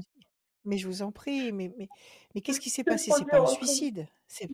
mais 0.65 0.77
je 0.79 0.87
vous 0.87 1.03
en 1.03 1.11
prie 1.11 1.51
mais 1.51 1.71
mais 1.77 1.87
mais 2.33 2.41
qu'est-ce 2.41 2.59
qui 2.59 2.71
s'est 2.71 2.83
passé? 2.83 3.11
C'est 3.11 3.25
pas 3.29 3.39
un 3.39 3.45
suicide 3.45 4.07
c'est 4.27 4.49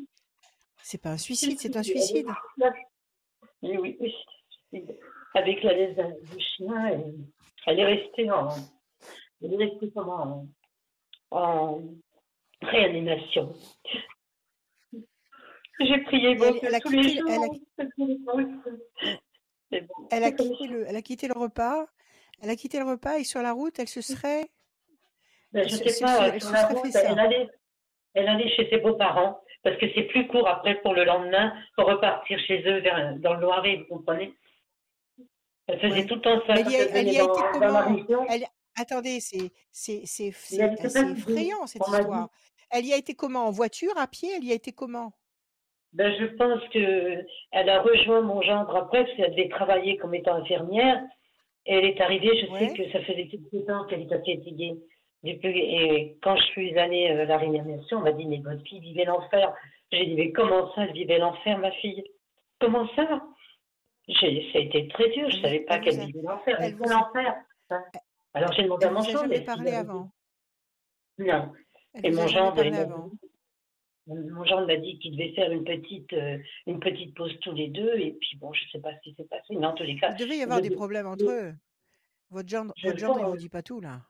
c'est 0.83 1.01
pas 1.01 1.11
un 1.11 1.17
suicide 1.17 1.57
c'est 1.57 1.77
un 1.77 1.83
suicide 1.83 2.27
Oui, 3.61 3.77
oui, 3.77 3.97
oui. 4.73 4.85
Avec 5.35 5.63
la 5.63 5.73
laisse 5.73 5.95
du 5.95 6.39
chien, 6.39 7.01
elle 7.65 7.79
est 7.79 7.85
restée 7.85 8.29
en, 8.29 8.49
est 9.41 9.55
restée 9.55 9.91
comment, 9.93 10.45
en, 11.31 11.37
en 11.37 11.81
réanimation. 12.61 13.53
J'ai 15.79 15.99
prié 16.05 16.33
bon 16.35 16.55
elle, 16.63 16.73
a 16.73 16.77
les 16.77 16.81
quitté 16.81 17.19
jours. 17.19 17.29
elle 17.29 17.43
a, 17.43 17.47
bon, 19.81 20.07
elle 20.09 20.23
a 20.23 20.31
le 20.31 20.85
elle 20.87 20.95
a 20.95 21.01
quitté 21.01 21.27
le 21.27 21.33
repas. 21.33 21.85
Elle 22.41 22.49
a 22.49 22.55
quitté 22.55 22.79
le 22.79 22.85
repas 22.85 23.17
et 23.19 23.23
sur 23.23 23.41
la 23.41 23.51
route 23.51 23.77
elle 23.79 23.87
se 23.87 24.01
serait 24.01 24.45
Ben, 25.51 25.67
je 25.67 25.75
se, 25.75 25.87
sais 25.87 26.03
pas, 26.03 26.39
sur 26.39 26.51
la 26.51 26.67
route, 26.67 26.95
elle 26.95 27.19
allait, 27.19 27.47
elle 28.13 28.27
allait 28.27 28.49
chez 28.55 28.69
ses 28.69 28.77
beaux-parents 28.77 29.41
parce 29.63 29.77
que 29.77 29.85
c'est 29.93 30.03
plus 30.03 30.27
court 30.27 30.47
après 30.47 30.75
pour 30.81 30.93
le 30.93 31.03
lendemain 31.03 31.53
pour 31.75 31.85
repartir 31.85 32.39
chez 32.39 32.61
eux 32.67 32.79
vers, 32.79 33.15
dans 33.19 33.33
le 33.35 33.41
Loiret, 33.41 33.77
vous 33.77 33.85
comprenez? 33.97 34.33
Elle 35.67 35.79
faisait 35.79 36.01
ouais. 36.01 36.05
tout 36.05 36.15
le 36.15 36.21
temps 36.21 36.39
ça 36.47 36.53
elle 36.55 36.69
y 36.71 36.75
a, 36.75 36.83
elle 36.83 36.89
elle 36.93 37.07
y 37.07 37.17
venait 37.17 37.19
a 37.19 37.23
été 37.23 37.59
dans, 37.59 37.61
comment? 38.07 38.25
elle 38.29 38.43
attendez 38.79 39.19
c'est 39.19 39.51
c'est 39.71 40.01
c'est 40.05 40.31
fatiguée, 40.31 40.75
effrayant 41.11 41.67
cette 41.67 41.81
histoire 42.05 42.29
elle 42.69 42.85
y 42.85 42.93
a 42.93 42.97
été 42.97 43.13
comment? 43.15 43.45
En 43.47 43.51
voiture 43.51 43.97
à 43.97 44.07
pied? 44.07 44.29
Elle 44.35 44.43
y 44.43 44.51
a 44.51 44.55
été 44.55 44.71
comment? 44.73 45.13
Ben, 45.93 46.13
je 46.19 46.25
pense 46.35 46.61
que 46.73 47.25
elle 47.51 47.69
a 47.69 47.81
rejoint 47.81 48.21
mon 48.21 48.41
gendre 48.41 48.75
après, 48.75 49.05
parce 49.05 49.15
qu'elle 49.15 49.31
devait 49.31 49.47
travailler 49.49 49.97
comme 49.97 50.13
étant 50.13 50.35
infirmière. 50.35 51.01
Et 51.65 51.75
elle 51.75 51.85
est 51.85 52.01
arrivée, 52.01 52.29
je 52.41 52.45
sais 52.59 52.73
que 52.75 52.91
ça 52.91 53.01
faisait 53.03 53.27
quelques 53.27 53.65
temps 53.67 53.85
qu'elle 53.85 54.01
était 54.01 54.17
fatiguée. 54.17 54.75
Et 55.23 56.17
quand 56.21 56.35
je 56.37 56.43
suis 56.43 56.77
allée 56.77 57.09
euh, 57.09 57.23
à 57.23 57.25
la 57.25 57.37
réanimation, 57.37 57.97
on 57.97 58.01
m'a 58.01 58.11
dit, 58.11 58.25
mais 58.25 58.39
votre 58.39 58.61
fille 58.63 58.79
vivait 58.79 59.05
l'enfer. 59.05 59.53
J'ai 59.91 60.05
dit, 60.05 60.15
mais 60.15 60.31
comment 60.31 60.73
ça, 60.75 60.83
elle 60.83 60.93
vivait 60.93 61.17
l'enfer, 61.19 61.57
ma 61.57 61.71
fille? 61.71 62.03
Comment 62.59 62.87
ça? 62.95 63.21
J'ai- 64.07 64.49
Ça 64.53 64.59
a 64.59 64.61
été 64.61 64.87
très 64.89 65.09
dur, 65.09 65.29
je 65.29 65.37
vous 65.37 65.41
savait 65.41 65.59
pas 65.61 65.75
elle 65.75 65.83
qu'elle 65.83 65.99
vivait 66.05 66.21
l'enfer. 66.21 66.57
Elle 66.59 66.73
vivait 66.75 66.89
l'enfer. 66.89 67.35
Alors 68.33 68.51
j'ai 68.53 68.63
demandé 68.63 68.85
à 68.85 68.91
mon 68.91 69.01
est-ce 69.01 69.17
qu'il 69.17 69.45
parlé 69.45 69.71
avant? 69.71 70.11
Non. 71.17 71.51
Et 72.03 72.11
mon 72.11 72.25
dit, 72.27 72.33
mon 74.07 74.45
gendre 74.45 74.67
m'a 74.67 74.77
dit 74.77 74.99
qu'il 74.99 75.17
devait 75.17 75.33
faire 75.33 75.51
une 75.51 75.63
petite, 75.63 76.13
euh, 76.13 76.37
une 76.67 76.79
petite 76.79 77.15
pause 77.15 77.33
tous 77.41 77.53
les 77.53 77.67
deux, 77.69 77.95
et 77.97 78.13
puis 78.13 78.37
bon, 78.37 78.53
je 78.53 78.61
sais 78.71 78.79
pas 78.79 78.93
ce 78.93 79.09
qui 79.09 79.15
s'est 79.15 79.25
passé, 79.25 79.55
mais 79.55 79.65
en 79.65 79.73
tous 79.73 79.83
les 79.83 79.99
cas, 79.99 80.11
il 80.11 80.23
devait 80.23 80.37
y 80.37 80.43
avoir 80.43 80.59
je, 80.59 80.69
des 80.69 80.75
problèmes 80.75 81.07
entre 81.07 81.29
eux 81.29 81.53
votre 82.29 82.49
gendre 82.49 82.73
je 82.75 82.89
votre 82.89 83.19
il 83.19 83.25
vous 83.25 83.37
dit 83.37 83.49
pas 83.49 83.63
tout 83.63 83.79
là 83.79 84.05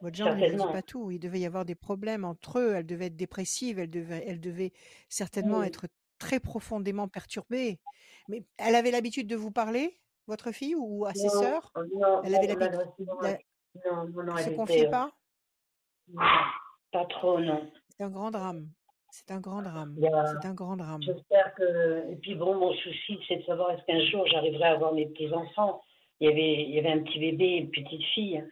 Votre 0.00 0.16
gendre, 0.16 0.38
il 0.38 0.52
vous 0.52 0.66
dit 0.66 0.72
pas 0.72 0.82
tout. 0.82 1.10
Il 1.10 1.18
devait 1.18 1.40
y 1.40 1.46
avoir 1.46 1.64
des 1.64 1.74
problèmes 1.74 2.24
entre 2.24 2.58
eux. 2.58 2.74
Elle 2.74 2.86
devait 2.86 3.06
être 3.06 3.16
dépressive. 3.16 3.78
Elle 3.78 3.90
devait, 3.90 4.24
elle 4.26 4.40
devait 4.40 4.72
certainement 5.08 5.60
Oui. 5.60 5.66
être 5.66 5.88
très 6.18 6.40
profondément 6.40 7.08
perturbée. 7.08 7.80
Mais 8.28 8.44
elle 8.58 8.74
avait 8.74 8.90
l'habitude 8.90 9.26
de 9.26 9.36
vous 9.36 9.50
parler, 9.50 10.00
votre 10.26 10.52
fille, 10.52 10.74
ou 10.76 11.04
à 11.06 11.14
ses 11.14 11.28
sœurs? 11.28 11.72
non, 11.94 12.22
Elle 12.22 12.34
avait 12.34 12.46
l'habitude. 12.46 12.80
la- 13.20 13.38
non, 13.86 14.06
non, 14.08 14.22
non, 14.24 14.36
Elle 14.36 14.44
se 14.44 14.50
confiait 14.56 14.86
euh, 14.86 14.90
pas? 14.90 15.10
non, 16.12 16.22
pas 16.92 17.04
trop, 17.06 17.40
non. 17.40 17.70
C'est 17.90 18.04
un 18.04 18.10
grand 18.10 18.30
drame. 18.30 18.68
C'est 19.10 19.30
un 19.30 19.40
grand 19.40 19.62
drame. 19.62 19.96
A- 20.12 20.26
C'est 20.26 20.46
un 20.48 20.54
grand 20.54 20.76
drame. 20.76 21.02
J'espère 21.02 21.54
que. 21.54 22.10
Et 22.10 22.16
puis 22.16 22.34
bon, 22.34 22.54
mon 22.56 22.72
souci, 22.74 23.18
c'est 23.28 23.36
de 23.36 23.42
savoir 23.44 23.70
est-ce 23.70 23.84
qu'un 23.84 24.04
jour 24.10 24.26
j'arriverai 24.26 24.64
à 24.64 24.72
avoir 24.72 24.92
mes 24.92 25.06
petits-enfants. 25.06 25.80
Il 26.20 26.28
y 26.28 26.32
avait, 26.32 26.62
il 26.64 26.70
y 26.74 26.78
avait 26.78 26.92
un 26.92 27.02
petit 27.02 27.18
bébé 27.18 27.56
une 27.56 27.70
petite 27.70 28.02
fille. 28.14 28.44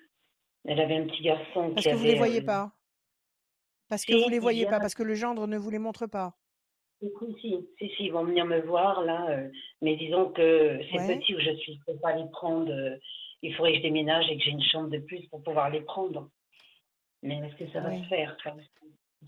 Elle 0.65 0.81
avait 0.81 0.97
un 0.99 1.07
petit 1.07 1.23
garçon 1.23 1.73
Parce 1.75 1.85
qui 1.87 1.91
que 1.91 1.97
vous 1.97 2.03
avait. 2.05 2.13
les 2.13 2.19
voyez 2.19 2.41
euh, 2.43 2.47
pas? 2.47 2.73
Parce 3.89 4.05
que 4.05 4.15
vous 4.23 4.29
les 4.29 4.39
voyez 4.39 4.67
pas? 4.67 4.79
Parce 4.79 4.95
que 4.95 5.03
le 5.03 5.15
gendre 5.15 5.47
ne 5.49 5.59
vous 5.59 5.71
les 5.71 5.79
montre 5.81 6.07
pas? 6.07 6.35
Si, 7.03 7.11
si, 7.41 7.69
si, 7.79 7.89
si, 7.97 8.05
ils 8.05 8.13
vont 8.13 8.25
venir 8.25 8.45
me 8.45 8.61
voir 8.61 9.03
là. 9.03 9.29
euh, 9.31 9.49
mais 9.81 9.97
disons 9.97 10.31
que 10.31 10.81
c'est 10.91 10.99
Ouais. 10.99 11.17
petit 11.19 11.35
où 11.35 11.41
je 11.41 11.51
suis, 11.57 11.75
je 11.75 11.93
peux 11.93 11.99
pas 11.99 12.15
les 12.15 12.29
prendre. 12.31 12.71
euh, 12.73 12.97
il 13.43 13.53
faudrait 13.57 13.73
que 13.73 13.79
je 13.79 13.83
déménage 13.83 14.29
et 14.31 14.37
que 14.39 14.45
j'ai 14.45 14.53
une 14.53 14.63
chambre 14.63 14.89
de 14.89 14.99
plus 14.99 15.27
pour 15.29 15.43
pouvoir 15.43 15.69
les 15.71 15.81
prendre. 15.81 16.31
Mais 17.25 17.39
est-ce 17.39 17.57
que 17.57 17.71
ça 17.73 17.81
va 17.81 17.91
Oui. 17.91 18.03
se 18.05 18.09
faire 18.09 18.37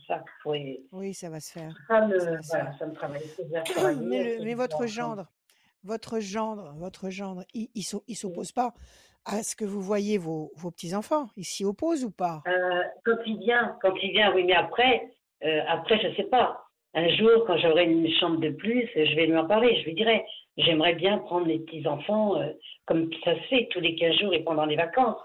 ça 0.08 0.24
faudrait. 0.42 0.80
Oui, 0.92 1.14
ça 1.14 1.30
va 1.30 1.38
se 1.40 1.52
faire. 1.52 1.72
Ça 1.88 2.06
me, 2.06 2.18
Ça 2.18 2.30
va 2.30 2.42
se 2.42 2.48
voilà, 2.48 2.64
faire. 2.70 2.78
ça 2.78 2.86
me 2.86 2.92
travaille. 2.94 3.22
Mais, 4.04 4.36
le- 4.38 4.44
mais 4.44 4.54
votre 4.54 4.86
gendre, 4.86 5.26
votre 5.84 6.18
gendre, 6.20 6.72
votre 6.76 7.10
gendre, 7.10 7.42
il, 7.54 7.82
s'o- 7.82 8.02
il 8.08 8.16
s'oppose 8.16 8.50
pas 8.52 8.72
à 9.24 9.42
ce 9.42 9.54
que 9.56 9.64
vous 9.64 9.80
voyez 9.80 10.18
vos, 10.18 10.52
vos 10.56 10.70
petits 10.70 10.94
enfants. 10.94 11.28
Il 11.36 11.44
s'y 11.44 11.64
oppose 11.64 12.04
ou 12.04 12.10
pas? 12.10 12.42
Euh, 12.46 12.82
quand 13.04 13.16
il 13.26 13.38
vient, 13.38 13.76
quand 13.82 13.94
il 14.02 14.12
vient, 14.12 14.34
oui, 14.34 14.44
mais 14.44 14.54
après, 14.54 15.08
euh, 15.44 15.60
après, 15.68 15.98
je 16.00 16.14
sais 16.16 16.24
pas. 16.28 16.63
Un 16.94 17.08
jour, 17.16 17.44
quand 17.46 17.56
j'aurai 17.58 17.84
une 17.84 18.08
chambre 18.20 18.38
de 18.40 18.50
plus, 18.50 18.88
je 18.94 19.14
vais 19.16 19.26
lui 19.26 19.36
en 19.36 19.46
parler. 19.46 19.76
Je 19.80 19.84
lui 19.86 19.94
dirai, 19.94 20.24
j'aimerais 20.56 20.94
bien 20.94 21.18
prendre 21.18 21.46
les 21.46 21.58
petits 21.58 21.86
enfants, 21.88 22.36
euh, 22.40 22.52
comme 22.86 23.10
ça 23.24 23.34
se 23.34 23.42
fait 23.48 23.68
tous 23.70 23.80
les 23.80 23.96
15 23.96 24.14
jours 24.18 24.32
et 24.34 24.44
pendant 24.44 24.64
les 24.64 24.76
vacances. 24.76 25.20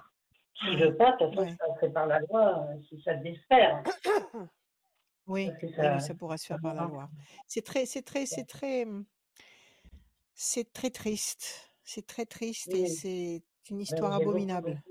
S'il 0.59 0.71
Ouais. 0.77 0.87
veut 0.87 0.97
pas, 0.97 1.11
de 1.13 1.25
toute 1.25 1.35
façon, 1.35 1.47
Ouais. 1.47 1.55
ça 1.59 1.73
se 1.75 1.79
fait 1.79 1.89
par 1.93 2.07
la 2.07 2.19
loi, 2.19 2.65
euh, 2.69 2.81
si 2.89 3.01
ça 3.03 3.17
se 3.17 3.23
désespère. 3.23 3.83
Oui, 5.27 5.45
ça, 5.75 5.93
oui, 5.93 6.01
ça 6.01 6.15
pourra 6.15 6.37
se 6.37 6.47
faire 6.47 6.59
par 6.59 6.73
la 6.73 6.85
loi. 6.85 7.07
C'est 7.45 7.61
très, 7.63 7.85
c'est 7.85 8.01
très, 8.01 8.25
c'est 8.25 8.45
très, 8.45 8.81
hum, 8.85 9.05
c'est 10.33 10.73
très 10.73 10.89
triste. 10.89 11.71
C'est 11.83 12.07
très 12.07 12.25
triste 12.25 12.73
et 12.73 12.87
c'est 12.87 13.43
une 13.69 13.77
Euh, 13.77 13.81
histoire 13.83 14.13
abominable. 14.13 14.81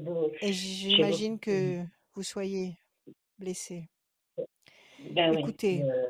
beau, 0.00 0.32
Et 0.42 0.52
j'imagine 0.52 1.38
que 1.38 1.84
vous 2.14 2.24
soyez 2.24 2.76
blessé. 3.38 3.88
Ben 5.12 5.36
Écoutez, 5.36 5.82
euh, 5.82 6.06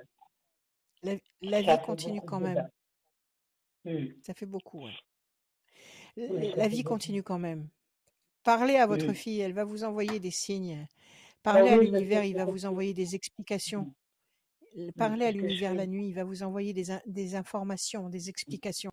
la, 1.42 1.60
vie 1.62 1.82
continue 1.84 2.20
quand 2.20 2.40
même. 2.40 2.68
Hmm. 3.84 4.06
Ça 4.22 4.34
fait 4.34 4.46
beaucoup, 4.46 4.84
ouais. 4.84 4.92
Oui, 6.16 6.52
La 6.56 6.68
vie 6.68 6.82
continue 6.82 7.22
quand 7.22 7.38
même. 7.38 7.68
Parlez 8.42 8.76
à 8.76 8.86
votre 8.86 9.10
Hmm. 9.10 9.14
fille, 9.14 9.40
elle 9.40 9.52
va 9.52 9.64
vous 9.64 9.84
envoyer 9.84 10.18
des 10.18 10.30
signes. 10.30 10.76
Ben 10.76 10.86
Parlez 11.42 11.70
à 11.70 11.76
l'univers, 11.78 12.24
il 12.24 12.34
va 12.36 12.44
vous 12.44 12.66
envoyer 12.66 12.92
des 12.94 13.14
explications. 13.14 13.92
L- 14.76 14.88
Hmm, 14.88 14.92
Parlez 14.98 15.24
à 15.26 15.32
l'univers 15.32 15.74
la 15.74 15.86
nuit, 15.86 16.08
il 16.08 16.14
va 16.14 16.24
vous 16.24 16.42
envoyer 16.42 16.72
des, 16.72 16.90
in- 16.90 17.02
des 17.06 17.34
informations, 17.34 18.08
des 18.08 18.28
explications. 18.28 18.92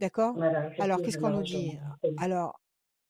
D'accord? 0.00 0.34
Voilà, 0.34 0.70
Alors, 0.78 1.02
qu'est-ce 1.02 1.18
qu'on 1.18 1.30
nous 1.30 1.42
dit? 1.42 1.78
Alors, 2.18 2.60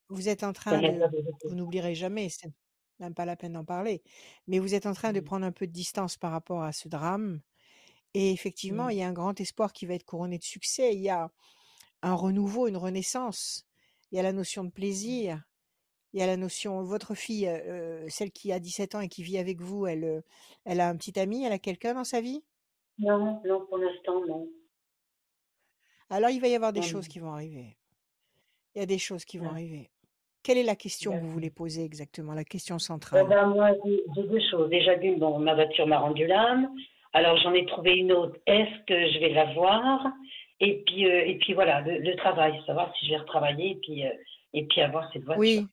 vous 0.09 0.29
êtes 0.29 0.45
en 0.45 0.53
train 0.53 0.81
de... 0.81 1.01
Vous 1.45 1.55
n'oublierez 1.55 1.95
jamais, 1.95 2.29
même 3.01 3.15
pas 3.15 3.25
la 3.25 3.37
peine 3.37 3.53
d'en 3.55 3.65
parler, 3.65 4.03
mais 4.47 4.59
vous 4.59 4.75
êtes 4.75 4.87
en 4.87 4.93
train 4.95 5.13
de 5.13 5.21
prendre 5.21 5.47
un 5.47 5.53
peu 5.53 5.67
de 5.67 5.73
distance 5.73 6.17
par 6.17 6.33
rapport 6.33 6.63
à 6.63 6.73
ce 6.73 6.89
drame. 6.89 7.41
Et 8.15 8.33
effectivement, 8.33 8.89
il 8.89 8.99
y 8.99 9.03
a 9.03 9.09
un 9.09 9.13
grand 9.13 9.41
espoir 9.41 9.73
qui 9.73 9.87
va 9.87 9.95
être 9.95 10.05
couronné 10.05 10.39
de 10.39 10.45
succès. 10.45 10.95
Il 10.95 11.01
y 11.03 11.11
a 11.11 11.31
un 12.03 12.15
renouveau, 12.15 12.69
une 12.69 12.77
renaissance. 12.79 13.67
Il 14.13 14.17
y 14.17 14.21
a 14.21 14.23
la 14.23 14.33
notion 14.33 14.65
de 14.65 14.71
plaisir. 14.71 15.43
Il 16.13 16.21
y 16.21 16.23
a 16.23 16.27
la 16.27 16.37
notion, 16.39 16.83
votre 16.85 17.15
fille, 17.15 17.49
euh, 17.49 18.09
celle 18.09 18.33
qui 18.33 18.53
a 18.53 18.59
17 18.61 18.95
ans 18.97 19.01
et 19.01 19.09
qui 19.09 19.23
vit 19.23 19.39
avec 19.39 19.61
vous, 19.61 19.87
elle, 19.87 20.05
euh, 20.05 20.23
elle 20.65 20.81
a 20.81 20.89
un 20.89 20.97
petit 20.97 21.19
ami, 21.21 21.45
elle 21.45 21.53
a 21.53 21.59
quelqu'un 21.61 21.95
dans 21.95 22.05
sa 22.05 22.21
vie? 22.21 22.43
Non, 22.99 23.41
non, 23.47 23.65
pour 23.65 23.79
l'instant, 23.79 24.21
non. 24.27 24.51
Alors 26.11 26.31
il 26.31 26.41
va 26.41 26.49
y 26.49 26.55
avoir 26.57 26.73
des 26.73 26.83
Non, 26.83 26.83
choses 26.83 27.07
non. 27.07 27.09
qui 27.09 27.21
vont 27.21 27.31
arriver. 27.33 27.79
Il 28.75 28.81
y 28.81 28.83
a 28.83 28.87
des 28.87 28.99
choses 28.99 29.25
qui 29.25 29.39
vont 29.39 29.51
arriver. 29.51 29.91
Quelle 30.47 30.59
est 30.59 30.63
la 30.63 30.77
question 30.77 31.11
que 31.11 31.19
vous 31.19 31.31
voulez 31.31 31.51
poser 31.51 31.85
exactement, 31.85 32.33
la 32.33 32.45
question 32.45 32.77
Eh 32.77 32.79
centrale 32.79 33.27
ben, 33.27 33.47
moi, 33.47 33.71
j'ai 33.85 34.23
deux 34.23 34.39
choses. 34.49 34.71
Déjà, 34.71 34.95
d'une, 34.95 35.19
bon, 35.19 35.41
ma 35.41 35.55
voiture 35.57 35.89
m'a 35.89 35.99
rendu 35.99 36.25
l'âme. 36.25 36.71
Alors, 37.13 37.37
j'en 37.39 37.53
ai 37.53 37.67
trouvé 37.67 37.97
une 37.97 38.13
autre. 38.13 38.39
Est-ce 38.47 38.85
que 38.87 39.13
je 39.13 39.19
vais 39.19 39.31
la 39.31 39.53
voir? 39.55 40.07
Et 40.61 40.85
puis, 40.87 41.05
euh, 41.05 41.27
et 41.27 41.37
puis 41.39 41.53
voilà, 41.53 41.81
le, 41.81 41.99
le 41.99 42.15
travail, 42.15 42.63
savoir 42.65 42.95
si 42.95 43.07
je 43.07 43.11
vais 43.11 43.17
retravailler 43.17 43.73
et 43.73 43.75
puis, 43.75 44.07
euh, 44.07 44.11
et 44.55 44.65
puis 44.67 44.83
avoir 44.83 45.13
cette 45.13 45.25
voiture. 45.25 45.41
Oui, 45.41 45.67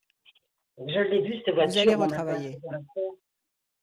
Je 0.79 0.99
l'ai 1.01 1.21
vue, 1.21 1.39
cette 1.45 1.53
voiture. 1.53 1.79
allez 1.83 1.91
on 1.91 1.93
a 1.93 1.97
pas 1.97 2.05
retravailler. 2.05 2.57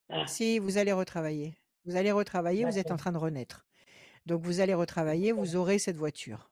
Ah, 0.08 0.26
si 0.26 0.58
vous 0.58 0.76
allez 0.76 0.92
retravailler. 0.92 1.54
Vous 1.84 1.94
allez 1.94 2.10
retravailler, 2.10 2.64
vous 2.64 2.80
êtes 2.80 2.90
en 2.90 2.96
train 2.96 3.12
de 3.12 3.18
renaître. 3.18 3.64
Donc 4.26 4.42
vous 4.42 4.58
allez 4.60 4.74
retravailler, 4.74 5.30
vous 5.30 5.54
aurez 5.54 5.78
cette 5.78 5.96
voiture. 5.96 6.50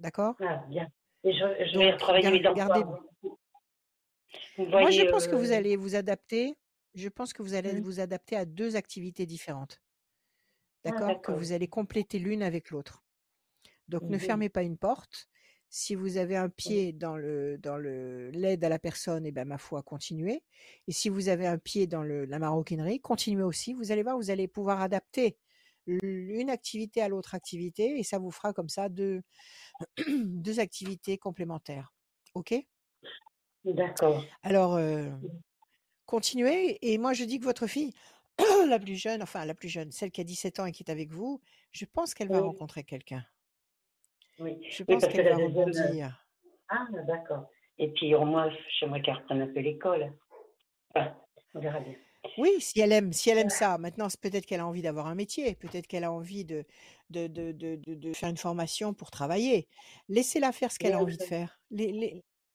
D'accord? 0.00 0.34
Ah, 0.46 0.62
bien. 0.68 0.86
Et 1.24 1.32
je, 1.32 1.38
je 1.72 1.78
vais 1.78 1.92
retravailler 1.92 2.30
mes 2.30 2.40
dents. 2.40 2.52
gardez. 2.52 2.82
Vous 4.56 4.66
Moi, 4.66 4.90
je 4.90 5.02
pense 5.10 5.26
que 5.26 5.34
vous 5.34 5.52
allez 5.52 5.76
vous 5.76 5.94
adapter. 5.94 6.54
Je 6.94 7.08
pense 7.08 7.32
que 7.32 7.42
vous 7.42 7.54
allez 7.54 7.72
hmm. 7.72 7.82
vous 7.82 8.00
adapter 8.00 8.36
à 8.36 8.44
deux 8.44 8.76
activités 8.76 9.26
différentes. 9.26 9.80
Ah, 10.84 10.90
D'accord? 10.90 11.20
Que 11.22 11.32
vous 11.32 11.52
allez 11.52 11.68
compléter 11.68 12.18
l'une 12.18 12.42
avec 12.42 12.70
l'autre. 12.70 13.02
Donc 13.88 14.02
ne 14.02 14.16
Mhm. 14.16 14.20
fermez 14.20 14.48
pas 14.48 14.62
une 14.62 14.78
porte. 14.78 15.28
Si 15.70 15.94
vous 15.96 16.18
avez 16.18 16.36
un 16.36 16.48
pied 16.48 16.92
dans 16.92 17.16
le 17.16 17.58
dans 17.58 17.76
le 17.76 18.30
l'aide 18.30 18.62
à 18.64 18.68
la 18.68 18.78
personne, 18.78 19.26
et 19.26 19.32
ben 19.32 19.44
ma 19.44 19.58
foi, 19.58 19.82
continuez. 19.82 20.44
Et 20.86 20.92
si 20.92 21.08
vous 21.08 21.28
avez 21.28 21.46
un 21.48 21.58
pied 21.58 21.86
dans 21.88 22.02
le, 22.04 22.26
la 22.26 22.38
maroquinerie, 22.38 23.00
continuez 23.00 23.42
aussi. 23.42 23.72
Vous 23.72 23.90
allez 23.90 24.02
voir, 24.04 24.16
vous 24.16 24.30
allez 24.30 24.46
pouvoir 24.46 24.80
adapter 24.80 25.36
l'une 25.86 26.48
activité 26.48 27.02
à 27.02 27.08
l'autre 27.08 27.34
activité, 27.34 27.98
et 27.98 28.04
ça 28.04 28.18
vous 28.18 28.30
fera 28.30 28.52
comme 28.52 28.68
ça 28.68 28.88
deux 28.88 29.22
deux 30.08 30.60
activités 30.60 31.18
complémentaires. 31.18 31.92
Ok? 32.34 32.54
D'accord. 33.64 34.22
Alors 34.42 34.74
euh, 34.76 35.10
continuez. 36.06 36.78
Et 36.82 36.98
moi 36.98 37.12
je 37.14 37.24
dis 37.24 37.38
que 37.38 37.44
votre 37.44 37.66
fille, 37.66 37.92
la 38.68 38.78
plus 38.78 38.96
jeune, 38.96 39.22
enfin 39.22 39.44
la 39.44 39.54
plus 39.54 39.68
jeune, 39.68 39.90
celle 39.92 40.10
qui 40.10 40.20
a 40.20 40.24
17 40.24 40.60
ans 40.60 40.66
et 40.66 40.72
qui 40.72 40.82
est 40.82 40.90
avec 40.90 41.10
vous, 41.10 41.40
je 41.72 41.84
pense 41.84 42.14
qu'elle 42.14 42.28
va 42.28 42.40
Oui, 42.40 42.48
rencontrer 42.48 42.84
quelqu'un. 42.84 43.24
oui. 44.38 44.58
Je 44.70 44.82
pense 44.82 45.06
que 45.06 45.12
qu'elle 45.12 45.24
la 45.26 45.32
va 45.32 45.46
deuxième. 45.48 45.68
euh, 45.68 45.72
rebondir. 45.72 46.26
Ah, 46.68 46.86
d'accord. 47.06 47.48
Et 47.78 47.90
puis, 47.92 48.14
au 48.14 48.24
moins, 48.24 48.50
j'aimerais 48.78 49.02
qu'elle 49.02 49.14
reprenne 49.16 49.42
un 49.42 49.48
peu 49.48 49.60
l'école. 49.60 50.12
Enfin, 50.94 51.14
on 51.54 51.60
verra 51.60 51.80
bien. 51.80 51.94
Oui, 52.38 52.50
si 52.60 52.80
elle 52.80 52.92
aime, 52.92 53.12
si 53.12 53.30
elle 53.30 53.38
aime 53.38 53.50
ça. 53.50 53.76
Maintenant, 53.78 54.08
peut-être 54.20 54.46
qu'elle 54.46 54.60
a 54.60 54.66
envie 54.66 54.82
d'avoir 54.82 55.06
un 55.08 55.14
métier, 55.14 55.54
peut-être 55.56 55.86
qu'elle 55.86 56.04
a 56.04 56.12
envie 56.12 56.44
de, 56.44 56.64
de, 57.10 57.26
de, 57.26 57.52
de, 57.52 57.76
de- 57.76 58.12
faire 58.14 58.30
une 58.30 58.36
formation 58.36 58.94
pour 58.94 59.10
travailler. 59.10 59.68
Laissez-la 60.08 60.52
faire 60.52 60.72
ce 60.72 60.78
qu'elle 60.78 60.94
a 60.94 61.00
envie 61.00 61.16
de 61.18 61.22
faire. 61.22 61.60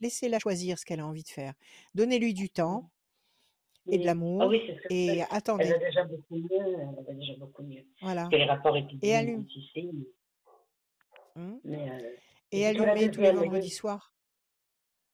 Laissez-la 0.02 0.40
choisir 0.40 0.78
ce 0.80 0.86
qu'elle 0.86 1.00
a 1.00 1.06
envie 1.08 1.24
de 1.24 1.30
faire. 1.30 1.54
Donnez-lui 1.96 2.34
du 2.34 2.50
temps 2.50 2.90
et 3.88 3.98
de. 3.98 4.04
Ah 4.04 4.06
l'amour 4.08 4.48
oui, 4.48 4.62
et 4.68 4.76
fais. 4.76 4.88
Elle 5.08 5.18
va 5.20 5.26
attendez. 5.32 5.74
déjà 5.80 6.04
beaucoup 6.06 6.36
mieux. 6.38 6.48
Elle 6.52 7.06
va 7.06 7.14
déjà 7.14 7.34
beaucoup 7.38 7.64
mieux. 7.64 7.86
Voilà. 8.02 8.22
Parce 8.22 8.32
que 8.32 8.36
les 8.38 8.46
rapports 8.46 8.76
Et 8.78 8.80
épidémiques 8.82 9.16
allume. 9.16 9.46
ici, 9.56 9.90
hein, 11.36 11.60
mais 11.64 11.90
euh, 11.92 12.16
Et 12.52 12.66
allumez 12.66 13.12
tous 13.12 13.22
les 13.22 13.32
vendredis 13.32 13.70
soirs. 13.70 14.14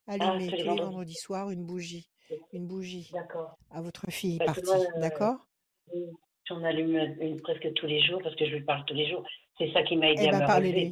Ah, 0.08 0.14
Allumez 0.14 0.50
tous 0.50 0.56
les 0.56 0.64
vendredis. 0.64 1.16
soirs 1.16 1.50
une 1.50 1.66
bougie. 1.66 2.10
Une 2.54 2.68
bougie 2.68 3.10
D'accord. 3.14 3.56
à 3.72 3.82
votre 3.82 4.10
fille 4.12 4.38
Parce 4.40 4.60
partie. 4.62 4.86
euh, 4.96 5.00
D'accord? 5.00 5.48
j'en 6.46 6.64
allume 6.64 6.96
une 7.22 7.40
presque 7.42 7.72
tous 7.74 7.86
les 7.88 8.02
jours 8.04 8.20
parce 8.24 8.36
que 8.36 8.46
je 8.46 8.52
lui 8.56 8.64
parle 8.64 8.84
tous 8.86 8.94
les 8.96 9.10
jours. 9.10 9.24
C'est 9.58 9.72
ça 9.74 9.84
qui 9.84 9.96
m'a 9.96 10.12
aidé 10.12 10.24
Eh 10.26 10.30
à 10.30 10.32
ben, 10.32 10.48
me 10.48 10.54
relever. 10.56 10.90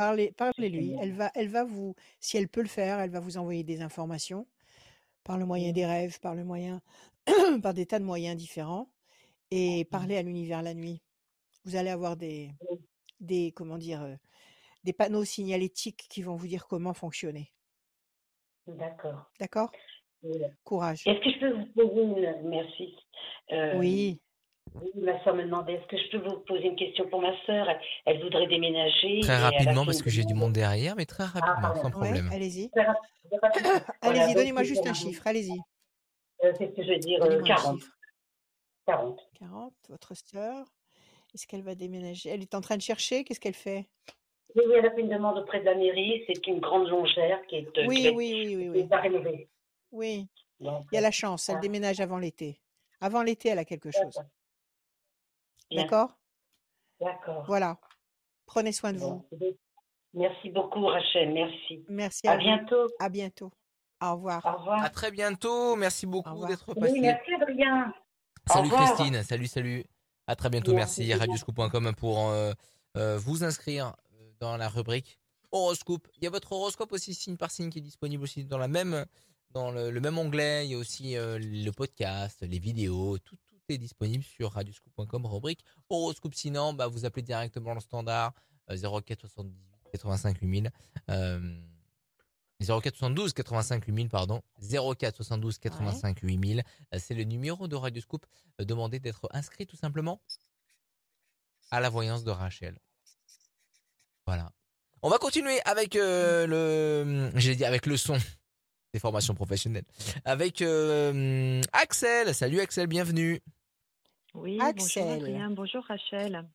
Parlez-lui. 0.00 0.32
Parlez, 0.32 0.96
Elle 1.00 1.12
va, 1.12 1.30
elle 1.34 1.48
va 1.48 1.64
vous, 1.64 1.94
si 2.20 2.36
elle 2.36 2.48
peut 2.48 2.62
le 2.62 2.68
faire, 2.68 3.00
elle 3.00 3.10
va 3.10 3.20
vous 3.20 3.36
envoyer 3.36 3.64
des 3.64 3.82
informations 3.82 4.46
par 5.24 5.38
le 5.38 5.46
moyen 5.46 5.72
des 5.72 5.86
rêves, 5.86 6.18
par 6.20 6.34
le 6.34 6.44
moyen, 6.44 6.80
par 7.62 7.74
des 7.74 7.86
tas 7.86 7.98
de 7.98 8.04
moyens 8.04 8.36
différents, 8.36 8.90
et 9.50 9.84
parler 9.84 10.16
à 10.16 10.22
l'univers 10.22 10.62
la 10.62 10.74
nuit. 10.74 11.02
Vous 11.64 11.76
allez 11.76 11.90
avoir 11.90 12.16
des, 12.16 12.50
des, 13.20 13.52
comment 13.52 13.78
dire, 13.78 14.02
euh, 14.02 14.14
des 14.84 14.92
panneaux 14.92 15.24
signalétiques 15.24 16.06
qui 16.08 16.22
vont 16.22 16.36
vous 16.36 16.46
dire 16.46 16.66
comment 16.66 16.94
fonctionner. 16.94 17.52
D'accord. 18.66 19.30
D'accord? 19.38 19.70
Oui. 20.22 20.38
Courage. 20.64 21.06
Est-ce 21.06 21.20
que 21.20 21.30
je 21.30 21.40
peux 21.40 21.52
vous 21.52 21.66
poser 21.66 22.00
une... 22.00 22.48
Merci. 22.48 22.96
Euh, 23.52 23.78
Oui. 23.78 24.20
Oui, 24.74 24.90
ma 24.96 25.22
soeur 25.24 25.34
me 25.34 25.44
demandait, 25.44 25.74
est-ce 25.74 25.86
que 25.86 25.96
je 25.96 26.10
peux 26.10 26.28
vous 26.28 26.38
poser 26.40 26.66
une 26.66 26.76
question 26.76 27.08
pour 27.08 27.20
ma 27.20 27.32
soeur? 27.44 27.66
Elle, 28.06 28.22
voudrait 28.22 28.46
déménager 28.46 29.20
Très 29.20 29.36
rapidement 29.38 29.84
parce 29.84 30.02
que 30.02 30.10
j'ai 30.10 30.24
du 30.24 30.34
monde 30.34 30.52
derrière, 30.52 30.96
mais 30.96 31.06
très 31.06 31.24
Ah, 31.24 31.38
rapidement, 31.40 31.74
sans 31.74 31.84
Ouais, 31.84 31.90
problème. 31.90 32.30
allez-y. 32.32 32.70
Allez-y, 34.02 34.34
donnez-moi 34.34 34.62
juste 34.62 34.86
un 34.86 34.94
chiffre. 34.94 35.26
Allez-y. 35.26 35.58
Euh, 36.42 36.52
Qu'est-ce 36.58 36.74
que 36.74 36.82
je 36.82 36.88
veux 36.88 36.98
dire 36.98 37.22
euh, 37.22 37.24
Donnez-moi 37.26 37.44
un 37.44 37.54
40. 37.54 37.80
chiffre. 37.80 37.92
40. 38.86 39.20
40, 39.38 39.74
votre 39.88 40.14
sœur. 40.14 40.66
Est-ce 41.34 41.46
qu'elle 41.46 41.62
va 41.62 41.74
déménager? 41.74 42.30
Elle 42.30 42.42
est 42.42 42.54
en 42.54 42.60
train 42.60 42.76
de 42.76 42.82
chercher. 42.82 43.24
Qu'est-ce 43.24 43.40
qu'elle 43.40 43.54
fait? 43.54 43.86
Oui, 44.56 44.62
oui, 44.66 44.74
elle 44.78 44.86
a 44.86 44.90
fait 44.90 45.00
une 45.02 45.10
demande 45.10 45.38
auprès 45.38 45.60
de 45.60 45.64
la 45.64 45.74
mairie. 45.76 46.24
C'est 46.26 46.44
une 46.48 46.58
grande 46.58 46.88
longère 46.88 47.40
qui 47.46 47.56
est, 47.56 47.78
euh, 47.78 47.86
Oui, 47.86 48.10
oui, 48.14 48.32
oui, 48.34 48.56
oui, 48.56 48.68
oui. 48.70 48.78
est 48.80 48.92
à 48.92 49.00
rénover. 49.00 49.48
Oui. 49.92 50.26
Donc, 50.58 50.84
Il 50.90 50.94
y 50.94 50.98
a 50.98 51.00
euh, 51.00 51.02
la 51.02 51.10
chance, 51.10 51.48
elle 51.48 51.56
ah, 51.58 51.60
déménage 51.60 52.00
avant 52.00 52.18
l'été. 52.18 52.60
Avant 53.00 53.22
l'été, 53.22 53.48
elle 53.50 53.58
a 53.58 53.64
quelque 53.64 53.90
chose. 53.90 54.18
D'accord? 55.76 56.10
D'accord. 57.00 57.44
Voilà. 57.46 57.78
Prenez 58.46 58.72
soin 58.72 58.92
de 58.92 58.98
vous. 58.98 59.24
Merci 60.12 60.50
beaucoup, 60.50 60.86
Rachel. 60.86 61.32
Merci. 61.32 61.84
Merci 61.88 62.26
À 62.26 62.36
bientôt. 62.36 62.86
À 62.98 63.08
bientôt. 63.08 63.50
Au 64.02 64.12
revoir. 64.14 64.44
Au 64.44 64.58
revoir. 64.58 64.82
À 64.82 64.90
très 64.90 65.10
bientôt. 65.10 65.76
Merci 65.76 66.06
Au 66.06 66.10
beaucoup 66.10 66.46
d'être 66.46 66.64
Oui, 66.74 66.80
passé. 66.80 67.00
merci, 67.00 67.34
Adrien. 67.34 67.92
Au 68.48 68.52
Salut. 68.52 68.70
Christine. 68.70 69.22
Salut, 69.22 69.46
salut. 69.46 69.84
À 70.26 70.34
très 70.36 70.50
bientôt. 70.50 70.74
Merci. 70.74 71.06
Merci. 71.06 71.20
Radioscoop.com 71.20 71.94
pour 71.96 72.28
euh, 72.30 72.52
euh, 72.96 73.18
vous 73.18 73.44
inscrire 73.44 73.94
dans 74.40 74.56
la 74.56 74.68
rubrique 74.68 75.18
horoscope. 75.52 76.08
Il 76.16 76.24
y 76.24 76.26
a 76.26 76.30
votre 76.30 76.52
horoscope 76.52 76.92
aussi 76.92 77.14
signe 77.14 77.36
par 77.36 77.50
signe 77.50 77.70
qui 77.70 77.78
est 77.78 77.82
disponible 77.82 78.22
aussi 78.22 78.44
dans 78.44 78.58
la 78.58 78.68
même 78.68 79.04
dans 79.50 79.70
le, 79.70 79.90
le 79.90 80.00
même 80.00 80.18
onglet. 80.18 80.66
Il 80.66 80.72
y 80.72 80.74
a 80.74 80.78
aussi 80.78 81.16
euh, 81.16 81.38
le 81.40 81.70
podcast, 81.70 82.40
les 82.42 82.58
vidéos, 82.58 83.18
tout 83.18 83.36
est 83.74 83.78
disponible 83.78 84.24
sur 84.24 84.52
radioscoop.com 84.52 85.26
rubrique 85.26 85.64
horoscope. 85.88 86.34
Sinon, 86.34 86.72
bah, 86.74 86.86
vous 86.86 87.04
appelez 87.04 87.22
directement 87.22 87.74
le 87.74 87.80
standard 87.80 88.32
euh, 88.70 88.76
04 89.00 89.20
78 89.20 89.90
85 89.92 90.38
8000. 90.40 90.70
Euh, 91.10 91.60
04 92.60 92.94
72 92.94 93.32
85 93.32 93.84
8000 93.86 94.08
pardon 94.10 94.42
04 94.60 95.16
72 95.16 95.58
85 95.58 96.20
8000 96.20 96.62
Euh, 96.94 96.98
c'est 97.00 97.14
le 97.14 97.24
numéro 97.24 97.68
de 97.68 97.76
Radioscoop 97.76 98.26
Euh, 98.60 98.64
demandez 98.64 99.00
d'être 99.00 99.28
inscrit 99.32 99.66
tout 99.66 99.76
simplement 99.76 100.20
à 101.70 101.80
la 101.80 101.88
voyance 101.88 102.24
de 102.24 102.30
Rachel. 102.30 102.78
Voilà. 104.26 104.52
On 105.02 105.08
va 105.08 105.18
continuer 105.18 105.60
avec 105.64 105.96
euh, 105.96 106.46
le 106.46 107.30
j'ai 107.38 107.56
dit 107.56 107.64
avec 107.64 107.86
le 107.86 107.96
son 107.96 108.18
des 108.92 108.98
formations 109.00 109.34
professionnelles. 109.34 109.84
Avec 110.24 110.60
euh, 110.62 111.62
Axel. 111.72 112.34
Salut 112.34 112.60
Axel 112.60 112.86
bienvenue 112.86 113.40
Oui, 114.34 114.56
bonjour 114.58 114.66
Axel. 114.68 115.08
Adrien, 115.08 115.50
bonjour 115.50 115.84
Rachel. 115.84 116.48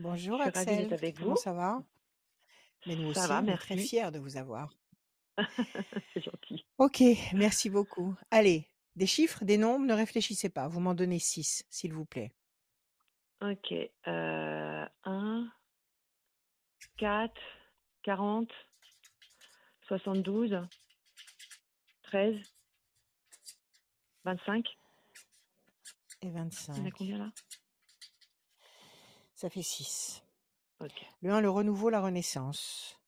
Bonjour 0.00 0.38
Je 0.38 0.42
suis 0.42 0.50
ravie 0.52 0.58
Axel. 0.58 0.76
d'être 0.88 0.92
avec 0.92 1.16
Comment 1.16 1.30
vous. 1.30 1.36
ça 1.36 1.52
va? 1.52 1.82
Mais 2.86 2.96
nous 2.96 3.12
Ça 3.14 3.20
aussi, 3.20 3.28
va, 3.28 3.42
on 3.42 3.46
est 3.46 3.56
très 3.56 3.76
fiers 3.76 4.10
de 4.10 4.18
vous 4.18 4.36
avoir. 4.36 4.72
C'est 6.14 6.22
gentil. 6.24 6.64
Ok, 6.78 7.02
merci 7.34 7.70
beaucoup. 7.70 8.14
Allez, 8.30 8.66
des 8.96 9.06
chiffres, 9.06 9.44
des 9.44 9.58
nombres, 9.58 9.86
ne 9.86 9.94
réfléchissez 9.94 10.48
pas. 10.48 10.66
Vous 10.68 10.80
m'en 10.80 10.94
donnez 10.94 11.18
6, 11.18 11.64
s'il 11.70 11.92
vous 11.92 12.04
plaît. 12.06 12.32
Ok. 13.42 13.72
Euh, 14.08 14.86
1, 15.04 15.48
4, 16.98 17.32
40, 18.02 18.50
72, 19.88 20.58
13, 22.02 22.36
25. 24.24 24.66
Et 26.22 26.26
Il 26.26 26.32
y 26.32 26.32
en 26.32 26.36
a 26.36 26.42
25. 26.44 26.92
combien 26.92 27.18
là? 27.18 27.30
Ça 29.34 29.48
fait 29.48 29.62
6. 29.62 30.22
Ok. 30.80 30.92
Le 31.22 31.32
1, 31.32 31.40
le 31.40 31.50
renouveau, 31.50 31.90
la 31.90 32.00
renaissance. 32.00 32.98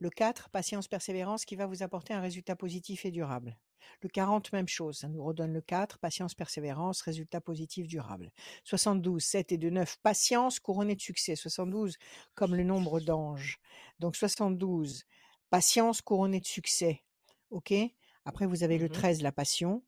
Le 0.00 0.10
4, 0.10 0.50
patience, 0.50 0.86
persévérance, 0.86 1.44
qui 1.44 1.56
va 1.56 1.66
vous 1.66 1.82
apporter 1.82 2.14
un 2.14 2.20
résultat 2.20 2.56
positif 2.56 3.04
et 3.04 3.10
durable. 3.10 3.56
Le 4.02 4.08
40, 4.08 4.52
même 4.52 4.68
chose, 4.68 4.98
ça 4.98 5.08
nous 5.08 5.24
redonne 5.24 5.52
le 5.52 5.60
4, 5.60 5.98
patience, 5.98 6.34
persévérance, 6.34 7.00
résultat 7.00 7.40
positif 7.40 7.86
durable. 7.88 8.32
72, 8.64 9.24
7 9.24 9.52
et 9.52 9.58
2, 9.58 9.70
9, 9.70 9.96
patience 10.02 10.60
couronnée 10.60 10.94
de 10.94 11.00
succès. 11.00 11.36
72, 11.36 11.96
comme 12.34 12.54
le 12.54 12.64
nombre 12.64 13.00
d'anges. 13.00 13.58
Donc 13.98 14.14
72, 14.14 15.04
patience 15.50 16.02
couronnée 16.02 16.40
de 16.40 16.46
succès. 16.46 17.02
OK? 17.50 17.72
Après, 18.24 18.46
vous 18.46 18.62
avez 18.62 18.78
le 18.78 18.86
Mhm. 18.86 18.92
13, 18.92 19.22
la 19.22 19.32
passion. 19.32 19.82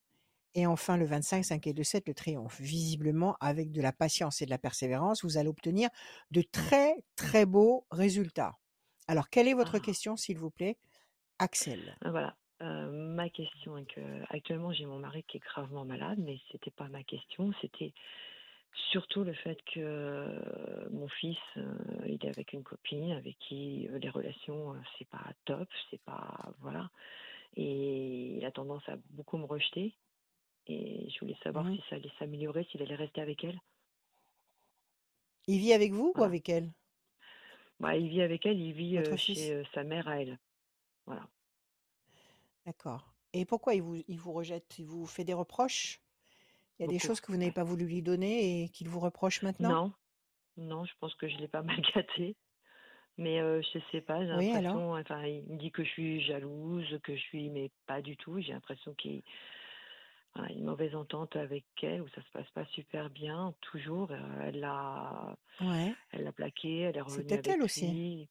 Et 0.54 0.66
enfin, 0.66 0.96
le 0.96 1.04
25, 1.06 1.44
5 1.44 1.66
et 1.68 1.72
2, 1.72 1.82
7, 1.84 2.08
le 2.08 2.14
triomphe. 2.14 2.60
Visiblement, 2.60 3.36
avec 3.40 3.70
de 3.70 3.80
la 3.80 3.92
patience 3.92 4.42
et 4.42 4.46
de 4.46 4.50
la 4.50 4.58
persévérance, 4.58 5.24
vous 5.24 5.36
allez 5.38 5.48
obtenir 5.48 5.88
de 6.32 6.42
très, 6.42 6.94
très 7.16 7.46
beaux 7.46 7.86
résultats. 7.90 8.58
Alors, 9.06 9.28
quelle 9.30 9.48
est 9.48 9.54
votre 9.54 9.78
Ah. 9.78 9.80
question, 9.80 10.16
s'il 10.16 10.38
vous 10.38 10.50
plaît, 10.50 10.76
Axel 11.38 11.96
Ah, 12.02 12.10
Voilà. 12.10 12.36
Euh, 12.62 12.90
ma 12.90 13.30
question 13.30 13.78
est 13.78 13.86
que 13.86 14.00
actuellement 14.28 14.70
j'ai 14.70 14.84
mon 14.84 14.98
mari 14.98 15.24
qui 15.24 15.38
est 15.38 15.40
gravement 15.40 15.86
malade, 15.86 16.18
mais 16.18 16.38
c'était 16.52 16.70
pas 16.70 16.88
ma 16.88 17.02
question. 17.02 17.52
C'était 17.62 17.94
surtout 18.92 19.24
le 19.24 19.32
fait 19.32 19.58
que 19.74 19.80
euh, 19.80 20.88
mon 20.90 21.08
fils, 21.08 21.38
euh, 21.56 21.72
il 22.06 22.24
est 22.24 22.28
avec 22.28 22.52
une 22.52 22.62
copine 22.62 23.12
avec 23.12 23.38
qui 23.38 23.88
euh, 23.88 23.98
les 23.98 24.10
relations, 24.10 24.74
c'est 24.98 25.08
pas 25.08 25.24
top, 25.46 25.68
c'est 25.90 26.00
pas 26.02 26.52
voilà, 26.60 26.90
et 27.56 28.36
il 28.38 28.44
a 28.44 28.50
tendance 28.50 28.86
à 28.88 28.96
beaucoup 29.10 29.38
me 29.38 29.44
rejeter. 29.46 29.94
Et 30.70 31.10
je 31.10 31.20
voulais 31.20 31.36
savoir 31.42 31.68
si 31.74 31.82
ça 31.90 31.96
allait 31.96 32.10
s'améliorer, 32.18 32.64
s'il 32.64 32.80
allait 32.80 32.94
rester 32.94 33.20
avec 33.20 33.44
elle. 33.44 33.60
Il 35.46 35.58
vit 35.58 35.74
avec 35.74 35.92
vous 35.92 36.14
ou 36.16 36.22
avec 36.22 36.48
elle? 36.48 36.72
Bah, 37.80 37.96
il 37.96 38.08
vit 38.08 38.22
avec 38.22 38.46
elle, 38.46 38.60
il 38.60 38.72
vit 38.72 38.96
euh, 38.98 39.16
chez 39.16 39.52
euh, 39.52 39.64
sa 39.74 39.82
mère 39.84 40.06
à 40.08 40.20
elle. 40.22 40.38
Voilà. 41.06 41.28
D'accord. 42.64 43.14
Et 43.34 43.44
pourquoi 43.44 43.74
il 43.74 43.82
vous, 43.82 43.96
il 44.08 44.18
vous 44.18 44.32
rejette? 44.32 44.78
Il 44.78 44.86
vous 44.86 45.04
fait 45.06 45.24
des 45.24 45.34
reproches? 45.34 46.00
Il 46.78 46.82
y 46.82 46.86
a 46.86 46.88
des 46.88 46.98
choses 47.00 47.20
que 47.20 47.32
vous 47.32 47.38
n'avez 47.38 47.52
pas 47.52 47.64
voulu 47.64 47.86
lui 47.86 48.02
donner 48.02 48.64
et 48.64 48.70
qu'il 48.70 48.88
vous 48.88 49.00
reproche 49.00 49.42
maintenant? 49.42 49.78
Non, 49.78 49.92
non, 50.56 50.84
je 50.86 50.94
pense 51.00 51.14
que 51.16 51.28
je 51.28 51.38
l'ai 51.38 51.48
pas 51.48 51.62
mal 51.64 51.80
gâté. 51.94 52.36
Mais 53.18 53.40
euh, 53.40 53.62
je 53.62 53.78
sais 53.92 54.00
pas, 54.02 54.20
j'ai 54.22 54.28
Oui, 54.30 54.56
alors? 54.56 54.80
l'impression, 54.80 54.94
enfin, 54.94 55.24
il 55.26 55.44
me 55.48 55.58
dit 55.58 55.72
que 55.72 55.84
je 55.84 55.90
suis 55.90 56.22
jalouse, 56.22 56.98
que 57.04 57.16
je 57.16 57.20
suis, 57.20 57.50
mais 57.50 57.70
pas 57.86 58.02
du 58.02 58.16
tout. 58.16 58.40
J'ai 58.40 58.52
l'impression 58.52 58.94
qu'il 58.94 59.22
une 60.36 60.64
mauvaise 60.64 60.94
entente 60.94 61.36
avec 61.36 61.64
elle, 61.82 62.02
où 62.02 62.08
ça 62.08 62.22
se 62.22 62.30
passe 62.32 62.48
pas 62.50 62.64
super 62.66 63.10
bien, 63.10 63.54
toujours. 63.60 64.10
Euh, 64.12 64.42
elle 64.44 64.60
l'a, 64.60 65.36
Ouais. 65.60 65.94
elle 66.12 66.24
l'a 66.24 66.32
plaqué, 66.32 66.80
elle 66.80 66.90
est 66.90 66.92
C'est 66.94 67.00
revenue 67.02 67.26
peut-être 67.26 67.46
avec 67.48 67.58
elle 67.58 67.62
aussi. 67.62 67.90
lui. 67.90 68.28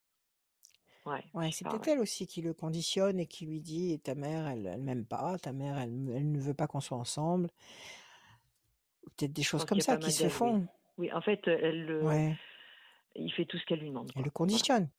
Ouais, 1.06 1.24
Ouais, 1.34 1.52
c'est 1.52 1.68
peut-être 1.68 1.88
elle 1.88 2.00
aussi 2.00 2.28
qui 2.28 2.42
le 2.42 2.54
conditionne 2.54 3.20
et 3.20 3.26
qui 3.26 3.46
lui 3.46 3.62
dit 3.62 4.00
ta 4.00 4.16
mère, 4.16 4.48
elle, 4.48 4.66
elle 4.68 4.82
m'aime 4.82 5.06
pas, 5.06 5.38
ta 5.40 5.52
mère, 5.54 5.78
elle, 5.80 5.90
elle 6.14 6.32
ne 6.32 6.40
veut 6.40 6.54
pas 6.54 6.68
qu'on 6.68 6.82
soit 6.82 6.98
ensemble. 6.98 7.50
Peut-être 9.18 9.34
des 9.34 9.44
choses 9.44 9.66
comme 9.66 9.80
ça 9.82 9.98
qui 9.98 10.12
se 10.12 10.26
oui. 10.26 10.30
font. 10.30 10.68
Oui, 10.98 11.12
en 11.14 11.22
fait, 11.22 11.42
elle, 11.48 11.86
le- 11.86 12.04
Ouais. 12.04 12.36
il 13.16 13.32
fait 13.34 13.46
tout 13.46 13.58
ce 13.58 13.66
qu'elle 13.66 13.80
lui 13.80 13.90
demande, 13.90 14.12
Elle 14.16 14.24
le 14.24 14.30
quoi. 14.30 14.46
Conditionne. 14.46 14.90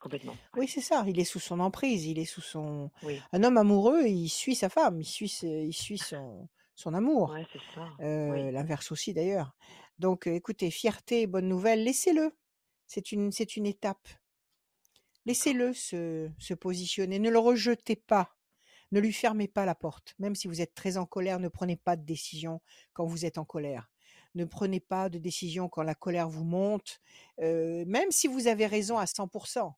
Complètement. 0.00 0.36
Oui, 0.56 0.68
c'est 0.68 0.80
ça. 0.80 1.04
Il 1.06 1.18
est 1.18 1.24
sous 1.24 1.40
son 1.40 1.60
emprise. 1.60 2.04
Il 2.06 2.18
est 2.18 2.24
sous 2.24 2.40
son. 2.40 2.90
Oui, 3.02 3.20
Un 3.32 3.42
homme 3.44 3.56
amoureux, 3.56 4.04
il 4.06 4.28
suit 4.28 4.54
sa 4.54 4.68
femme. 4.68 5.00
Il 5.00 5.04
suit, 5.06 5.28
ce- 5.28 5.46
il 5.46 5.72
suit 5.72 5.98
son, 5.98 6.48
son 6.74 6.94
amour. 6.94 7.30
ouais, 7.30 7.46
c'est 7.52 7.60
ça. 7.74 7.88
Euh, 8.00 8.30
Oui, 8.30 8.52
L'inverse 8.52 8.92
aussi 8.92 9.12
d'ailleurs. 9.14 9.54
Donc, 9.98 10.26
euh, 10.26 10.34
écoutez, 10.34 10.70
fierté, 10.70 11.26
bonne 11.26 11.48
nouvelle, 11.48 11.82
laissez-le. 11.84 12.32
C'est 12.86 13.12
une, 13.12 13.32
c'est 13.32 13.56
une 13.56 13.66
étape. 13.66 14.04
d'accord. 14.06 14.20
Laissez-le 15.24 15.72
se, 15.74 16.30
se 16.38 16.54
positionner. 16.54 17.18
Ne 17.18 17.30
le 17.30 17.38
rejetez 17.38 17.96
pas. 17.96 18.36
Ne 18.92 19.00
lui 19.00 19.12
fermez 19.12 19.48
pas 19.48 19.64
la 19.66 19.74
porte. 19.74 20.14
Même 20.20 20.36
si 20.36 20.46
vous 20.46 20.60
êtes 20.60 20.74
très 20.74 20.96
en 20.96 21.06
colère, 21.06 21.40
ne 21.40 21.48
prenez 21.48 21.76
pas 21.76 21.96
de 21.96 22.04
décision 22.04 22.60
quand 22.92 23.04
vous 23.06 23.24
êtes 23.24 23.36
en 23.38 23.44
colère. 23.44 23.90
Ne 24.36 24.44
prenez 24.44 24.78
pas 24.80 25.08
de 25.08 25.18
décision 25.18 25.68
quand 25.68 25.82
la 25.82 25.94
colère 25.96 26.28
vous 26.28 26.44
monte. 26.44 27.00
Euh, 27.40 27.84
même 27.86 28.10
si 28.12 28.28
vous 28.28 28.46
avez 28.46 28.66
raison 28.66 28.98
à 28.98 29.06
100%, 29.06 29.74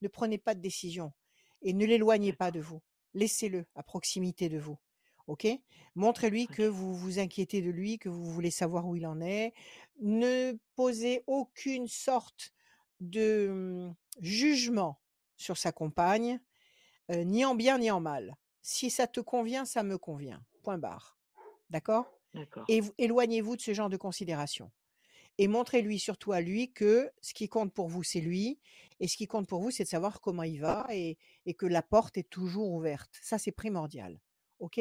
ne 0.00 0.08
prenez 0.08 0.38
pas 0.38 0.54
de 0.54 0.60
décision. 0.60 1.12
Et 1.62 1.72
ne 1.72 1.84
l'éloignez 1.84 2.32
pas 2.32 2.50
de 2.50 2.60
vous. 2.60 2.80
Laissez-le 3.14 3.66
à 3.74 3.82
proximité 3.82 4.48
de 4.48 4.58
vous. 4.58 4.78
OK? 5.26 5.46
Montrez-lui 5.94 6.46
que 6.46 6.62
vous 6.62 6.94
vous 6.94 7.18
inquiétez 7.18 7.62
de 7.62 7.70
lui, 7.70 7.98
que 7.98 8.08
vous 8.08 8.24
voulez 8.24 8.50
savoir 8.50 8.86
où 8.86 8.96
il 8.96 9.06
en 9.06 9.20
est. 9.20 9.52
Ne 10.00 10.58
posez 10.74 11.22
aucune 11.26 11.86
sorte 11.86 12.52
de 13.00 13.48
hum, 13.50 13.94
jugement 14.20 15.00
sur 15.36 15.56
sa 15.56 15.72
compagne, 15.72 16.40
euh, 17.10 17.24
ni 17.24 17.44
en 17.44 17.54
bien 17.54 17.78
ni 17.78 17.90
en 17.90 18.00
mal. 18.00 18.36
Si 18.62 18.90
ça 18.90 19.06
te 19.06 19.20
convient, 19.20 19.64
ça 19.64 19.82
me 19.82 19.98
convient. 19.98 20.42
Point 20.62 20.78
barre. 20.78 21.18
D'accord? 21.70 22.12
D'accord. 22.34 22.64
Et 22.68 22.80
vous- 22.80 22.92
éloignez-vous 22.98 23.56
de 23.56 23.60
ce 23.60 23.74
genre 23.74 23.88
de 23.88 23.96
considération. 23.96 24.70
Et 25.42 25.48
montrez-lui 25.48 25.98
surtout 25.98 26.32
à 26.32 26.42
lui 26.42 26.70
que 26.70 27.10
ce 27.22 27.32
qui 27.32 27.48
compte 27.48 27.72
pour 27.72 27.88
vous, 27.88 28.02
c'est 28.02 28.20
lui. 28.20 28.60
Et 29.00 29.08
ce 29.08 29.16
qui 29.16 29.26
compte 29.26 29.48
pour 29.48 29.62
vous, 29.62 29.70
c'est 29.70 29.84
de 29.84 29.88
savoir 29.88 30.20
comment 30.20 30.42
il 30.42 30.60
va 30.60 30.86
et, 30.90 31.16
et 31.46 31.54
que 31.54 31.64
la 31.64 31.80
porte 31.80 32.18
est 32.18 32.28
toujours 32.28 32.70
ouverte. 32.70 33.18
Ça, 33.22 33.38
c'est 33.38 33.50
primordial. 33.50 34.20
OK? 34.58 34.78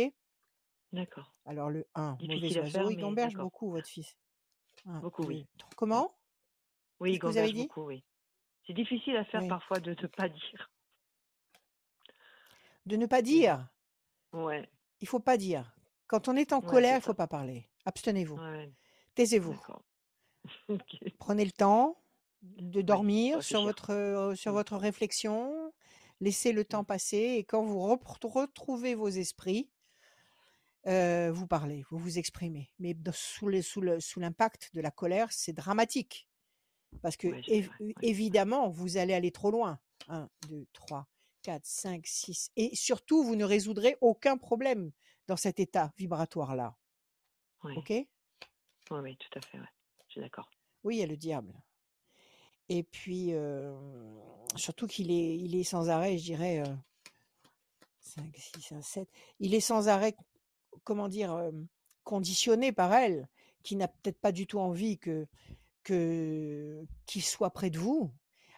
D'accord. 0.92 1.34
Alors, 1.46 1.70
le 1.70 1.88
1, 1.96 2.18
mauvais 2.22 2.60
oiseau, 2.60 2.90
il 2.90 2.98
gamberge 2.98 3.36
beaucoup, 3.36 3.72
votre 3.72 3.88
fils. 3.88 4.18
1, 4.86 5.00
Beaucoup, 5.00 5.22
2, 5.22 5.28
oui. 5.30 5.48
3. 5.60 5.70
Oui. 5.70 5.76
Comment 5.78 6.18
Oui, 7.00 7.14
il 7.14 7.20
gamberge 7.20 7.54
beaucoup, 7.54 7.84
oui. 7.84 8.04
C'est 8.68 8.74
difficile 8.74 9.16
à 9.16 9.24
faire 9.24 9.42
Oui. 9.42 9.48
parfois 9.48 9.80
de 9.80 9.92
ne 9.92 10.08
pas 10.08 10.28
dire. 10.28 10.70
De 12.86 12.98
ne 12.98 13.06
pas 13.06 13.18
Mais 13.18 13.24
dire? 13.24 13.70
Ouais, 14.34 14.70
Il 15.00 15.08
faut 15.08 15.22
pas 15.22 15.38
dire. 15.38 15.74
Quand 16.08 16.28
on 16.28 16.36
est 16.36 16.52
en 16.52 16.60
ouais, 16.60 16.68
colère, 16.68 16.98
il 16.98 17.02
faut 17.02 17.14
pas 17.14 17.28
parler. 17.28 17.70
Abstenez-vous. 17.86 18.36
Ouais. 18.36 18.74
Taisez-vous. 19.16 19.58
Prenez 21.20 21.46
le 21.46 21.52
temps 21.52 22.02
de 22.42 22.80
Oui, 22.80 22.84
dormir 22.86 23.44
sur 23.44 23.64
votre, 23.64 23.92
euh, 23.92 24.36
sur 24.36 24.54
votre 24.54 24.78
réflexion. 24.78 25.74
Laissez 26.22 26.52
le 26.52 26.66
temps 26.66 26.84
passer 26.84 27.36
et 27.38 27.44
quand 27.44 27.64
vous 27.64 27.80
retrouvez 27.80 28.96
vos 28.96 29.08
esprits, 29.08 29.70
euh, 30.88 31.32
vous 31.32 31.48
parlez, 31.48 31.84
vous 31.90 31.98
vous 31.98 32.18
exprimez. 32.18 32.70
Mais 32.80 32.94
dans- 32.94 33.12
sous 33.14 33.48
le- 33.48 33.62
sous 33.62 33.82
sous 34.00 34.20
l'impact 34.20 34.74
de 34.74 34.82
la 34.82 34.92
colère, 34.92 35.32
c'est 35.32 35.54
dramatique. 35.54 36.28
Parce 37.02 37.18
que 37.18 37.28
Ouais, 37.28 37.42
év- 37.42 37.70
ouais. 37.80 37.94
Évidemment, 38.02 38.70
vous 38.70 38.98
allez 38.98 39.14
aller 39.14 39.32
trop 39.32 39.52
loin. 39.52 39.80
1, 40.08 40.30
2, 40.50 40.66
3, 40.74 41.08
4, 41.42 41.66
5, 41.66 42.06
6. 42.08 42.50
Et 42.56 42.76
surtout, 42.76 43.24
vous 43.24 43.36
ne 43.36 43.46
résoudrez 43.46 43.98
aucun 44.02 44.38
problème 44.38 44.92
dans 45.28 45.38
cet 45.38 45.60
état 45.60 45.94
vibratoire-là. 45.98 46.76
Ouais. 47.64 47.76
OK? 47.78 47.90
Ouais, 48.92 49.16
tout 49.16 49.38
à 49.38 49.42
fait. 49.42 49.60
Je 50.10 50.14
suis 50.14 50.22
d'accord. 50.22 50.50
Oui, 50.84 50.98
il 50.98 51.00
y 51.00 51.04
a 51.04 51.08
le 51.08 51.18
diable. 51.18 51.54
Et 52.68 52.84
puis, 52.84 53.34
euh, 53.34 53.74
surtout 54.56 54.88
qu'il 54.88 55.12
est, 55.12 55.38
il 55.38 55.56
est 55.56 55.64
sans 55.64 55.90
arrêt, 55.90 56.18
je 56.18 56.24
dirais, 56.24 56.60
euh, 56.60 56.76
5, 58.00 58.36
6, 58.36 58.72
1, 58.74 58.82
7. 58.82 59.10
Il 59.40 59.54
est 59.54 59.60
sans 59.60 59.88
arrêt, 59.88 60.16
comment 60.84 61.08
dire, 61.10 61.34
euh, 61.34 61.52
conditionné 62.04 62.72
par 62.72 62.94
elle, 62.94 63.28
qui 63.64 63.76
n'a 63.76 63.88
peut-être 63.88 64.20
pas 64.20 64.32
du 64.32 64.48
tout 64.48 64.60
envie 64.60 64.98
que 64.98 65.28
que 65.84 66.86
qu'il 67.06 67.24
soit 67.24 67.52
près 67.52 67.70
de 67.70 67.80
vous. 67.80 68.12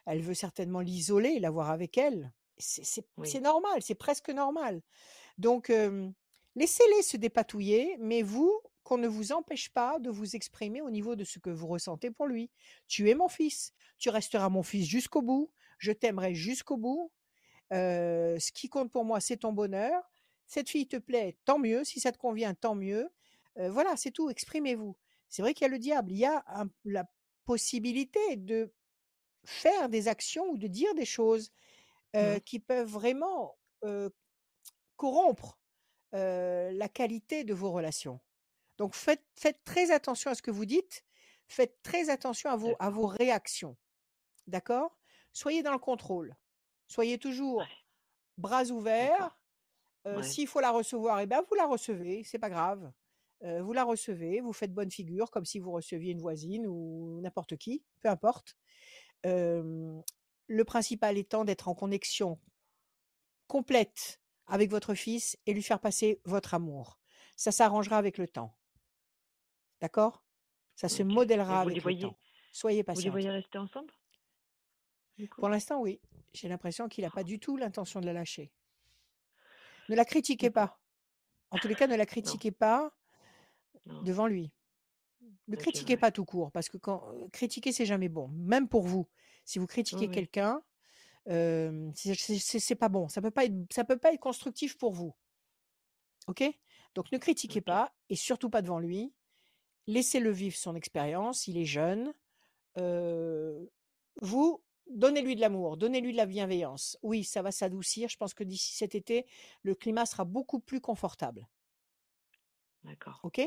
Elle 0.05 0.21
veut 0.21 0.33
certainement 0.33 0.79
l'isoler, 0.81 1.39
l'avoir 1.39 1.69
avec 1.69 1.97
elle. 1.97 2.33
C'est 2.57 3.05
Oui. 3.17 3.39
normal, 3.39 3.81
c'est 3.81 3.95
presque 3.95 4.29
normal. 4.29 4.81
Donc, 5.37 5.69
euh, 5.69 6.09
laissez-les 6.55 7.01
se 7.03 7.17
dépatouiller, 7.17 7.97
mais 7.99 8.21
vous, 8.21 8.59
qu'on 8.83 8.97
ne 8.97 9.07
vous 9.07 9.31
empêche 9.31 9.69
pas 9.69 9.99
de 9.99 10.09
vous 10.09 10.35
exprimer 10.35 10.81
au 10.81 10.89
niveau 10.89 11.15
de 11.15 11.23
ce 11.23 11.39
que 11.39 11.49
vous 11.49 11.67
ressentez 11.67 12.11
pour 12.11 12.25
lui. 12.27 12.49
Tu 12.87 13.09
es 13.09 13.15
mon 13.15 13.27
fils, 13.29 13.73
tu 13.97 14.09
resteras 14.09 14.49
mon 14.49 14.63
fils 14.63 14.87
jusqu'au 14.87 15.21
bout, 15.21 15.51
je 15.77 15.91
t'aimerai 15.91 16.33
jusqu'au 16.35 16.77
bout. 16.77 17.11
Euh, 17.73 18.37
ce 18.39 18.51
qui 18.51 18.69
compte 18.69 18.91
pour 18.91 19.05
moi, 19.05 19.19
c'est 19.21 19.37
ton 19.37 19.53
bonheur. 19.53 20.03
Cette 20.47 20.69
fille 20.69 20.87
te 20.87 20.97
plaît, 20.97 21.37
tant 21.45 21.59
mieux. 21.59 21.83
Si 21.83 21.99
ça 22.01 22.11
te 22.11 22.17
convient, 22.17 22.53
tant 22.53 22.75
mieux. 22.75 23.09
Euh, 23.57 23.69
voilà, 23.71 23.95
c'est 23.95 24.11
tout. 24.11 24.29
Exprimez-vous. 24.29 24.97
C'est 25.29 25.41
vrai 25.41 25.53
qu'il 25.53 25.63
y 25.63 25.69
a 25.69 25.71
le 25.71 25.79
diable. 25.79 26.11
Il 26.11 26.17
y 26.17 26.25
a 26.25 26.43
un- 26.47 26.69
la 26.83 27.05
possibilité 27.45 28.35
de 28.35 28.73
faire 29.45 29.87
des 29.89 30.07
actions 30.07 30.49
ou 30.49 30.57
de 30.57 30.67
dire 30.67 30.93
des 30.95 31.05
choses 31.05 31.51
euh, 32.15 32.33
Mhm. 32.35 32.41
qui 32.41 32.59
peuvent 32.59 32.89
vraiment 32.89 33.55
corrompre 34.97 35.57
la 36.13 36.89
qualité 36.89 37.43
de 37.45 37.53
vos 37.53 37.71
relations. 37.71 38.19
Donc 38.81 38.95
faites, 38.95 39.23
faites 39.35 39.63
très 39.63 39.91
attention 39.91 40.31
à 40.31 40.33
ce 40.33 40.41
que 40.41 40.49
vous 40.49 40.65
dites. 40.65 41.03
Faites 41.47 41.83
très 41.83 42.09
attention 42.09 42.49
à 42.49 42.55
vos, 42.55 42.69
à 42.69 42.85
D'accord. 42.85 42.91
vos 42.93 43.05
réactions. 43.05 43.77
D'accord? 44.47 44.97
Soyez 45.33 45.61
dans 45.61 45.71
le 45.71 45.77
contrôle. 45.77 46.35
Soyez 46.87 47.19
toujours 47.19 47.59
Ouais. 47.59 47.67
bras 48.39 48.63
ouverts. 48.71 49.37
Euh, 50.07 50.17
Ouais. 50.17 50.23
S'il 50.23 50.47
faut 50.47 50.61
la 50.61 50.71
recevoir, 50.71 51.19
eh 51.19 51.27
ben 51.27 51.43
vous 51.47 51.53
la 51.53 51.67
recevez, 51.67 52.23
c'est 52.23 52.39
pas 52.39 52.49
grave. 52.49 52.91
Euh, 53.43 53.61
vous 53.61 53.71
la 53.71 53.83
recevez, 53.83 54.41
vous 54.41 54.51
faites 54.51 54.73
bonne 54.73 54.89
figure, 54.89 55.29
comme 55.29 55.45
si 55.45 55.59
vous 55.59 55.71
receviez 55.71 56.11
une 56.13 56.19
voisine 56.21 56.65
ou 56.65 57.21
n'importe 57.21 57.57
qui, 57.57 57.85
peu 57.99 58.09
importe. 58.09 58.57
Euh, 59.27 60.01
le 60.47 60.63
principal 60.65 61.19
étant 61.19 61.45
d'être 61.45 61.67
en 61.67 61.75
connexion 61.75 62.39
complète 63.45 64.19
avec 64.47 64.71
votre 64.71 64.95
fils 64.95 65.37
et 65.45 65.53
lui 65.53 65.61
faire 65.61 65.79
passer 65.79 66.19
votre 66.25 66.55
amour. 66.55 66.99
Ça 67.37 67.51
s'arrangera 67.51 67.99
avec 67.99 68.17
le 68.17 68.27
temps. 68.27 68.57
D'accord? 69.81 70.23
Ça 70.75 70.87
se 70.89 71.03
les 71.03 71.03
avec 71.03 71.83
le 71.83 71.99
temps. 71.99 72.17
Soyez 72.53 72.83
vous 72.83 73.01
les 73.01 73.09
voyez 73.09 73.29
rester 73.29 73.57
ensemble, 73.57 73.93
Pour 75.37 75.49
l'instant, 75.49 75.81
oui. 75.81 75.99
J'ai 76.33 76.47
l'impression 76.47 76.87
qu'il 76.87 77.03
n'a 77.03 77.09
pas 77.09 77.23
du 77.23 77.39
tout 77.39 77.57
l'intention 77.57 77.99
de 77.99 78.05
la 78.05 78.13
lâcher. 78.13 78.51
Ne 79.89 79.95
la 79.95 80.05
critiquez 80.05 80.49
pas. 80.49 80.79
En 81.49 81.57
tous 81.57 81.67
les 81.67 81.75
cas, 81.75 81.87
ne 81.87 81.95
la 81.95 81.99
Non, 81.99 82.05
critiquez 82.05 82.51
pas 82.51 82.93
non. 83.85 84.01
devant 84.03 84.27
lui. 84.27 84.51
Ne 85.47 85.55
critiquez 85.55 85.93
ouais. 85.93 85.99
pas 85.99 86.11
tout 86.11 86.23
court, 86.23 86.51
parce 86.51 86.69
que 86.69 86.77
quand 86.77 87.03
euh, 87.13 87.27
critiquer, 87.29 87.71
c'est 87.71 87.85
jamais 87.85 88.09
bon, 88.09 88.29
même 88.29 88.69
pour 88.69 88.83
vous. 88.83 89.09
Si 89.43 89.59
vous 89.59 89.67
critiquez 89.67 90.07
oui. 90.07 90.11
quelqu'un, 90.11 90.61
euh, 91.27 91.91
c'est 91.93 92.75
pas 92.75 92.89
bon. 92.89 93.09
Ça 93.09 93.21
peut 93.21 93.31
pas 93.31 93.45
être, 93.45 93.55
ça 93.71 93.83
peut 93.83 93.97
pas 93.97 94.13
être 94.13 94.19
constructif 94.19 94.77
pour 94.77 94.93
vous. 94.93 95.13
Ok? 96.27 96.43
Donc 96.95 97.11
ne 97.11 97.17
critiquez 97.17 97.61
pas 97.61 97.93
et 98.09 98.15
surtout 98.15 98.49
pas 98.49 98.61
devant 98.61 98.79
lui. 98.79 99.13
Laissez-le 99.87 100.31
vivre 100.31 100.55
son 100.55 100.75
expérience. 100.75 101.47
Il 101.47 101.57
est 101.57 101.65
jeune. 101.65 102.13
Euh, 102.77 103.65
vous 104.21 104.63
donnez-lui 104.89 105.35
de 105.35 105.41
l'amour, 105.41 105.77
donnez-lui 105.77 106.11
de 106.11 106.17
la 106.17 106.25
bienveillance. 106.25 106.97
Oui, 107.01 107.23
ça 107.23 107.41
va 107.41 107.51
s'adoucir. 107.51 108.09
Je 108.09 108.17
pense 108.17 108.33
que 108.33 108.43
d'ici 108.43 108.73
cet 108.73 108.95
été, 108.95 109.25
le 109.63 109.75
climat 109.75 110.05
sera 110.05 110.25
beaucoup 110.25 110.59
plus 110.59 110.81
confortable. 110.81 111.47
D'accord. 112.83 113.19
Ok? 113.23 113.41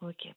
Ok. 0.00 0.28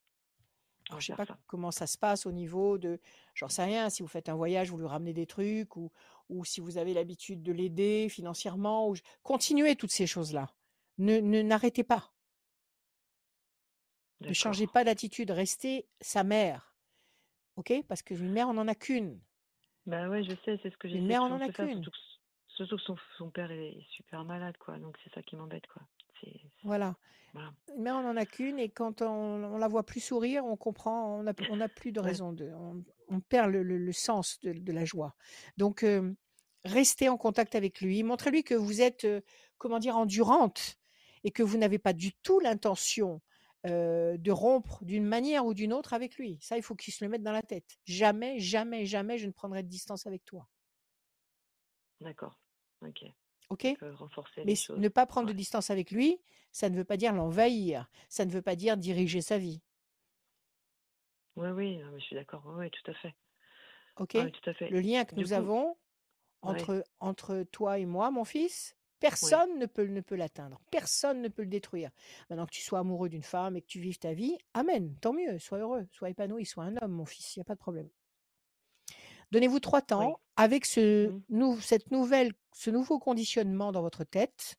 On 0.89 0.95
Alors, 0.95 1.01
je 1.01 1.07
sais 1.07 1.13
faire 1.13 1.17
pas 1.17 1.25
ça. 1.25 1.39
comment 1.47 1.71
ça 1.71 1.85
se 1.87 1.97
passe 1.97 2.25
au 2.25 2.31
niveau 2.31 2.77
de, 2.77 2.99
j'en 3.35 3.49
sais 3.49 3.63
rien, 3.65 3.89
si 3.89 4.01
vous 4.01 4.07
faites 4.07 4.29
un 4.29 4.35
voyage, 4.35 4.69
vous 4.71 4.77
lui 4.77 4.87
ramenez 4.87 5.13
des 5.13 5.27
trucs, 5.27 5.75
ou, 5.75 5.91
ou 6.29 6.45
si 6.45 6.61
vous 6.61 6.77
avez 6.77 6.93
l'habitude 6.93 7.43
de 7.43 7.51
l'aider 7.51 8.07
financièrement, 8.09 8.89
ou 8.89 8.95
continuez 9.23 9.75
toutes 9.75 9.91
ces 9.91 10.07
choses-là. 10.07 10.53
Ne, 10.97 11.19
ne- 11.19 11.41
n'arrêtez 11.41 11.83
pas. 11.83 12.13
Ne 14.21 14.33
changez 14.33 14.67
pas 14.67 14.83
d'attitude. 14.83 15.31
Restez 15.31 15.87
sa 16.01 16.23
mère. 16.23 16.75
OK? 17.55 17.73
Parce 17.87 18.01
qu'une 18.01 18.31
mère, 18.31 18.49
on 18.49 18.53
n'en 18.53 18.67
a 18.67 18.75
qu'une. 18.75 19.19
Bah 19.85 20.09
ouais, 20.09 20.23
je 20.23 20.31
sais, 20.43 20.59
c'est 20.61 20.69
ce 20.71 20.77
que 20.77 20.87
Une 20.87 20.93
j'essaie 20.95 21.05
mère, 21.07 21.23
on 21.23 21.29
n'en 21.29 21.39
a 21.39 21.49
qu'une. 21.49 21.83
surtout 21.83 22.77
que, 22.77 22.83
son, 22.83 22.97
son 23.17 23.29
père 23.29 23.51
est 23.51 23.77
super 23.89 24.25
malade, 24.25 24.57
quoi. 24.57 24.77
Donc 24.79 24.97
c'est 25.03 25.13
ça 25.13 25.21
qui 25.21 25.35
m'embête, 25.35 25.65
quoi. 25.67 25.81
Voilà. 26.63 26.95
voilà. 27.33 27.53
Une 27.75 27.83
mère, 27.83 27.95
on 27.95 28.01
n'en 28.01 28.17
a 28.17 28.25
qu'une, 28.25 28.57
et 28.59 28.69
quand 28.69 29.01
on, 29.01 29.05
on 29.07 29.57
la 29.57 29.67
voit 29.67 29.85
plus 29.85 29.99
sourire, 30.01 30.43
on 30.45 30.57
comprend, 30.57 31.19
on 31.19 31.23
n'a 31.23 31.33
on 31.51 31.57
n'a 31.57 31.69
plus 31.69 31.91
de 31.91 31.99
Ouais. 31.99 32.07
raison 32.07 32.33
de, 32.33 32.51
on, 32.55 32.83
on 33.09 33.19
perd 33.21 33.51
le, 33.51 33.61
le- 33.63 33.77
le 33.77 33.91
sens 33.93 34.39
de, 34.41 34.51
de 34.53 34.71
la 34.73 34.83
joie. 34.83 35.15
Donc, 35.57 35.83
euh, 35.83 36.11
restez 36.65 37.07
en 37.07 37.17
contact 37.17 37.53
avec 37.55 37.81
lui, 37.81 38.01
montrez-lui 38.03 38.43
que 38.43 38.55
vous 38.55 38.81
êtes, 38.81 39.05
euh, 39.05 39.21
comment 39.59 39.77
dire, 39.79 39.95
endurante, 39.95 40.77
et 41.23 41.31
que 41.31 41.43
vous 41.43 41.57
n'avez 41.57 41.77
pas 41.79 41.93
du 41.93 42.13
tout 42.13 42.39
l'intention 42.39 43.21
euh, 43.65 44.17
de 44.17 44.31
rompre 44.31 44.83
d'une 44.85 45.05
manière 45.05 45.45
ou 45.45 45.53
d'une 45.53 45.73
autre 45.73 45.93
avec 45.93 46.17
lui. 46.17 46.37
Ça, 46.41 46.57
il 46.57 46.63
faut 46.63 46.75
qu'il 46.75 46.93
se 46.93 47.03
le 47.03 47.09
mette 47.09 47.23
dans 47.23 47.31
la 47.31 47.41
tête. 47.41 47.77
Jamais, 47.85 48.39
jamais, 48.39 48.85
jamais, 48.85 49.17
je 49.17 49.27
ne 49.27 49.31
prendrai 49.31 49.63
de 49.63 49.67
distance 49.67 50.05
avec 50.05 50.23
toi. 50.25 50.47
D'accord. 52.01 52.39
Ok. 52.81 53.03
OK? 53.49 53.67
Renforcer 53.81 54.43
Mais 54.45 54.53
les 54.69 54.75
ne 54.77 54.87
pas 54.89 55.05
prendre 55.05 55.27
de 55.27 55.33
distance 55.33 55.69
avec 55.69 55.91
lui, 55.91 56.21
ça 56.51 56.69
ne 56.69 56.75
veut 56.75 56.83
pas 56.83 56.97
dire 56.97 57.13
l'envahir. 57.13 57.89
Ça 58.09 58.25
ne 58.25 58.31
veut 58.31 58.41
pas 58.41 58.55
dire 58.55 58.77
diriger 58.77 59.21
sa 59.21 59.37
vie. 59.37 59.61
Oui, 61.35 61.77
non, 61.77 61.91
mais 61.91 61.99
je 61.99 62.05
suis 62.05 62.15
d'accord. 62.15 62.45
Ouais, 62.45 62.69
tout 62.69 62.91
à 62.91 62.93
fait. 62.95 63.15
OK? 63.99 64.13
Ouais, 64.15 64.31
tout 64.31 64.49
à 64.49 64.53
fait. 64.53 64.69
Le 64.69 64.79
lien 64.79 65.05
que 65.05 65.15
Du 65.15 65.21
nous 65.21 65.29
coup, 65.29 65.33
avons 65.33 65.69
ouais. 65.69 65.75
entre, 66.41 66.83
entre 66.99 67.43
toi 67.51 67.79
et 67.79 67.85
moi, 67.85 68.11
mon 68.11 68.25
fils, 68.25 68.76
personne 68.99 69.57
ne 69.59 69.65
peut, 69.65 69.85
ne 69.85 70.01
peut 70.01 70.15
l'atteindre. 70.15 70.59
Personne 70.71 71.21
ne 71.21 71.27
peut 71.27 71.43
le 71.43 71.47
détruire. 71.49 71.91
Maintenant 72.29 72.45
que 72.45 72.51
tu 72.51 72.61
sois 72.61 72.79
amoureux 72.79 73.09
d'une 73.09 73.23
femme 73.23 73.55
et 73.55 73.61
que 73.61 73.67
tu 73.67 73.79
vives 73.79 73.99
ta 73.99 74.13
vie, 74.13 74.37
amen, 74.53 74.95
tant 75.01 75.13
mieux, 75.13 75.39
sois 75.39 75.59
heureux, 75.59 75.87
sois 75.91 76.09
épanoui, 76.09 76.45
sois 76.45 76.63
un 76.65 76.75
homme, 76.77 76.91
mon 76.91 77.05
fils, 77.05 77.35
il 77.35 77.39
n'y 77.39 77.41
a 77.41 77.45
pas 77.45 77.55
de 77.55 77.59
problème. 77.59 77.89
Donnez-vous 79.31 79.59
trois 79.59 79.79
Oui. 79.79 79.85
temps 79.87 80.19
avec 80.35 80.65
ce, 80.65 81.11
nou- 81.29 81.59
cette 81.59 81.91
nouvelle, 81.91 82.31
ce 82.53 82.69
nouveau 82.69 82.97
conditionnement 82.99 83.71
dans 83.71 83.81
votre 83.81 84.03
tête, 84.03 84.55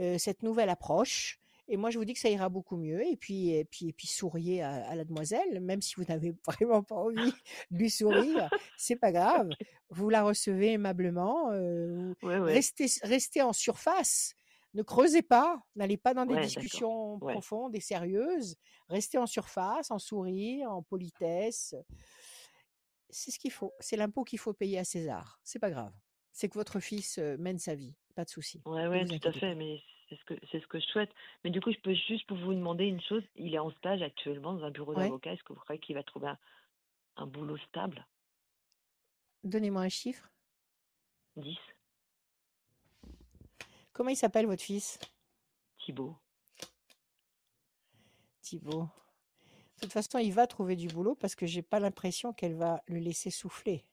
euh, 0.00 0.18
cette 0.18 0.42
nouvelle 0.42 0.70
approche. 0.70 1.38
Et 1.68 1.76
moi, 1.76 1.90
je 1.90 1.98
vous 1.98 2.04
dis 2.04 2.12
que 2.12 2.18
ça 2.20 2.28
ira 2.28 2.48
beaucoup 2.48 2.76
mieux. 2.76 3.06
Et 3.06 3.16
puis, 3.16 3.50
et 3.50 3.64
puis, 3.64 3.88
et 3.88 3.92
puis 3.92 4.06
souriez 4.08 4.62
à, 4.62 4.84
à 4.88 4.94
la 4.94 5.04
demoiselle, 5.04 5.60
même 5.60 5.80
si 5.80 5.94
vous 5.96 6.04
n'avez 6.04 6.32
vraiment 6.46 6.82
pas 6.82 6.96
envie 6.96 7.32
de 7.70 7.78
lui 7.78 7.88
sourire, 7.90 8.50
c'est 8.76 8.96
pas 8.96 9.12
grave. 9.12 9.48
Vous 9.88 10.08
la 10.10 10.22
recevez 10.24 10.72
aimablement. 10.72 11.50
euh, 11.52 12.14
vous- 12.20 12.28
Ouais, 12.28 12.38
ouais. 12.38 12.52
restez, 12.54 12.86
restez 13.02 13.42
en 13.42 13.52
surface. 13.52 14.34
Ne 14.74 14.82
creusez 14.82 15.22
pas. 15.22 15.62
N'allez 15.76 15.98
pas 15.98 16.14
dans 16.14 16.24
des 16.26 16.34
Ouais, 16.34 16.42
discussions 16.46 17.18
profondes 17.18 17.76
et 17.76 17.80
sérieuses. 17.80 18.56
Restez 18.88 19.18
en 19.18 19.26
surface, 19.26 19.90
en 19.90 19.98
sourire, 19.98 20.70
en 20.72 20.82
politesse. 20.82 21.74
C'est 23.10 23.30
ce 23.30 23.38
qu'il 23.38 23.50
faut. 23.52 23.72
C'est 23.80 23.96
l'impôt 23.96 24.24
qu'il 24.24 24.38
faut 24.38 24.54
payer 24.54 24.78
à 24.78 24.84
César. 24.84 25.38
C'est 25.44 25.58
pas 25.58 25.70
grave. 25.70 25.92
C'est 26.32 26.48
que 26.48 26.54
votre 26.54 26.80
fils 26.80 27.18
mène 27.38 27.58
sa 27.58 27.74
vie. 27.74 27.94
Pas 28.14 28.24
de 28.24 28.30
souci. 28.30 28.62
Ouais, 28.64 28.86
ouais, 28.88 29.04
tout 29.04 29.28
à 29.28 29.32
fait, 29.32 29.40
pas. 29.50 29.54
mais 29.54 29.76
c'est 30.12 30.18
ce 30.18 30.24
que 30.24 30.46
c'est 30.50 30.60
ce 30.60 30.66
que 30.66 30.78
je 30.78 30.84
souhaite. 30.86 31.10
Mais 31.44 31.50
du 31.50 31.60
coup, 31.60 31.72
je 31.72 31.78
peux 31.78 31.94
juste 31.94 32.26
pour 32.26 32.36
vous 32.36 32.52
demander 32.54 32.84
une 32.84 33.00
chose. 33.00 33.22
Il 33.36 33.54
est 33.54 33.58
en 33.58 33.70
stage 33.72 34.02
actuellement 34.02 34.52
dans 34.54 34.64
un 34.64 34.70
bureau 34.70 34.94
Ouais. 34.94 35.04
d'avocat. 35.04 35.32
Est-ce 35.32 35.42
que 35.42 35.52
vous 35.52 35.60
croyez 35.60 35.80
qu'il 35.80 35.94
va 35.94 36.02
trouver 36.02 36.28
un, 36.28 36.38
un 37.16 37.26
boulot 37.26 37.56
stable? 37.68 38.06
Donnez-moi 39.44 39.82
un 39.82 39.88
chiffre. 39.88 40.30
10. 41.36 41.56
Comment 43.92 44.10
il 44.10 44.16
s'appelle 44.16 44.46
votre 44.46 44.62
fils? 44.62 44.98
Thibaut. 45.78 46.16
Thibaut. 48.42 48.88
De 49.76 49.80
toute 49.82 49.92
façon, 49.92 50.18
il 50.18 50.32
va 50.32 50.46
trouver 50.46 50.76
du 50.76 50.88
boulot 50.88 51.14
parce 51.14 51.34
que 51.34 51.46
j'ai 51.46 51.62
pas 51.62 51.80
l'impression 51.80 52.32
qu'elle 52.32 52.54
va 52.54 52.82
le 52.86 52.98
laisser 52.98 53.30
souffler. 53.30 53.84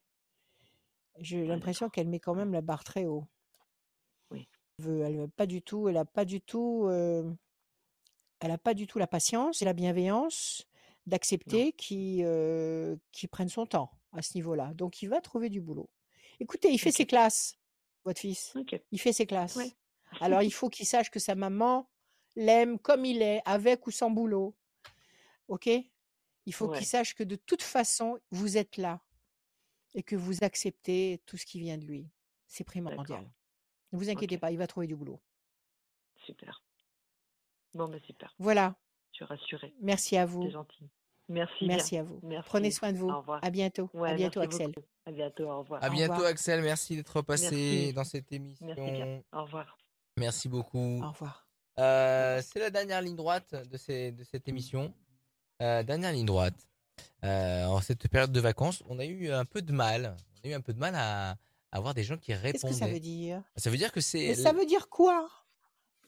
J'ai 1.18 1.44
Ah, 1.44 1.48
l'impression 1.48 1.90
qu'elle 1.90 2.08
met 2.08 2.20
quand 2.20 2.36
même 2.36 2.54
la 2.54 2.62
barre 2.62 2.84
très 2.84 3.06
haut. 3.06 3.26
Elle 4.80 4.86
veut, 4.86 5.02
elle 5.02 5.18
veut 5.18 5.28
pas 5.28 5.46
du 5.46 5.62
tout, 5.62 5.90
elle 5.90 5.98
a 5.98 6.06
pas 6.06 6.24
du 6.26 6.40
tout, 6.42 6.86
euh, 6.86 7.30
elle 8.40 8.52
a 8.52 8.58
pas 8.58 8.74
du 8.74 8.88
tout 8.88 8.98
la 8.98 9.08
patience 9.08 9.62
et 9.62 9.66
la 9.66 9.74
bienveillance 9.74 10.68
d'accepter 11.06 11.74
qu'il 11.74 12.24
euh, 12.24 12.96
prenne 13.32 13.50
son 13.50 13.66
temps 13.66 13.92
à 14.14 14.22
ce 14.22 14.36
niveau-là. 14.36 14.74
Donc, 14.76 15.02
il 15.02 15.10
va 15.10 15.20
trouver 15.22 15.50
du 15.50 15.60
boulot. 15.60 15.90
Écoutez, 16.40 16.72
il 16.72 16.78
fait 16.78 16.92
ses 16.92 17.06
classes, 17.06 17.58
votre 18.06 18.22
fils. 18.22 18.54
Il 18.92 19.02
fait 19.02 19.12
ses 19.12 19.24
Ouais. 19.24 19.28
classes. 19.28 19.60
Alors, 20.22 20.44
il 20.44 20.52
faut 20.54 20.70
qu'il 20.70 20.86
sache 20.86 21.10
que 21.12 21.20
sa 21.20 21.36
maman 21.36 21.90
l'aime 22.36 22.80
comme 22.80 23.04
il 23.06 23.22
est, 23.22 23.42
avec 23.46 23.86
ou 23.86 23.92
sans 23.92 24.10
boulot. 24.12 24.56
OK? 25.50 25.70
Il 26.46 26.54
faut 26.54 26.70
qu'il 26.70 26.86
sache 26.86 27.16
que 27.16 27.24
de 27.24 27.36
toute 27.36 27.62
façon, 27.64 28.18
vous 28.32 28.58
êtes 28.58 28.78
là 28.78 29.02
et 29.94 30.04
que 30.04 30.16
vous 30.16 30.44
acceptez 30.44 31.22
tout 31.26 31.36
ce 31.36 31.46
qui 31.46 31.60
vient 31.60 31.78
de 31.78 31.86
lui. 31.86 32.08
C'est 32.48 32.64
primordial. 32.64 33.30
Ne 33.92 33.98
vous 33.98 34.10
inquiétez 34.10 34.38
pas, 34.38 34.52
il 34.52 34.58
va 34.58 34.68
trouver 34.68 34.88
du 34.88 34.96
boulot. 34.96 35.20
Super. 36.26 36.64
Bon, 37.74 37.88
bah 37.88 37.98
super. 38.06 38.34
Voilà. 38.40 38.76
Je 39.12 39.18
suis 39.18 39.26
rassurée. 39.26 39.74
Merci 39.82 40.18
à 40.18 40.26
C'est 40.28 40.32
vous. 40.34 40.50
gentil. 40.50 40.90
Merci 41.28 41.66
bien. 41.66 41.76
Merci 41.76 41.98
à 41.98 42.04
vous. 42.04 42.20
Prenez 42.46 42.64
Merci. 42.70 42.72
soin 42.78 42.92
de 42.92 42.98
vous. 42.98 43.10
Au 43.10 43.20
revoir. 43.20 43.44
À 43.44 43.50
bientôt. 43.52 43.90
À 44.04 44.14
bientôt, 44.16 44.40
merci 44.40 44.56
Axel. 44.58 44.72
beaucoup. 44.72 44.88
À 45.06 45.12
bientôt. 45.12 45.50
Au 45.50 45.60
revoir. 45.60 45.84
À 45.84 45.88
Au 45.88 45.92
bientôt, 45.92 46.14
revoir. 46.14 46.30
Axel. 46.32 46.62
Merci 46.62 46.96
d'être 46.96 47.22
passé 47.22 47.52
Merci. 47.52 47.94
dans 47.94 48.04
cette 48.04 48.32
Merci 48.32 48.60
bien. 48.62 48.76
émission. 48.78 49.24
Au 49.34 49.44
revoir. 49.44 49.78
Merci 50.18 50.50
beaucoup. 50.50 51.02
Au 51.04 51.10
revoir. 51.12 51.48
Euh, 51.80 52.42
c'est 52.44 52.60
la 52.60 52.70
dernière 52.72 53.02
ligne 53.02 53.16
droite 53.16 53.54
de, 53.70 53.78
ces- 53.78 54.12
de 54.12 54.24
cette 54.24 54.48
émission. 54.48 54.94
Euh, 55.62 55.84
dernière 55.84 56.12
ligne 56.12 56.26
droite. 56.26 56.56
Euh, 57.24 57.66
en 57.66 57.80
cette 57.82 58.08
période 58.10 58.32
de 58.32 58.40
vacances, 58.40 58.84
on 58.90 58.98
a 59.00 59.06
eu 59.06 59.30
un 59.32 59.46
peu 59.46 59.62
de 59.62 59.72
mal. 59.72 60.18
On 60.44 60.48
a 60.48 60.52
eu 60.52 60.54
un 60.56 60.62
peu 60.62 60.74
de 60.74 60.80
mal 60.80 60.96
à 60.96 61.38
avoir 61.72 61.94
des 61.94 62.04
gens 62.04 62.18
qui 62.18 62.34
Qu'est-ce 62.34 62.66
que 62.66 62.74
ça 62.74 62.88
veut 62.88 63.00
dire? 63.00 63.44
Ça 63.56 63.70
veut 63.70 63.78
dire 63.78 63.92
que 63.92 64.02
c'est 64.02 64.30
Mais 64.30 64.36
ça 64.36 64.52
veut 64.52 64.66
dire 64.66 64.90
quoi? 64.90 65.30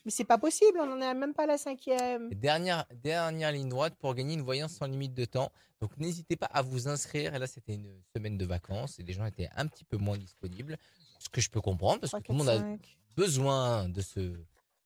Mais 0.03 0.11
c'est 0.11 0.25
pas 0.25 0.39
possible, 0.39 0.79
on 0.81 0.87
n'en 0.87 0.99
est 0.99 1.13
même 1.13 1.33
pas 1.33 1.43
à 1.43 1.47
la 1.47 1.57
cinquième. 1.59 2.29
Dernière, 2.33 2.85
dernière 2.91 3.51
ligne 3.51 3.69
droite 3.69 3.93
pour 3.99 4.15
gagner 4.15 4.33
une 4.33 4.41
voyance 4.41 4.73
sans 4.73 4.87
limite 4.87 5.13
de 5.13 5.25
temps. 5.25 5.51
Donc 5.79 5.95
n'hésitez 5.97 6.35
pas 6.35 6.47
à 6.47 6.63
vous 6.63 6.87
inscrire. 6.87 7.35
Et 7.35 7.39
là, 7.39 7.45
c'était 7.45 7.75
une 7.75 8.01
semaine 8.15 8.37
de 8.37 8.45
vacances 8.45 8.99
et 8.99 9.03
les 9.03 9.13
gens 9.13 9.25
étaient 9.25 9.49
un 9.55 9.67
petit 9.67 9.83
peu 9.83 9.97
moins 9.97 10.17
disponibles. 10.17 10.77
Ce 11.19 11.29
que 11.29 11.39
je 11.39 11.51
peux 11.51 11.61
comprendre 11.61 11.99
parce 11.99 12.13
que 12.13 12.17
3, 12.17 12.21
tout 12.23 12.31
le 12.31 12.37
4, 12.37 12.45
monde 12.45 12.49
a 12.49 12.71
5. 12.71 12.97
besoin 13.15 13.89
de 13.89 14.01
se 14.01 14.39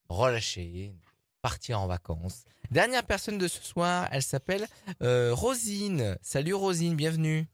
relâcher, 0.09 0.93
partir 1.41 1.79
en 1.79 1.87
vacances. 1.87 2.43
Dernière 2.69 3.03
personne 3.05 3.37
de 3.37 3.47
ce 3.47 3.63
soir, 3.63 4.09
elle 4.11 4.23
s'appelle 4.23 4.67
euh, 5.01 5.33
Rosine. 5.33 6.17
Salut 6.21 6.53
Rosine, 6.55 6.95
bienvenue. 6.95 7.47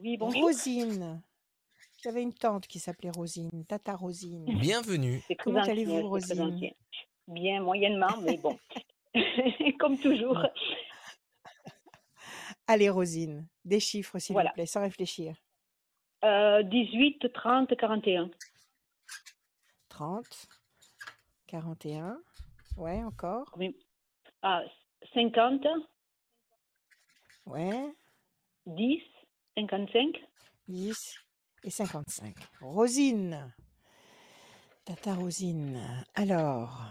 Oui, 0.00 0.16
bonjour. 0.16 0.42
Rosine. 0.42 1.20
J'avais 2.02 2.22
une 2.22 2.32
tante 2.32 2.68
qui 2.68 2.78
s'appelait 2.78 3.10
Rosine, 3.10 3.64
Tata 3.66 3.94
Rosine. 3.96 4.44
Bienvenue. 4.60 5.20
Comment 5.42 5.62
allez-vous, 5.62 6.08
Rosine? 6.08 6.70
Bien, 7.26 7.60
moyennement, 7.60 8.16
mais 8.22 8.36
bon. 8.36 8.56
Comme 9.80 9.98
toujours. 9.98 10.38
Allez, 12.68 12.88
Rosine, 12.88 13.48
des 13.64 13.80
chiffres, 13.80 14.18
s'il 14.18 14.34
Voilà. 14.34 14.50
vous 14.50 14.54
plaît, 14.54 14.66
sans 14.66 14.82
réfléchir. 14.82 15.34
Euh, 16.24 16.62
18, 16.62 17.32
30, 17.32 17.76
41. 17.76 18.30
30, 19.88 20.46
41, 21.48 22.20
ouais, 22.76 23.02
encore, 23.02 23.52
Oui. 23.56 23.76
Ah, 24.42 24.62
50, 25.14 25.66
ouais, 27.46 27.92
10, 28.66 29.02
55. 29.56 30.16
10 30.68 31.18
et 31.64 31.70
55. 31.70 32.34
Rosine, 32.60 33.52
Tata 34.84 35.14
Rosine. 35.14 36.04
Alors, 36.14 36.82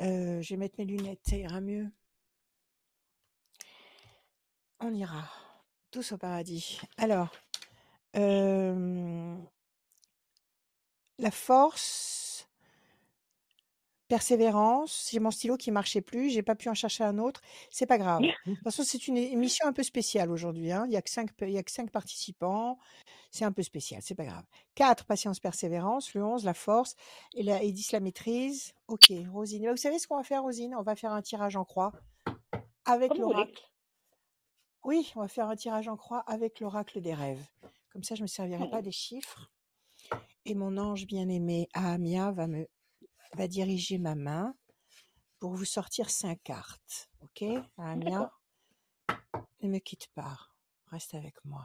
euh, 0.00 0.42
je 0.42 0.50
vais 0.50 0.56
mettre 0.56 0.76
mes 0.78 0.84
lunettes, 0.84 1.20
ça 1.28 1.36
ira 1.36 1.60
mieux. 1.60 1.90
On 4.80 4.92
ira 4.92 5.28
tous 5.90 6.12
au 6.12 6.18
paradis. 6.18 6.80
Alors, 6.96 7.30
euh, 8.16 9.36
la 11.18 11.30
force, 11.30 12.23
persévérance. 14.08 15.08
J'ai 15.10 15.20
mon 15.20 15.30
stylo 15.30 15.56
qui 15.56 15.70
marchait 15.70 16.00
plus, 16.00 16.30
j'ai 16.30 16.42
pas 16.42 16.54
pu 16.54 16.68
en 16.68 16.74
chercher 16.74 17.04
un 17.04 17.18
autre. 17.18 17.40
C'est 17.70 17.86
pas 17.86 17.98
grave. 17.98 18.20
De 18.46 18.54
toute 18.54 18.62
façon, 18.62 18.82
c'est 18.84 19.08
une 19.08 19.16
émission 19.16 19.66
un 19.66 19.72
peu 19.72 19.82
spéciale 19.82 20.30
aujourd'hui. 20.30 20.72
Hein. 20.72 20.84
Il 20.86 20.92
y 20.92 20.96
a 20.96 21.02
que 21.02 21.10
cinq, 21.10 21.30
il 21.40 21.50
y 21.50 21.58
a 21.58 21.62
que 21.62 21.70
cinq 21.70 21.90
participants. 21.90 22.78
C'est 23.30 23.44
un 23.44 23.52
peu 23.52 23.62
spécial, 23.62 24.00
c'est 24.00 24.14
pas 24.14 24.24
grave. 24.24 24.44
4, 24.76 25.06
patience, 25.06 25.40
persévérance. 25.40 26.14
Le 26.14 26.24
11, 26.24 26.44
la 26.44 26.54
force. 26.54 26.94
Et, 27.34 27.42
la, 27.42 27.62
et 27.62 27.72
10, 27.72 27.90
la 27.90 28.00
maîtrise. 28.00 28.74
Ok, 28.86 29.12
Rosine. 29.32 29.70
Vous 29.70 29.76
savez 29.76 29.98
ce 29.98 30.06
qu'on 30.06 30.16
va 30.16 30.22
faire, 30.22 30.42
Rosine? 30.42 30.74
On 30.76 30.82
va 30.82 30.94
faire 30.94 31.12
un 31.12 31.22
tirage 31.22 31.56
en 31.56 31.64
croix 31.64 31.92
avec 32.84 33.16
l'oracle. 33.18 33.70
Oui, 34.84 35.10
on 35.16 35.20
va 35.20 35.28
faire 35.28 35.48
un 35.48 35.56
tirage 35.56 35.88
en 35.88 35.96
croix 35.96 36.20
avec 36.26 36.60
l'oracle 36.60 37.00
des 37.00 37.14
rêves. 37.14 37.44
Comme 37.90 38.04
ça, 38.04 38.14
je 38.14 38.20
ne 38.20 38.24
me 38.24 38.28
servirai 38.28 38.68
pas 38.70 38.82
des 38.82 38.92
chiffres. 38.92 39.50
Et 40.44 40.54
mon 40.54 40.76
ange 40.76 41.06
bien-aimé, 41.06 41.68
Ahamia, 41.72 42.30
va 42.32 42.46
me 42.46 42.68
va 43.36 43.48
diriger 43.48 43.98
ma 43.98 44.14
main 44.14 44.54
pour 45.38 45.54
vous 45.54 45.64
sortir 45.64 46.10
cinq 46.10 46.40
cartes. 46.42 47.10
Ok, 47.22 47.44
Ahamia 47.78 48.30
Ne 49.62 49.68
me 49.68 49.78
quitte 49.78 50.08
pas. 50.14 50.36
Reste 50.88 51.14
avec 51.14 51.34
moi. 51.44 51.64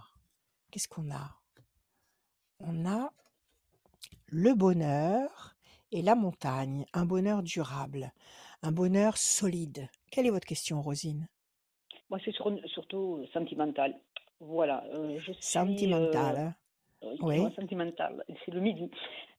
Qu'est-ce 0.71 0.87
qu'on 0.87 1.11
a? 1.11 1.35
On 2.59 2.85
a 2.85 3.11
le 4.27 4.53
bonheur 4.53 5.55
et 5.91 6.01
la 6.01 6.15
montagne. 6.15 6.85
Un 6.93 7.05
bonheur 7.05 7.43
durable. 7.43 8.11
Un 8.61 8.71
bonheur 8.71 9.17
solide. 9.17 9.87
Quelle 10.11 10.27
est 10.27 10.31
votre 10.31 10.47
question, 10.47 10.81
Rosine? 10.81 11.27
Moi, 12.09 12.19
c'est 12.25 12.31
sur- 12.31 12.51
surtout 12.67 13.25
sentimental. 13.33 13.99
Voilà. 14.39 14.83
euh, 14.93 15.19
je 15.19 15.31
suis. 15.33 15.43
Sentimental. 15.43 16.35
euh, 16.37 16.47
hein 16.47 16.55
oui, 17.21 17.39
Oui. 17.45 17.53
sentimental. 17.55 18.23
C'est 18.45 18.51
le 18.51 18.59
midi. 18.61 18.89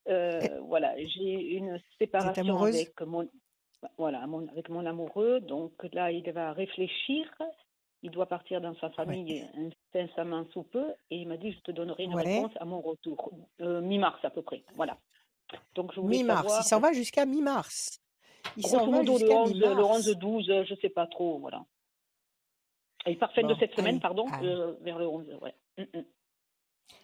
Euh, 0.09 0.40
voilà. 0.62 0.94
J'ai 0.98 1.55
une 1.55 1.80
séparation 1.98 2.57
avec 2.62 3.01
mon. 3.03 3.28
Voilà, 3.96 4.26
mon- 4.26 4.46
avec 4.48 4.68
mon 4.68 4.84
amoureux. 4.86 5.40
Donc 5.40 5.72
là, 5.92 6.11
il 6.11 6.30
va 6.32 6.53
réfléchir. 6.53 7.26
Il 8.03 8.11
doit 8.11 8.26
partir 8.26 8.61
dans 8.61 8.74
sa 8.76 8.90
famille 8.90 9.46
incessamment 9.94 10.44
sous 10.53 10.62
peu. 10.64 10.86
Et 11.11 11.16
il 11.18 11.28
m'a 11.28 11.36
dit 11.36 11.53
Je 11.53 11.61
te 11.61 11.70
donnerai 11.70 12.05
une 12.05 12.14
Ouais. 12.14 12.22
réponse 12.22 12.53
à 12.61 12.64
mon 12.64 12.80
retour. 12.80 13.30
Euh, 13.61 13.80
Mi-mars, 13.80 14.18
à 14.24 14.30
peu 14.30 14.42
près. 14.42 14.62
Voilà. 14.74 14.98
Donc, 15.74 15.92
je 15.94 16.01
Mi-mars. 16.01 16.40
savoir. 16.42 16.61
Il 16.61 16.64
s'en 16.68 16.80
va 16.80 16.92
jusqu'à 16.92 17.26
mi-mars. 17.26 18.01
Il 18.57 18.66
s'en 18.66 18.86
va 18.90 19.03
jusqu'à 19.05 19.34
11, 19.34 19.55
le 19.55 19.68
mi-mars. 19.68 19.96
11, 20.09 20.16
12, 20.16 20.46
je 20.64 20.74
sais 20.80 20.88
pas 20.88 21.07
trop, 21.07 21.38
voilà. 21.38 21.64
Et 23.07 23.16
par 23.16 23.32
fin 23.32 23.42
de 23.46 23.55
cette 23.59 23.74
semaine, 23.74 23.98
pardon, 24.01 24.26
allez. 24.32 24.48
euh, 24.48 24.72
vers 24.82 24.98
le 24.98 25.07
11, 25.09 25.26
ouais. 25.40 25.55
Mm, 25.78 25.98
mm. 25.98 26.05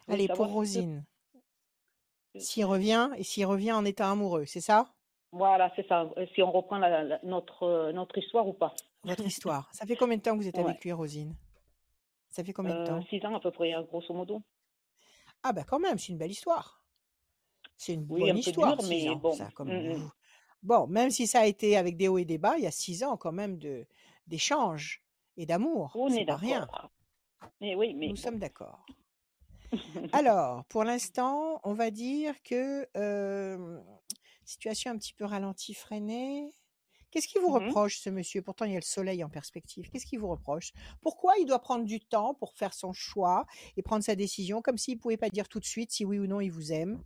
Allez, 0.08 0.28
pour 0.28 0.46
Rosine. 0.46 1.04
S'il 2.38 2.64
revient, 2.64 3.10
et 3.16 3.22
s'il 3.24 3.46
revient 3.46 3.72
en 3.72 3.84
état 3.84 4.10
amoureux, 4.10 4.46
c'est 4.46 4.60
ça? 4.60 4.92
Voilà, 5.32 5.70
c'est 5.76 5.86
ça. 5.86 6.08
Si 6.34 6.42
on 6.42 6.50
reprend 6.50 6.78
la- 6.78 7.02
la- 7.04 7.20
notre, 7.22 7.64
euh, 7.64 7.92
notre 7.92 8.16
histoire 8.18 8.46
ou 8.48 8.52
pas? 8.52 8.74
Votre 9.04 9.24
histoire. 9.26 9.68
Ça 9.72 9.86
fait 9.86 9.96
combien 9.96 10.16
de 10.16 10.22
temps 10.22 10.32
que 10.36 10.42
vous 10.42 10.48
êtes 10.48 10.56
Ouais. 10.56 10.62
avec 10.62 10.82
lui, 10.82 10.92
Rosine? 10.92 11.36
Ça 12.30 12.44
fait 12.44 12.52
combien 12.52 12.74
de 12.74 12.78
Euh, 12.80 12.84
temps? 12.84 13.06
six 13.08 13.24
ans 13.24 13.34
à 13.34 13.40
peu 13.40 13.50
près, 13.50 13.72
hein, 13.72 13.82
grosso 13.82 14.12
modo. 14.14 14.42
Ah 15.42 15.52
bah 15.52 15.64
quand 15.64 15.78
même, 15.78 15.98
c'est 15.98 16.08
une 16.12 16.18
belle 16.18 16.30
histoire. 16.30 16.82
C'est 17.76 17.94
une 17.94 18.04
Oui, 18.08 18.22
bonne 18.22 18.30
un 18.30 18.36
histoire, 18.36 18.74
dur, 18.74 18.82
six 18.82 19.06
mais 19.06 19.08
ans, 19.08 19.16
bon. 19.16 19.36
ça, 19.36 19.50
comme 19.54 19.68
Mm, 19.68 19.76
mm. 19.90 19.94
vous. 19.94 20.12
Bon, 20.62 20.86
même 20.86 21.10
si 21.10 21.26
ça 21.26 21.40
a 21.40 21.46
été 21.46 21.76
avec 21.76 21.96
des 21.96 22.08
hauts 22.08 22.18
et 22.18 22.24
des 22.24 22.38
bas, 22.38 22.56
il 22.56 22.64
y 22.64 22.66
a 22.66 22.70
six 22.70 23.04
ans 23.04 23.16
quand 23.16 23.32
même 23.32 23.58
de 23.58 23.86
d'échanges 24.26 25.02
et 25.36 25.46
d'amour. 25.46 25.92
On 25.94 26.08
est 26.12 26.24
pas 26.24 26.36
rien. 26.36 26.60
d'accord. 26.60 26.90
Mais 27.60 27.74
oui, 27.74 27.94
mais 27.94 28.08
Nous 28.08 28.16
bon. 28.16 28.22
sommes 28.22 28.38
d'accord. 28.38 28.84
Alors, 30.12 30.64
pour 30.66 30.84
l'instant, 30.84 31.60
on 31.64 31.74
va 31.74 31.90
dire 31.90 32.42
que 32.42 32.86
euh, 32.96 33.80
situation 34.44 34.90
un 34.92 34.98
petit 34.98 35.12
peu 35.14 35.24
ralentie, 35.24 35.74
freinée. 35.74 36.52
Qu'est-ce 37.10 37.28
qui 37.28 37.38
vous 37.38 37.50
Mhm. 37.50 37.52
reproche, 37.52 37.98
ce 37.98 38.10
monsieur? 38.10 38.42
Pourtant, 38.42 38.66
il 38.66 38.72
y 38.72 38.76
a 38.76 38.80
le 38.80 38.84
soleil 38.84 39.24
en 39.24 39.30
perspective. 39.30 39.88
Qu'est-ce 39.90 40.06
qui 40.06 40.16
vous 40.16 40.28
reproche? 40.28 40.72
Pourquoi 41.02 41.34
il 41.38 41.46
doit 41.46 41.60
prendre 41.60 41.84
du 41.84 42.00
temps 42.00 42.34
pour 42.34 42.54
faire 42.54 42.74
son 42.74 42.92
choix 42.92 43.46
et 43.76 43.82
prendre 43.82 44.04
sa 44.04 44.16
décision, 44.16 44.62
comme 44.62 44.78
s'il 44.78 44.96
ne 44.96 45.00
pouvait 45.00 45.16
pas 45.16 45.30
dire 45.30 45.48
tout 45.48 45.60
de 45.60 45.64
suite 45.64 45.92
si 45.92 46.04
oui 46.04 46.18
ou 46.18 46.26
non 46.26 46.40
il 46.40 46.50
vous 46.50 46.72
aime? 46.72 47.02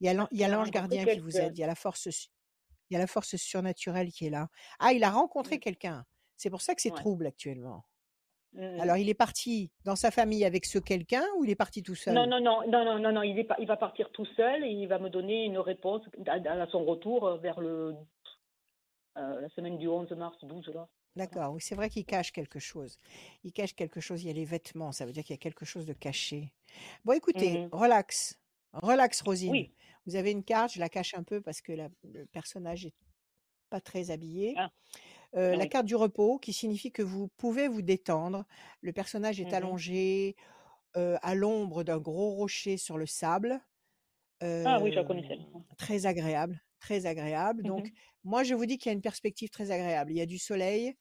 Il 0.00 0.06
y 0.38 0.44
a 0.44 0.48
l'ange 0.48 0.70
gardien 0.70 1.06
qui 1.06 1.20
vous 1.20 1.40
aide, 1.40 1.56
il 1.56 1.60
y 1.60 1.64
a 1.64 1.66
la 1.66 1.74
force, 1.74 2.06
il 2.90 2.94
y 2.94 2.96
a 2.96 3.00
la 3.00 3.06
force 3.08 3.36
surnaturelle 3.36 4.12
qui 4.12 4.26
est 4.26 4.30
là. 4.30 4.50
Ah, 4.80 4.92
il 4.94 5.04
a 5.04 5.10
rencontré 5.10 5.58
Mm. 5.58 5.60
quelqu'un. 5.60 6.06
C'est 6.36 6.50
pour 6.50 6.62
ça 6.62 6.74
que 6.74 6.82
c'est 6.82 6.90
Ouais. 6.90 7.06
trouble 7.06 7.26
actuellement. 7.26 7.84
Alors, 8.80 8.96
il 8.96 9.08
est 9.08 9.14
parti 9.14 9.70
dans 9.84 9.96
sa 9.96 10.10
famille 10.10 10.44
avec 10.44 10.64
ce 10.64 10.78
quelqu'un 10.78 11.24
ou 11.36 11.44
il 11.44 11.50
est 11.50 11.54
parti 11.56 11.82
tout 11.82 11.94
seul? 11.94 12.14
Non, 12.14 12.26
non, 12.26 12.40
non, 12.40 12.62
non, 12.68 12.84
non, 12.84 12.98
non, 12.98 13.12
non, 13.12 13.22
il, 13.22 13.38
est 13.38 13.48
il 13.58 13.66
va 13.66 13.76
partir 13.76 14.10
tout 14.12 14.26
seul 14.36 14.64
et 14.64 14.68
il 14.70 14.86
va 14.86 14.98
me 14.98 15.10
donner 15.10 15.44
une 15.44 15.58
réponse 15.58 16.02
à, 16.26 16.32
à 16.34 16.66
son 16.68 16.84
retour 16.84 17.26
euh, 17.26 17.36
vers 17.38 17.60
le, 17.60 17.94
euh, 19.18 19.40
la 19.40 19.48
semaine 19.50 19.78
du 19.78 19.88
11 19.88 20.10
mars, 20.12 20.36
12 20.42 20.68
là. 20.74 20.88
D'accord, 21.16 21.54
oui, 21.54 21.60
c'est 21.62 21.74
vrai 21.74 21.88
qu'il 21.88 22.04
cache 22.04 22.30
quelque 22.30 22.58
chose. 22.58 22.98
Il 23.42 23.52
cache 23.52 23.74
quelque 23.74 24.00
chose, 24.00 24.22
il 24.22 24.26
y 24.26 24.30
a 24.30 24.34
les 24.34 24.44
vêtements, 24.44 24.92
ça 24.92 25.06
veut 25.06 25.12
dire 25.12 25.24
qu'il 25.24 25.32
y 25.32 25.38
a 25.38 25.40
quelque 25.40 25.64
chose 25.64 25.86
de 25.86 25.94
caché. 25.94 26.52
Bon, 27.06 27.12
écoutez, 27.12 27.60
Mhm. 27.60 27.68
relax. 27.72 28.38
Relax, 28.74 29.22
Rosine. 29.22 29.50
Oui. 29.50 29.72
Vous 30.04 30.16
avez 30.16 30.30
une 30.30 30.44
carte, 30.44 30.74
je 30.74 30.80
la 30.80 30.90
cache 30.90 31.14
un 31.14 31.22
peu 31.22 31.40
parce 31.40 31.62
que 31.62 31.72
la- 31.72 31.88
le 32.04 32.26
personnage 32.26 32.84
est 32.84 32.92
pas 33.70 33.80
très 33.80 34.10
habillé. 34.10 34.52
Ah. 34.58 34.70
Euh, 35.36 35.54
la 35.56 35.66
carte 35.66 35.86
du 35.86 35.96
repos 35.96 36.38
qui 36.38 36.52
signifie 36.52 36.92
que 36.92 37.02
vous 37.02 37.28
pouvez 37.36 37.68
vous 37.68 37.82
détendre. 37.82 38.46
Le 38.80 38.92
personnage 38.92 39.40
est 39.40 39.44
Mhm. 39.44 39.54
allongé 39.54 40.36
euh, 40.96 41.18
à 41.22 41.34
l'ombre 41.34 41.84
d'un 41.84 41.98
gros 41.98 42.34
rocher 42.36 42.76
sur 42.78 42.98
le 42.98 43.06
sable. 43.06 43.60
Ah 44.64 44.80
oui, 44.82 44.90
je 44.90 44.96
la 44.96 45.04
connaissais. 45.04 45.38
très 45.76 46.06
agréable, 46.06 46.60
très 46.80 47.06
agréable. 47.06 47.64
Donc, 47.64 47.86
Mhm. 47.86 47.92
moi, 48.24 48.42
je 48.44 48.54
vous 48.54 48.66
dis 48.66 48.78
qu'il 48.78 48.90
y 48.90 48.92
a 48.92 48.94
une 48.94 49.02
perspective 49.02 49.50
très 49.50 49.70
agréable. 49.70 50.12
Il 50.12 50.16
y 50.16 50.20
a 50.20 50.26
du 50.26 50.38
soleil 50.38 50.94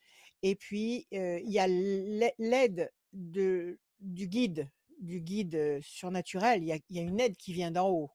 et 0.43 0.55
puis 0.55 1.07
il 1.11 1.49
y 1.51 1.59
a 1.59 1.67
l'ai- 1.67 2.33
l'aide 2.37 2.91
de, 3.13 3.79
du 3.99 4.27
guide, 4.27 4.69
du 5.01 5.21
guide 5.21 5.79
surnaturel. 5.81 6.63
Il 6.63 6.67
y 6.67 6.71
a, 6.73 6.77
il 6.89 6.95
y 6.95 6.99
a 6.99 7.03
une 7.03 7.19
aide 7.19 7.37
qui 7.37 7.53
vient 7.53 7.71
d'en 7.71 7.89
haut. 7.89 8.11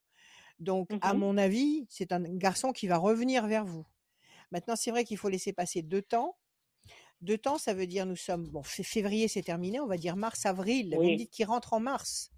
Donc, 0.61 0.97
à 1.01 1.15
Mhm. 1.15 1.15
mon 1.15 1.39
avis, 1.39 1.87
c'est 1.91 2.13
un 2.13 2.21
garçon 2.23 2.73
qui 2.73 2.89
va 2.89 2.99
revenir 2.99 3.47
vers 3.47 3.65
vous. 3.67 3.87
Maintenant, 4.51 4.77
c'est 4.77 4.91
vrai 4.91 5.05
qu'il 5.05 5.17
faut 5.17 5.29
laisser 5.29 5.53
passer 5.53 5.83
deux 5.83 6.03
temps. 6.03 6.37
Deux 7.21 7.39
temps, 7.39 7.59
ça 7.59 7.75
veut 7.75 7.87
dire 7.87 8.07
nous 8.07 8.17
sommes 8.17 8.49
bon, 8.49 8.63
fé- 8.63 8.83
février, 8.83 9.29
c'est 9.29 9.43
terminé. 9.43 9.79
On 9.81 9.87
va 9.87 9.97
dire 9.97 10.17
mars, 10.17 10.47
avril. 10.47 10.95
Vous 10.95 11.03
me 11.03 11.09
Oui. 11.09 11.17
dites 11.17 11.31
qu'il 11.31 11.47
rentre 11.47 11.73
en 11.75 11.81
mars. 11.81 12.31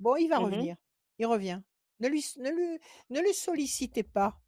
Bon, 0.00 0.16
il 0.16 0.28
va 0.28 0.38
Mhm. 0.38 0.44
revenir. 0.46 0.76
Il 1.18 1.26
revient. 1.26 1.60
Ne 2.00 2.08
lui, 2.08 2.24
ne 2.38 2.50
lui, 2.50 2.78
ne 3.10 3.20
le 3.20 3.32
sollicitez 3.32 4.02
pas. 4.02 4.40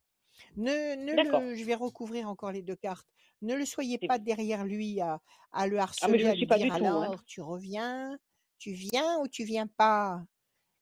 Ne, 0.56 0.96
ne 0.96 1.12
le, 1.22 1.54
je 1.54 1.64
vais 1.64 1.74
recouvrir 1.76 2.28
encore 2.28 2.52
les 2.52 2.62
deux 2.62 2.76
cartes. 2.76 3.06
Ne 3.42 3.54
le 3.54 3.64
soyez 3.64 3.98
pas 3.98 4.18
derrière 4.18 4.64
lui 4.64 5.00
à, 5.00 5.20
à 5.52 5.66
le 5.66 5.76
Ah, 5.76 5.82
mais 6.08 6.18
harceler, 6.18 6.18
je 6.18 6.26
à 6.26 6.34
lui 6.34 6.46
pas 6.46 6.56
du 6.58 6.64
dire. 6.64 6.74
Hein. 6.74 7.02
alors, 7.02 7.24
tu 7.24 7.40
reviens, 7.40 8.18
tu 8.58 8.72
viens 8.72 9.18
ou 9.20 9.28
tu 9.28 9.44
viens 9.44 9.66
pas, 9.66 10.22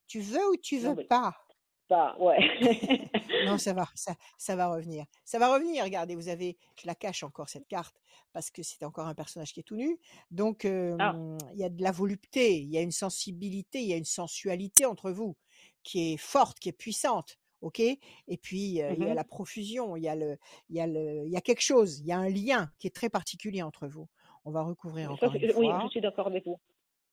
tu 0.07 0.21
veux 0.21 0.45
ou 0.51 0.57
tu 0.57 0.79
veux 0.79 1.07
pas? 1.07 1.37
pas, 1.89 2.17
ouais. 2.19 2.39
Non, 3.45 3.59
ça 3.59 3.73
va, 3.73 3.89
ça, 3.95 4.15
ça 4.39 4.57
va 4.57 4.69
revenir. 4.69 5.05
Ça 5.25 5.39
va 5.39 5.53
revenir. 5.53 5.85
Regardez, 5.85 6.15
vous 6.15 6.29
avez, 6.29 6.57
je 6.81 6.87
la 6.87 6.95
cache 6.95 7.23
encore 7.23 7.49
cette 7.49 7.67
carte 7.69 8.01
parce 8.33 8.51
que 8.51 8.63
c'est 8.63 8.85
encore 8.85 9.07
un 9.07 9.15
personnage 9.15 9.53
qui 9.53 9.61
est 9.61 9.65
tout 9.65 9.77
nu. 9.77 9.99
Donc, 10.31 10.65
euh, 10.65 10.97
Ah, 10.99 11.15
il 11.53 11.59
y 11.59 11.65
a 11.65 11.69
de 11.69 11.83
la 11.83 11.93
volupté, 11.93 12.61
il 12.61 12.69
y 12.69 12.79
a 12.79 12.81
une 12.81 12.93
sensibilité, 12.93 13.81
il 13.81 13.89
y 13.89 13.93
a 13.93 13.97
une 13.97 14.05
sensualité 14.05 14.85
entre 14.87 15.11
vous 15.11 15.37
qui 15.83 16.13
est 16.13 16.17
forte, 16.17 16.59
qui 16.59 16.69
est 16.69 16.73
puissante. 16.73 17.39
OK? 17.61 17.81
Et 17.81 17.99
puis, 18.43 18.83
euh, 18.83 18.93
il 18.93 19.01
y 19.01 19.07
a 19.07 19.09
mhm. 19.09 19.15
la 19.15 19.25
profusion, 19.25 19.97
il 19.97 20.03
y 20.03 20.09
a, 20.09 20.15
le, 20.15 20.37
il, 20.69 20.77
y 20.77 20.81
a 20.81 20.87
le, 20.87 21.25
il 21.25 21.33
y 21.33 21.37
a 21.37 21.41
quelque 21.41 21.63
chose, 21.63 22.01
il 22.01 22.07
y 22.07 22.13
a 22.13 22.19
un 22.19 22.29
lien 22.29 22.71
qui 22.79 22.87
est 22.87 22.95
très 22.95 23.09
particulier 23.09 23.63
entre 23.63 23.87
vous. 23.89 24.07
On 24.45 24.51
va 24.51 24.63
recouvrir 24.63 25.09
Ça, 25.09 25.13
encore 25.15 25.35
une 25.35 25.41
c'est- 25.41 25.55
oui, 25.57 25.67
je 25.67 25.71
fois. 25.81 25.89
suis 25.91 26.01
d'accord 26.03 26.27
avec 26.27 26.45
vous. 26.45 26.61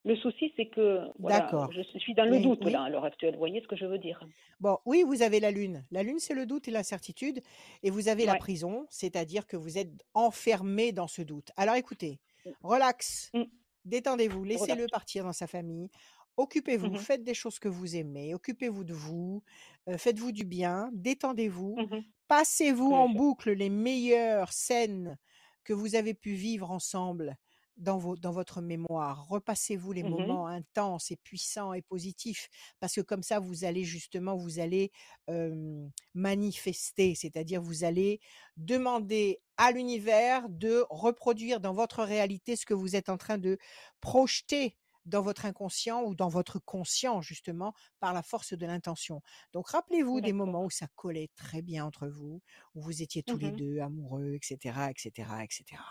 Le 0.05 0.15
souci, 0.15 0.53
c'est 0.55 0.67
que 0.69 1.07
voilà, 1.19 1.67
je 1.71 1.81
suis 1.99 2.13
dans 2.13 2.25
le 2.25 2.39
Oui, 2.39 2.39
doute 2.39 2.65
oui. 2.65 2.71
là, 2.71 2.83
à 2.83 2.89
l'heure 2.89 3.05
actuelle. 3.05 3.33
Vous 3.33 3.39
voyez 3.39 3.61
ce 3.61 3.67
que 3.67 3.75
je 3.75 3.85
veux 3.85 3.97
dire? 3.99 4.23
Bon, 4.59 4.77
oui, 4.85 5.03
vous 5.05 5.21
avez 5.21 5.39
la 5.39 5.51
lune. 5.51 5.85
La 5.91 6.03
lune, 6.03 6.19
c'est 6.19 6.33
le 6.35 6.45
doute 6.45 6.67
et 6.67 6.71
l'incertitude. 6.71 7.41
Et 7.83 7.89
vous 7.89 8.07
avez 8.09 8.25
la 8.25 8.35
prison, 8.35 8.85
c'est-à-dire 8.89 9.47
que 9.47 9.57
vous 9.57 9.77
êtes 9.77 9.91
enfermé 10.13 10.91
dans 10.91 11.07
ce 11.07 11.21
doute. 11.21 11.51
Alors 11.57 11.75
écoutez, 11.75 12.19
relax, 12.61 13.33
Mm. 13.33 13.51
détendez-vous, 13.85 14.43
laissez-le 14.43 14.87
partir 14.89 15.23
dans 15.23 15.33
sa 15.33 15.47
famille. 15.47 15.89
Occupez-vous, 16.37 16.95
Mhm. 16.95 16.97
faites 16.97 17.23
des 17.23 17.33
choses 17.33 17.59
que 17.59 17.67
vous 17.69 17.95
aimez, 17.97 18.33
occupez-vous 18.33 18.83
de 18.85 18.93
vous, 18.93 19.43
euh, 19.89 19.97
faites-vous 19.97 20.31
du 20.31 20.45
bien, 20.45 20.89
détendez-vous, 20.93 21.81
Mhm. 21.81 22.11
passez-vous 22.27 22.93
en 22.93 23.09
boucle 23.09 23.51
les 23.51 23.69
meilleures 23.69 24.53
scènes 24.53 25.17
que 25.63 25.73
vous 25.73 25.95
avez 25.95 26.13
pu 26.13 26.33
vivre 26.33 26.71
ensemble 26.71 27.37
dans, 27.77 27.97
vos, 27.97 28.15
dans 28.15 28.31
votre 28.31 28.61
mémoire. 28.61 29.27
Repassez-vous 29.27 29.91
les 29.91 30.03
Mhm. 30.03 30.03
moments 30.03 30.47
intenses 30.47 31.11
et 31.11 31.17
puissants 31.17 31.73
et 31.73 31.81
positifs, 31.81 32.49
parce 32.79 32.93
que 32.95 33.01
comme 33.01 33.23
ça, 33.23 33.39
vous 33.39 33.63
allez 33.63 33.83
justement, 33.83 34.35
vous 34.35 34.59
allez 34.59 34.91
euh, 35.29 35.87
manifester, 36.13 37.15
c'est-à-dire 37.15 37.61
vous 37.61 37.83
allez 37.83 38.19
demander 38.57 39.41
à 39.57 39.71
l'univers 39.71 40.49
de 40.49 40.85
reproduire 40.89 41.59
dans 41.59 41.73
votre 41.73 42.03
réalité 42.03 42.55
ce 42.55 42.65
que 42.65 42.73
vous 42.73 42.95
êtes 42.95 43.09
en 43.09 43.17
train 43.17 43.37
de 43.37 43.57
projeter 43.99 44.77
dans 45.05 45.21
votre 45.23 45.45
inconscient 45.45 46.03
ou 46.03 46.13
dans 46.13 46.29
votre 46.29 46.59
conscient, 46.59 47.21
justement, 47.21 47.73
par 47.99 48.13
la 48.13 48.21
force 48.21 48.53
de 48.53 48.65
l'intention. 48.67 49.21
Donc, 49.51 49.69
rappelez-vous 49.69 50.21
des 50.21 50.33
moments 50.33 50.63
où 50.65 50.69
ça 50.69 50.87
collait 50.95 51.29
très 51.35 51.63
bien 51.63 51.85
entre 51.85 52.07
vous, 52.07 52.41
où 52.75 52.81
vous 52.83 53.01
étiez 53.01 53.23
tous 53.23 53.37
les 53.39 53.51
Mhm. 53.51 53.51
deux 53.51 53.79
amoureux, 53.79 54.33
etc., 54.35 54.91
etc., 54.91 55.43
etc. 55.43 55.83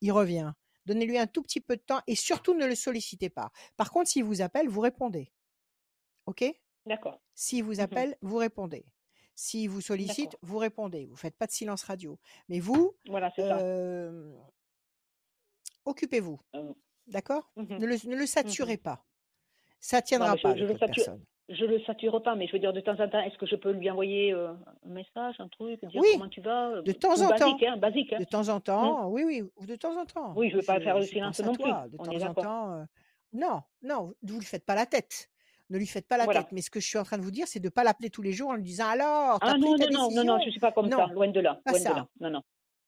Il 0.00 0.12
revient. 0.12 0.52
Donnez-lui 0.86 1.18
un 1.18 1.26
tout 1.26 1.42
petit 1.42 1.60
peu 1.60 1.76
de 1.76 1.82
temps 1.82 2.00
et 2.06 2.14
surtout 2.14 2.54
ne 2.54 2.66
le 2.66 2.74
sollicitez 2.74 3.30
pas. 3.30 3.50
Par 3.76 3.90
contre, 3.90 4.10
s'il 4.10 4.24
vous 4.24 4.42
appelle, 4.42 4.68
vous 4.68 4.80
répondez. 4.80 5.32
OK? 6.26 6.44
D'accord. 6.86 7.20
S'il 7.34 7.64
vous 7.64 7.74
Mhm. 7.74 7.80
appelle, 7.80 8.16
vous 8.22 8.36
répondez. 8.36 8.86
S'il 9.34 9.68
vous 9.70 9.80
sollicite, 9.80 10.36
vous 10.42 10.58
répondez. 10.58 11.06
Vous 11.06 11.16
faites 11.16 11.36
pas 11.36 11.46
de 11.46 11.52
silence 11.52 11.82
radio. 11.82 12.18
Mais 12.48 12.60
vous, 12.60 12.94
Voilà, 13.08 13.32
euh, 13.38 14.32
occupez-vous. 15.84 16.40
Euh, 16.54 16.72
D'accord? 17.06 17.50
Mhm. 17.56 17.78
ne, 17.78 17.86
le, 17.86 17.96
ne 18.08 18.16
le 18.16 18.26
saturez 18.26 18.76
pas. 18.76 19.04
Ça 19.80 20.00
tiendra 20.02 20.36
je, 20.36 20.42
pas 20.42 20.56
je 20.56 20.64
avec 20.64 20.78
sature, 20.78 20.94
personne. 20.94 21.24
Je 21.48 21.64
le 21.64 21.80
sature 21.80 22.22
pas, 22.22 22.34
mais 22.36 22.46
je 22.46 22.52
veux 22.52 22.58
dire 22.58 22.72
de 22.72 22.80
temps 22.80 22.98
en 22.98 23.08
temps, 23.08 23.20
est-ce 23.20 23.36
que 23.38 23.46
je 23.46 23.56
peux 23.56 23.72
lui 23.72 23.90
envoyer 23.90 24.32
euh, 24.32 24.52
un 24.86 24.88
message, 24.88 25.36
un 25.38 25.48
truc, 25.48 25.84
dire 25.84 26.00
Oui, 26.00 26.08
comment 26.12 26.28
tu 26.28 26.40
vas, 26.40 26.70
euh, 26.70 26.82
de 26.82 26.92
temps 26.92 27.20
en 27.20 27.28
temps. 27.28 27.38
basique, 27.38 27.62
hein, 27.64 27.76
basique. 27.76 28.12
Hein. 28.12 28.18
De 28.18 28.24
temps 28.24 28.48
en 28.48 28.56
Mm. 28.58 28.60
temps, 28.62 29.08
oui, 29.08 29.24
oui, 29.24 29.42
ou 29.56 29.66
de 29.66 29.76
temps 29.76 29.96
en 30.00 30.06
temps. 30.06 30.32
Oui, 30.36 30.50
je 30.50 30.56
veux 30.56 30.62
pas 30.62 30.80
faire 30.80 30.98
le 30.98 31.04
silence 31.06 31.38
non 31.40 31.54
plus. 31.54 31.64
De 31.64 31.98
On 31.98 32.04
temps 32.04 32.24
en 32.24 32.34
temps. 32.34 32.72
euh, 32.72 32.84
Non, 33.32 33.62
non, 33.82 34.14
vous 34.22 34.34
ne 34.34 34.38
lui 34.40 34.46
faites 34.46 34.64
pas 34.64 34.74
la 34.74 34.86
tête. 34.86 35.30
Ne 35.70 35.78
lui 35.78 35.86
faites 35.86 36.06
pas 36.06 36.16
la 36.18 36.24
Voilà. 36.24 36.42
tête. 36.42 36.52
Mais 36.52 36.60
ce 36.62 36.70
que 36.70 36.78
je 36.80 36.86
suis 36.86 36.98
en 36.98 37.04
train 37.04 37.18
de 37.18 37.22
vous 37.22 37.30
dire, 37.30 37.48
c'est 37.48 37.58
de 37.58 37.64
ne 37.66 37.70
pas 37.70 37.84
l'appeler 37.84 38.10
tous 38.10 38.22
les 38.22 38.32
jours 38.32 38.50
en 38.50 38.54
lui 38.54 38.62
disant 38.62 38.86
alors, 38.88 39.38
Ah 39.40 39.54
pris 39.54 39.60
non, 39.60 39.76
ta 39.76 39.90
non, 39.90 40.10
non, 40.12 40.24
non, 40.24 40.38
je 40.44 40.50
suis 40.50 40.60
pas 40.60 40.72
comme 40.72 40.90
ça, 40.90 41.06
loin 41.06 41.28
de 41.28 41.40
là, 41.40 41.60
pas 41.64 41.72
loin 41.72 41.80
de 41.80 41.84
là. 41.86 41.94
ça. 41.94 42.08
Non, 42.20 42.30
non. 42.30 42.42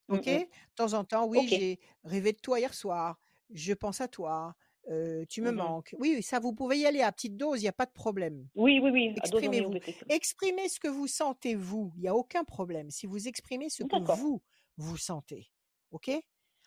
Mm, 0.08 0.14
Ok? 0.14 0.26
Mm. 0.26 0.30
De 0.38 0.46
temps 0.76 0.92
en 0.92 1.04
temps, 1.04 1.26
oui, 1.26 1.48
j'ai 1.48 1.80
rêvé 2.04 2.32
de 2.32 2.38
toi 2.38 2.60
hier 2.60 2.74
soir. 2.74 3.18
Je 3.50 3.72
pense 3.74 4.00
à 4.00 4.08
toi. 4.08 4.54
Euh, 4.88 5.24
tu 5.28 5.42
me 5.42 5.50
Mhm. 5.50 5.56
manques. 5.56 5.94
Oui, 5.98 6.22
ça, 6.22 6.38
vous 6.38 6.52
pouvez 6.52 6.78
y 6.78 6.86
aller 6.86 7.02
à 7.02 7.10
petite 7.12 7.36
dose, 7.36 7.60
il 7.60 7.64
n'y 7.64 7.68
a 7.68 7.72
pas 7.72 7.86
de 7.86 7.92
problème. 7.92 8.48
Oui, 8.54 8.78
oui, 8.82 8.90
oui, 8.90 9.14
Exprimez-vous. 9.16 9.74
Exprimez 10.08 10.68
ce 10.68 10.78
que 10.80 10.88
vous 10.88 11.06
sentez, 11.06 11.54
vous. 11.54 11.92
Il 11.96 12.02
n'y 12.02 12.08
a 12.08 12.14
aucun 12.14 12.44
problème. 12.44 12.90
Si 12.90 13.06
vous 13.06 13.28
exprimez 13.28 13.68
ce 13.70 13.82
que 13.84 14.12
vous, 14.16 14.42
vous 14.76 14.96
sentez. 14.96 15.50
OK? 15.90 16.10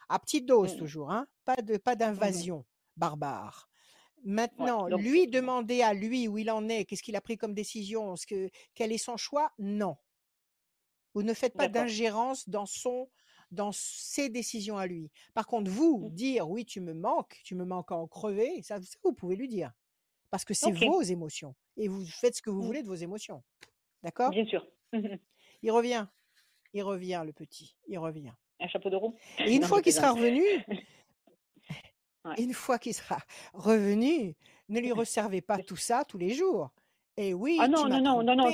À 0.09 0.20
petite 0.20 0.45
dose, 0.45 0.76
Mm. 0.76 0.78
toujours. 0.78 1.11
Hein 1.11 1.28
pas 1.45 1.57
de 1.57 1.78
pas 1.78 1.93
Mhm. 1.93 1.97
d'invasion 1.99 2.65
barbare. 2.97 3.70
Ouais, 4.17 4.32
Maintenant, 4.34 4.89
donc, 4.89 5.01
lui 5.01 5.28
demander 5.28 5.82
à 5.82 5.93
lui 5.93 6.28
où 6.28 6.38
il 6.38 6.51
en 6.51 6.67
est, 6.67 6.84
qu'est-ce 6.86 7.03
qu'il 7.03 7.15
a 7.15 7.22
pris 7.22 7.38
comme 7.38 7.53
décision, 7.53 8.15
ce 8.17 8.26
que, 8.28 8.49
quel 8.76 8.91
est 8.91 8.97
son 8.97 9.15
choix? 9.17 9.51
Non. 9.59 9.95
Vous 11.13 11.24
ne 11.24 11.34
faites 11.34 11.53
pas 11.53 11.67
d'ingérence 11.70 12.47
dans 12.49 12.65
son 12.65 13.09
dans 13.52 13.72
ses 13.72 14.30
décisions 14.30 14.78
à 14.78 14.88
lui. 14.88 15.12
Par 15.34 15.47
contre, 15.47 15.70
vous, 15.72 16.10
Mm. 16.10 16.14
dire 16.14 16.50
oui, 16.50 16.66
tu 16.66 16.82
me 16.82 16.93
manques, 16.93 17.39
tu 17.43 17.56
me 17.56 17.66
manques 17.66 17.91
à 17.91 17.95
en 17.95 18.08
crever, 18.08 18.62
ça, 18.64 18.82
ça, 18.82 18.97
vous 19.04 19.14
pouvez 19.14 19.36
lui 19.36 19.47
dire. 19.47 19.72
Parce 20.32 20.45
que 20.45 20.54
c'est 20.54 20.72
vos 20.72 21.02
émotions. 21.02 21.56
Et 21.78 21.88
vous 21.88 22.06
faites 22.06 22.36
ce 22.36 22.41
que 22.41 22.50
vous 22.52 22.62
Mm. 22.62 22.66
voulez 22.66 22.84
de 22.84 22.88
vos 22.88 22.95
émotions. 22.95 23.43
D'accord? 24.04 24.30
Bien 24.32 24.45
sûr. 24.45 24.66
Il 25.64 25.72
revient. 25.72 26.08
Il 26.74 26.84
revient, 26.84 27.24
le 27.26 27.34
petit. 27.34 27.76
Il 27.88 27.97
revient. 28.00 28.34
Un 28.60 28.68
chapeau 28.68 28.89
de 28.89 28.95
roue? 28.95 29.16
Et 29.39 29.54
une 29.56 29.62
Non, 29.62 29.68
fois 29.68 29.82
qu'il 29.82 29.93
sera 29.93 30.12
revenu, 30.12 30.43
Ouais. 32.26 32.36
une 32.38 32.54
fois 32.54 32.78
qu'il 32.80 32.93
sera 32.93 33.20
revenu, 33.54 34.36
ne 34.68 34.80
lui 34.82 34.91
resservez 34.91 35.41
pas 35.41 35.58
tout 35.64 35.78
ça 35.78 36.04
tous 36.06 36.18
les 36.18 36.34
jours. 36.34 36.70
Et 37.16 37.34
oui, 37.34 37.58
Ah 37.60 37.66
tu 37.66 37.72
non, 37.72 37.88
m'as 37.88 38.02
non, 38.02 38.24
non, 38.24 38.24
non, 38.24 38.36
non, 38.36 38.47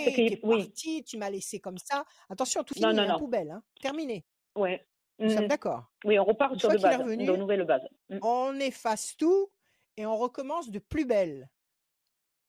oui. 0.44 0.58
parti, 0.68 1.04
tu 1.04 1.18
m'as 1.18 1.30
laissé 1.32 1.60
comme 1.60 1.78
ça. 1.80 2.06
Attention, 2.30 2.64
tout 2.64 2.76
Non, 2.80 2.90
fini, 2.90 2.98
non, 2.98 3.04
hein, 3.04 3.08
non. 3.14 3.20
poubelle, 3.20 3.52
hein. 3.52 3.64
terminé. 3.82 4.24
Ouais. 4.56 4.86
Nous 5.20 5.30
sommes 5.30 5.44
Mhm. 5.44 5.48
d'accord. 5.48 5.92
Oui, 6.04 6.20
on 6.20 6.26
repart 6.26 6.54
Une 6.54 6.60
sur 6.60 6.70
de 6.70 6.78
base, 6.78 6.98
revenu, 7.02 7.26
de 7.26 7.36
nouvelles 7.36 7.66
bases. 7.66 7.88
Mm. 8.10 8.20
on 8.22 8.60
efface 8.60 9.16
tout 9.18 9.50
et 9.98 10.06
on 10.06 10.18
recommence 10.18 10.70
de 10.70 10.80
plus 10.80 11.06
belle. 11.06 11.50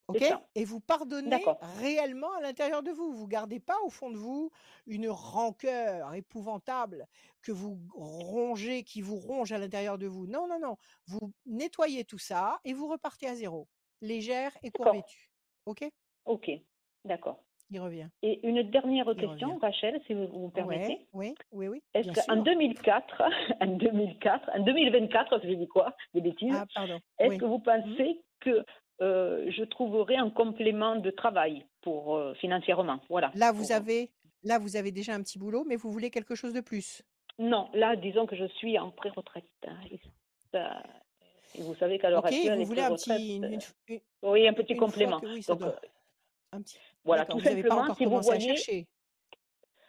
OK? 0.09 0.23
Et 0.55 0.63
vous 0.63 0.79
pardonnez 0.79 1.43
réellement 1.79 2.31
à 2.33 2.41
l'intérieur 2.41 2.81
de 2.81 2.91
vous. 2.91 3.11
Vous 3.13 3.27
gardez 3.27 3.59
pas 3.59 3.77
au 3.83 3.89
fond 3.89 4.09
de 4.09 4.15
vous 4.17 4.51
une 4.85 5.09
rancœur 5.09 6.13
épouvantable 6.13 7.07
que 7.41 7.51
vous 7.51 7.77
rongez, 7.93 8.83
qui 8.83 9.01
vous 9.01 9.17
ronge 9.17 9.51
à 9.51 9.57
l'intérieur 9.57 9.97
de 9.97 10.07
vous. 10.07 10.25
Non, 10.25 10.47
non, 10.47 10.59
non. 10.59 10.77
Vous 11.07 11.33
nettoyez 11.45 12.05
tout 12.05 12.19
ça 12.19 12.59
et 12.63 12.71
vous 12.73 12.87
repartez 12.87 13.27
à 13.27 13.35
zéro, 13.35 13.67
légère 14.01 14.57
et 14.63 14.71
courvêtue. 14.71 15.29
OK? 15.65 15.83
Ok, 16.25 16.51
d'accord. 17.03 17.43
Il 17.69 17.79
revient. 17.81 18.07
Et 18.23 18.39
une 18.47 18.63
dernière 18.69 19.07
Il 19.11 19.15
question, 19.19 19.47
revient. 19.49 19.59
Rachel, 19.61 20.01
si 20.07 20.13
vous 20.13 20.27
vous 20.27 20.49
permettez. 20.49 21.05
Ouais, 21.13 21.33
oui, 21.33 21.35
oui, 21.51 21.67
oui, 21.67 21.83
Est-ce 21.93 22.07
qu'en 22.13 22.35
sûr. 22.35 22.43
2004, 22.43 23.21
en 23.61 23.65
2004, 23.67 24.49
en 24.55 24.59
2024, 24.63 25.41
je 25.43 25.53
dis 25.53 25.67
quoi 25.67 25.93
Des 26.13 26.21
bêtises. 26.21 26.53
Ah, 26.55 26.65
pardon. 26.73 26.99
Est-ce 27.19 27.29
Oui. 27.31 27.37
que 27.37 27.45
vous 27.45 27.57
Mhm. 27.57 27.63
pensez 27.63 28.21
que 28.39 28.63
euh, 29.01 29.51
je 29.51 29.63
trouverai 29.65 30.15
un 30.15 30.29
complément 30.29 30.95
de 30.95 31.11
travail 31.11 31.65
pour 31.81 32.15
euh, 32.15 32.33
financièrement? 32.35 32.99
Voilà. 33.09 33.31
Là, 33.35 33.51
vous 33.51 33.67
pour- 33.67 33.75
avez, 33.75 34.11
là, 34.43 34.59
vous 34.59 34.75
avez 34.77 34.91
déjà 34.91 35.13
un 35.13 35.21
petit 35.21 35.37
boulot, 35.37 35.65
mais 35.67 35.75
vous 35.75 35.91
voulez 35.91 36.09
quelque 36.09 36.35
chose 36.35 36.53
de 36.53 36.61
plus? 36.61 37.03
Non, 37.37 37.69
là, 37.73 37.95
disons 37.97 38.25
que 38.25 38.35
je 38.35 38.45
suis 38.45 38.79
en 38.79 38.91
pré-retraite. 38.91 39.43
hein, 39.67 39.75
et 39.91 39.99
ça- 40.53 40.81
et 41.55 41.61
vous 41.61 41.75
savez 41.75 41.99
qu'à 41.99 42.09
l'heure 42.09 42.19
Ok, 42.23 42.31
actuelle, 42.31 42.57
vous 42.59 42.65
voulez 42.65 42.81
un 42.81 42.95
petit, 42.95 43.35
une, 43.37 43.45
euh, 43.45 43.97
oui, 44.23 44.47
un 44.47 44.53
petit 44.53 44.75
complément. 44.77 45.19
oui, 45.21 45.43
Donc, 45.47 45.59
doit. 45.59 45.67
euh, 45.67 45.87
Un 46.53 46.61
petit. 46.61 46.79
Voilà, 47.07 47.23
D'accord, 47.23 47.37
tout 47.37 47.43
vous 47.43 47.49
n'avez 47.49 47.63
pas 47.63 47.69
simplement, 47.69 47.83
encore 47.85 47.95
si 47.97 48.05
vous 48.05 48.31
à 48.31 48.39
chercher? 48.39 48.87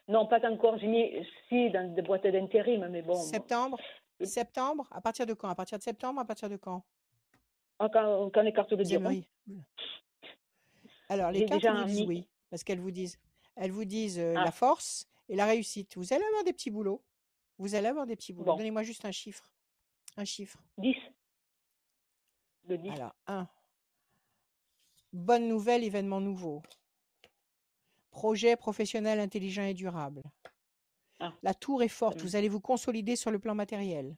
non, 0.07 0.27
pas 0.27 0.41
encore, 0.51 0.79
j'ai 0.79 0.87
mis, 0.87 1.27
si, 1.49 1.69
dans 1.71 1.93
des 1.93 2.01
boîtes 2.01 2.27
d'intérim, 2.27 2.87
mais 2.89 3.03
bon, 3.03 3.15
Septembre, 3.15 3.79
septembre, 4.23 4.89
à 4.93 5.01
partir 5.01 5.27
de 5.27 5.35
quand? 5.35 5.49
À 5.49 5.55
partir 5.55 5.77
de 5.79 5.83
septembre, 5.83 6.21
à 6.21 6.25
partir 6.25 6.49
de 6.49 6.57
quand? 6.57 6.83
ah, 7.81 7.89
quand, 7.93 8.31
quand 8.31 8.43
les 8.43 8.53
cartes 8.53 8.73
le 8.73 8.85
diront, 8.85 9.03
aimeriez. 9.11 9.29
Alors, 11.09 11.31
les 11.33 11.45
cartes 11.45 11.65
vous 11.67 11.85
disent 11.85 12.07
oui, 12.07 12.29
parce 12.51 12.63
qu'elles 12.65 12.81
vous 12.81 12.91
disent, 12.93 13.19
elles 13.57 13.73
vous 13.73 13.85
disent 13.85 14.19
euh, 14.19 14.35
la 14.35 14.45
Ah, 14.47 14.53
force 14.53 15.07
et 15.29 15.35
la 15.37 15.45
réussite. 15.47 15.97
Vous 15.97 16.13
allez 16.13 16.25
avoir 16.25 16.45
des 16.45 16.53
petits 16.53 16.71
boulots. 16.71 17.03
Vous 17.59 17.75
allez 17.75 17.89
avoir 17.89 18.07
des 18.07 18.15
petits 18.15 18.33
boulots. 18.33 18.53
bon, 18.53 18.57
Donnez-moi 18.57 18.85
juste 18.85 19.05
un 19.05 19.11
chiffre. 19.13 19.51
Un 20.17 20.25
chiffre. 20.25 20.63
10. 20.79 20.95
Le 22.69 22.79
10. 22.79 22.91
Alors, 22.91 23.15
un. 23.27 23.49
Bonne 25.13 25.49
nouvelle, 25.49 25.83
événement 25.85 26.21
nouveau. 26.21 26.63
Projet 28.19 28.57
professionnel 28.57 29.21
intelligent 29.21 29.63
et 29.63 29.75
durable. 29.75 30.25
Ah, 31.21 31.33
La 31.45 31.55
tour 31.55 31.85
est 31.85 31.89
forte. 31.89 32.19
euh, 32.19 32.23
Vous 32.25 32.35
allez 32.35 32.49
vous 32.49 32.59
consolider 32.59 33.15
sur 33.15 33.31
le 33.31 33.39
plan 33.39 33.55
matériel. 33.55 34.17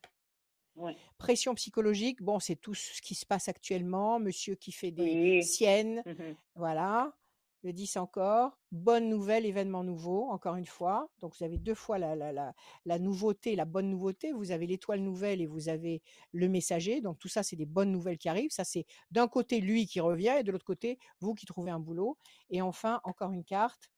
Pression 1.18 1.55
psychologique, 1.55 2.22
bon, 2.22 2.38
c'est 2.40 2.57
tout 2.57 2.72
ce 2.72 3.03
qui 3.03 3.14
se 3.14 3.26
passe 3.26 3.48
actuellement. 3.48 4.18
Monsieur 4.18 4.55
qui 4.55 4.72
fait 4.72 4.90
des 4.90 5.03
Oui. 5.03 5.44
siennes, 5.44 6.03
mhm, 6.07 6.34
voilà. 6.55 7.14
Le 7.62 7.74
10 7.74 7.98
encore. 7.98 8.58
Bonne 8.72 9.08
nouvelle, 9.11 9.44
événement 9.44 9.84
nouveau, 9.84 10.30
encore 10.30 10.56
une 10.56 10.66
fois. 10.66 11.11
Donc, 11.18 11.34
vous 11.38 11.44
avez 11.44 11.58
deux 11.58 11.74
fois 11.74 11.98
la, 11.98 12.16
la, 12.16 12.54
la, 12.86 12.98
nouveauté, 12.98 13.54
la 13.54 13.66
bonne 13.66 13.90
nouveauté. 13.90 14.32
Vous 14.32 14.50
avez 14.50 14.66
l'étoile 14.66 15.00
nouvelle 15.00 15.42
et 15.42 15.46
vous 15.46 15.68
avez 15.68 16.00
le 16.32 16.48
messager. 16.48 17.02
Donc, 17.02 17.18
tout 17.18 17.28
ça, 17.28 17.42
c'est 17.42 17.56
des 17.56 17.66
bonnes 17.66 17.92
nouvelles 17.92 18.16
qui 18.16 18.30
arrivent. 18.30 18.50
Ça, 18.50 18.64
c'est 18.64 18.86
d'un 19.11 19.28
côté 19.28 19.61
lui 19.61 19.86
qui 19.86 20.00
revient 20.00 20.36
et 20.38 20.42
de 20.42 20.52
l'autre 20.52 20.64
côté, 20.64 20.98
vous 21.20 21.34
qui 21.34 21.44
trouvez 21.44 21.70
un 21.70 21.80
boulot. 21.80 22.16
Et 22.48 22.62
enfin, 22.62 23.00
encore 23.04 23.32
une 23.32 23.44
carte 23.44 23.90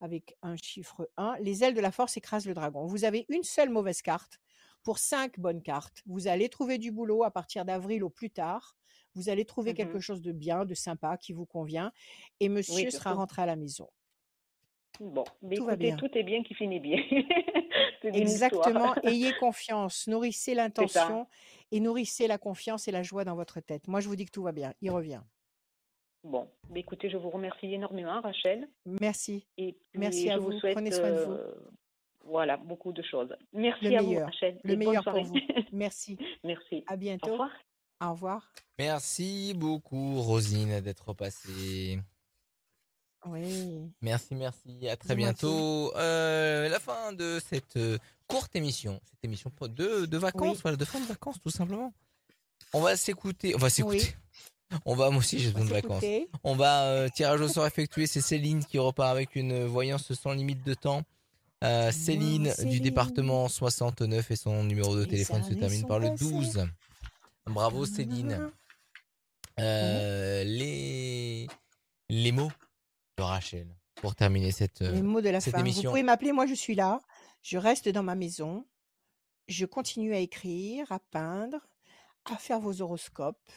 avec 0.00 0.36
un 0.42 0.56
chiffre 0.56 1.08
1. 1.16 1.36
Les 1.40 1.64
ailes 1.64 1.74
de 1.74 1.80
la 1.80 1.92
force 1.92 2.16
écrasent 2.16 2.46
le 2.46 2.54
dragon. 2.54 2.86
Vous 2.86 3.04
avez 3.04 3.24
une 3.28 3.44
seule 3.44 3.70
mauvaise 3.70 4.02
carte 4.02 4.40
pour 4.82 4.98
cinq 4.98 5.38
bonnes 5.38 5.62
cartes. 5.62 6.02
Vous 6.06 6.26
allez 6.26 6.48
trouver 6.48 6.78
du 6.78 6.90
boulot 6.90 7.24
à 7.24 7.30
partir 7.30 7.64
d'avril 7.64 8.04
au 8.04 8.10
plus 8.10 8.30
tard. 8.30 8.76
Vous 9.14 9.28
allez 9.28 9.44
trouver 9.44 9.74
quelque 9.74 9.94
mhm. 9.94 10.00
chose 10.00 10.22
de 10.22 10.32
bien, 10.32 10.64
de 10.64 10.74
sympa, 10.74 11.16
qui 11.16 11.32
vous 11.32 11.46
convient. 11.46 11.92
Et 12.40 12.48
monsieur 12.48 12.86
Oui, 12.86 12.92
sera 12.92 13.12
rentré 13.12 13.42
à 13.42 13.46
la 13.46 13.56
maison. 13.56 13.88
Bon, 15.00 15.24
mais 15.40 15.56
Tout 15.56 15.64
va 15.64 15.72
écoutez, 15.72 15.86
bien. 15.88 15.96
tout 15.96 16.10
est 16.18 16.22
bien 16.22 16.42
qui 16.42 16.54
finit 16.54 16.80
bien. 16.80 16.98
Exactement. 18.02 18.94
Ayez 19.02 19.32
confiance. 19.40 20.06
Nourrissez 20.06 20.54
l'intention 20.54 21.26
et 21.70 21.80
nourrissez 21.80 22.26
la 22.26 22.38
confiance 22.38 22.88
et 22.88 22.92
la 22.92 23.02
joie 23.02 23.24
dans 23.24 23.34
votre 23.34 23.60
tête. 23.60 23.88
Moi, 23.88 24.00
je 24.00 24.08
vous 24.08 24.16
dis 24.16 24.26
que 24.26 24.30
tout 24.30 24.42
va 24.42 24.52
bien. 24.52 24.74
Il 24.80 24.90
revient. 24.90 25.22
Bon, 26.24 26.48
mais 26.70 26.80
écoutez, 26.80 27.10
je 27.10 27.16
vous 27.16 27.30
remercie 27.30 27.72
énormément, 27.72 28.20
Rachel. 28.20 28.68
Merci. 28.86 29.46
Et 29.58 29.76
Merci 29.94 30.30
à 30.30 30.34
je 30.34 30.40
vous 30.40 30.52
vous. 30.52 30.58
souhaite 30.60 30.74
Prenez 30.74 30.92
soin 30.92 31.10
de 31.10 31.18
vous. 31.24 31.32
euh, 31.32 31.54
voilà, 32.24 32.56
beaucoup 32.56 32.92
de 32.92 33.02
choses. 33.02 33.34
Le 33.52 33.60
Merci 33.60 33.96
à 33.96 34.02
vous. 34.02 34.18
Rachel. 34.18 34.60
Le 34.62 34.72
et 34.72 34.76
bonne 34.76 34.86
meilleur 34.86 35.04
pour 35.04 35.20
vous. 35.20 35.34
Merci. 35.72 36.18
Merci. 36.44 36.84
À 36.86 36.94
Au 36.94 36.96
bientôt. 36.96 37.32
revoir. 37.32 37.50
Au 38.02 38.12
revoir. 38.12 38.50
Merci 38.78 39.54
beaucoup, 39.54 40.20
Rosine, 40.22 40.80
d'être 40.80 41.12
passée. 41.12 42.00
Oui. 43.26 43.88
Merci, 44.00 44.34
merci. 44.34 44.88
À 44.88 44.96
très 44.96 45.14
bientôt. 45.14 45.92
Euh, 45.96 46.68
la 46.68 46.80
fin 46.80 47.12
de 47.12 47.40
cette 47.48 47.76
euh, 47.76 47.98
courte 48.26 48.56
émission. 48.56 49.00
Cette 49.08 49.24
émission 49.24 49.52
de, 49.68 50.06
de 50.06 50.18
vacances, 50.18 50.56
Oui. 50.56 50.60
voilà, 50.62 50.76
de 50.76 50.84
fin 50.84 50.98
de 50.98 51.06
vacances, 51.06 51.36
tout 51.40 51.50
simplement. 51.50 51.92
On 52.72 52.80
va 52.80 52.96
s'écouter. 52.96 53.54
On 53.54 53.58
va 53.58 53.70
s'écouter. 53.70 53.98
Oui. 54.72 54.78
On 54.86 54.94
va, 54.96 55.10
moi 55.10 55.18
aussi, 55.20 55.38
j'ai 55.38 55.50
besoin 55.52 55.66
de 55.68 55.72
vacances. 55.72 56.02
On 56.42 56.56
va, 56.56 56.84
euh, 56.86 57.08
tirage 57.14 57.40
au 57.42 57.46
sort 57.48 57.66
effectué. 57.66 58.06
C'est 58.06 58.22
Céline 58.22 58.64
qui 58.64 58.78
repart 58.78 59.10
avec 59.10 59.36
une 59.36 59.64
voyance 59.66 60.12
sans 60.14 60.32
limite 60.32 60.64
de 60.64 60.74
temps. 60.74 61.02
Euh, 61.62 61.92
Céline, 61.92 62.52
du 62.64 62.80
département 62.80 63.48
69 63.48 64.30
et 64.32 64.36
son 64.36 64.64
numéro 64.64 64.96
de 64.96 65.04
téléphone 65.04 65.44
se 65.44 65.54
termine 65.54 65.86
par 65.86 66.00
le 66.00 66.08
passées. 66.08 66.24
12. 66.24 66.66
Bravo 67.46 67.84
Céline. 67.86 68.50
Euh, 69.58 70.44
les 70.44 71.46
les 72.08 72.32
mots 72.32 72.50
de 73.18 73.22
Rachel 73.22 73.68
pour 73.96 74.14
terminer 74.14 74.50
cette 74.50 74.80
Les 74.80 75.00
euh, 75.00 75.02
mots 75.02 75.20
de 75.20 75.28
la 75.28 75.40
cette 75.40 75.52
fin. 75.52 75.58
Vous 75.58 75.66
émission. 75.66 75.90
pouvez 75.90 76.02
m'appeler, 76.02 76.32
moi 76.32 76.46
je 76.46 76.54
suis 76.54 76.74
là. 76.74 77.00
Je 77.42 77.58
reste 77.58 77.88
dans 77.88 78.02
ma 78.02 78.14
maison. 78.14 78.66
Je 79.48 79.66
continue 79.66 80.14
à 80.14 80.18
écrire, 80.18 80.90
à 80.92 81.00
peindre, 81.00 81.58
à 82.24 82.36
faire 82.36 82.60
vos 82.60 82.80
horoscopes, 82.80 83.50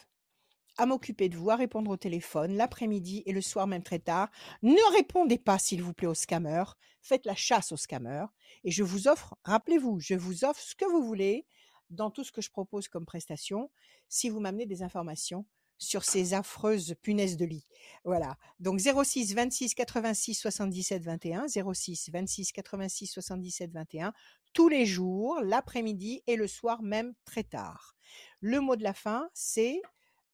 à 0.76 0.84
m'occuper 0.84 1.28
de 1.28 1.36
vous, 1.36 1.50
à 1.50 1.56
répondre 1.56 1.90
au 1.90 1.96
téléphone 1.96 2.56
l'après-midi 2.56 3.22
et 3.24 3.32
le 3.32 3.40
soir 3.40 3.66
même 3.66 3.84
très 3.84 4.00
tard. 4.00 4.28
Ne 4.62 4.96
répondez 4.96 5.38
pas, 5.38 5.58
s'il 5.58 5.82
vous 5.82 5.94
plaît, 5.94 6.08
aux 6.08 6.14
scammers. 6.14 6.64
Faites 7.00 7.24
la 7.24 7.36
chasse 7.36 7.70
aux 7.72 7.76
scammers. 7.76 8.26
Et 8.64 8.72
je 8.72 8.82
vous 8.82 9.06
offre, 9.06 9.36
rappelez-vous, 9.44 10.00
je 10.00 10.14
vous 10.14 10.44
offre 10.44 10.60
ce 10.60 10.74
que 10.74 10.84
vous 10.84 11.04
voulez 11.04 11.46
dans 11.90 12.10
tout 12.10 12.24
ce 12.24 12.32
que 12.32 12.40
je 12.40 12.50
propose 12.50 12.88
comme 12.88 13.06
prestation 13.06 13.70
si 14.08 14.28
vous 14.28 14.40
m'amenez 14.40 14.66
des 14.66 14.82
informations 14.82 15.46
sur 15.78 16.04
ces 16.04 16.34
affreuses 16.34 16.94
punaises 17.02 17.36
de 17.36 17.44
lit. 17.44 17.66
Voilà. 18.04 18.36
Donc 18.60 18.80
06 18.80 19.34
26 19.34 19.74
86 19.74 20.34
77 20.34 21.04
21, 21.04 21.46
06 21.48 22.10
26 22.10 22.52
86 22.52 23.06
77 23.06 23.72
21, 23.72 24.12
tous 24.52 24.68
les 24.68 24.86
jours, 24.86 25.40
l'après-midi 25.42 26.22
et 26.26 26.36
le 26.36 26.46
soir 26.46 26.82
même 26.82 27.14
très 27.24 27.44
tard. 27.44 27.94
Le 28.40 28.60
mot 28.60 28.76
de 28.76 28.82
la 28.82 28.94
fin, 28.94 29.28
c'est 29.34 29.82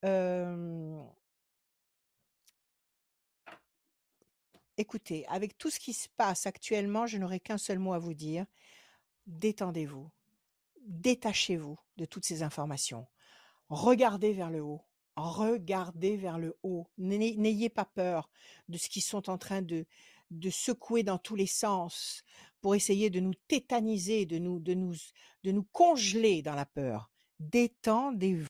euh, 0.05 1.03
écoutez, 4.77 5.27
avec 5.29 5.59
tout 5.59 5.71
ce 5.71 5.81
qui 5.81 5.93
se 5.93 6.09
passe 6.17 6.47
actuellement, 6.47 7.07
je 7.07 7.19
n'aurai 7.19 7.41
qu'un 7.41 7.59
seul 7.59 7.79
mot 7.79 7.95
à 7.95 7.99
vous 7.99 8.15
dire. 8.15 8.47
Détendez-vous. 9.27 10.11
Détachez-vous 10.87 11.79
de 11.97 12.05
toutes 12.05 12.25
ces 12.25 12.43
informations. 12.43 13.07
Regardez 13.69 14.33
vers 14.33 14.51
le 14.51 14.61
haut. 14.61 14.85
Regardez 15.17 16.17
vers 16.17 16.39
le 16.39 16.57
haut. 16.63 16.89
N'ayez 16.99 17.69
pas 17.69 17.85
peur 17.85 18.31
de 18.69 18.79
ce 18.79 18.89
qu'ils 18.89 19.03
sont 19.03 19.29
en 19.31 19.39
train 19.39 19.63
de, 19.63 19.87
secouer 20.51 21.03
dans 21.03 21.19
tous 21.19 21.37
les 21.37 21.47
sens 21.47 22.23
pour 22.61 22.75
essayer 22.75 23.11
de 23.11 23.21
nous 23.21 23.35
tétaniser, 23.49 24.27
de 24.27 24.39
nous, 24.39 24.61
de 24.61 24.75
de 24.75 25.53
nous 25.53 25.65
congeler 25.73 26.43
dans 26.43 26.55
la 26.55 26.67
peur. 26.67 27.11
Détendez-vous. 27.41 28.41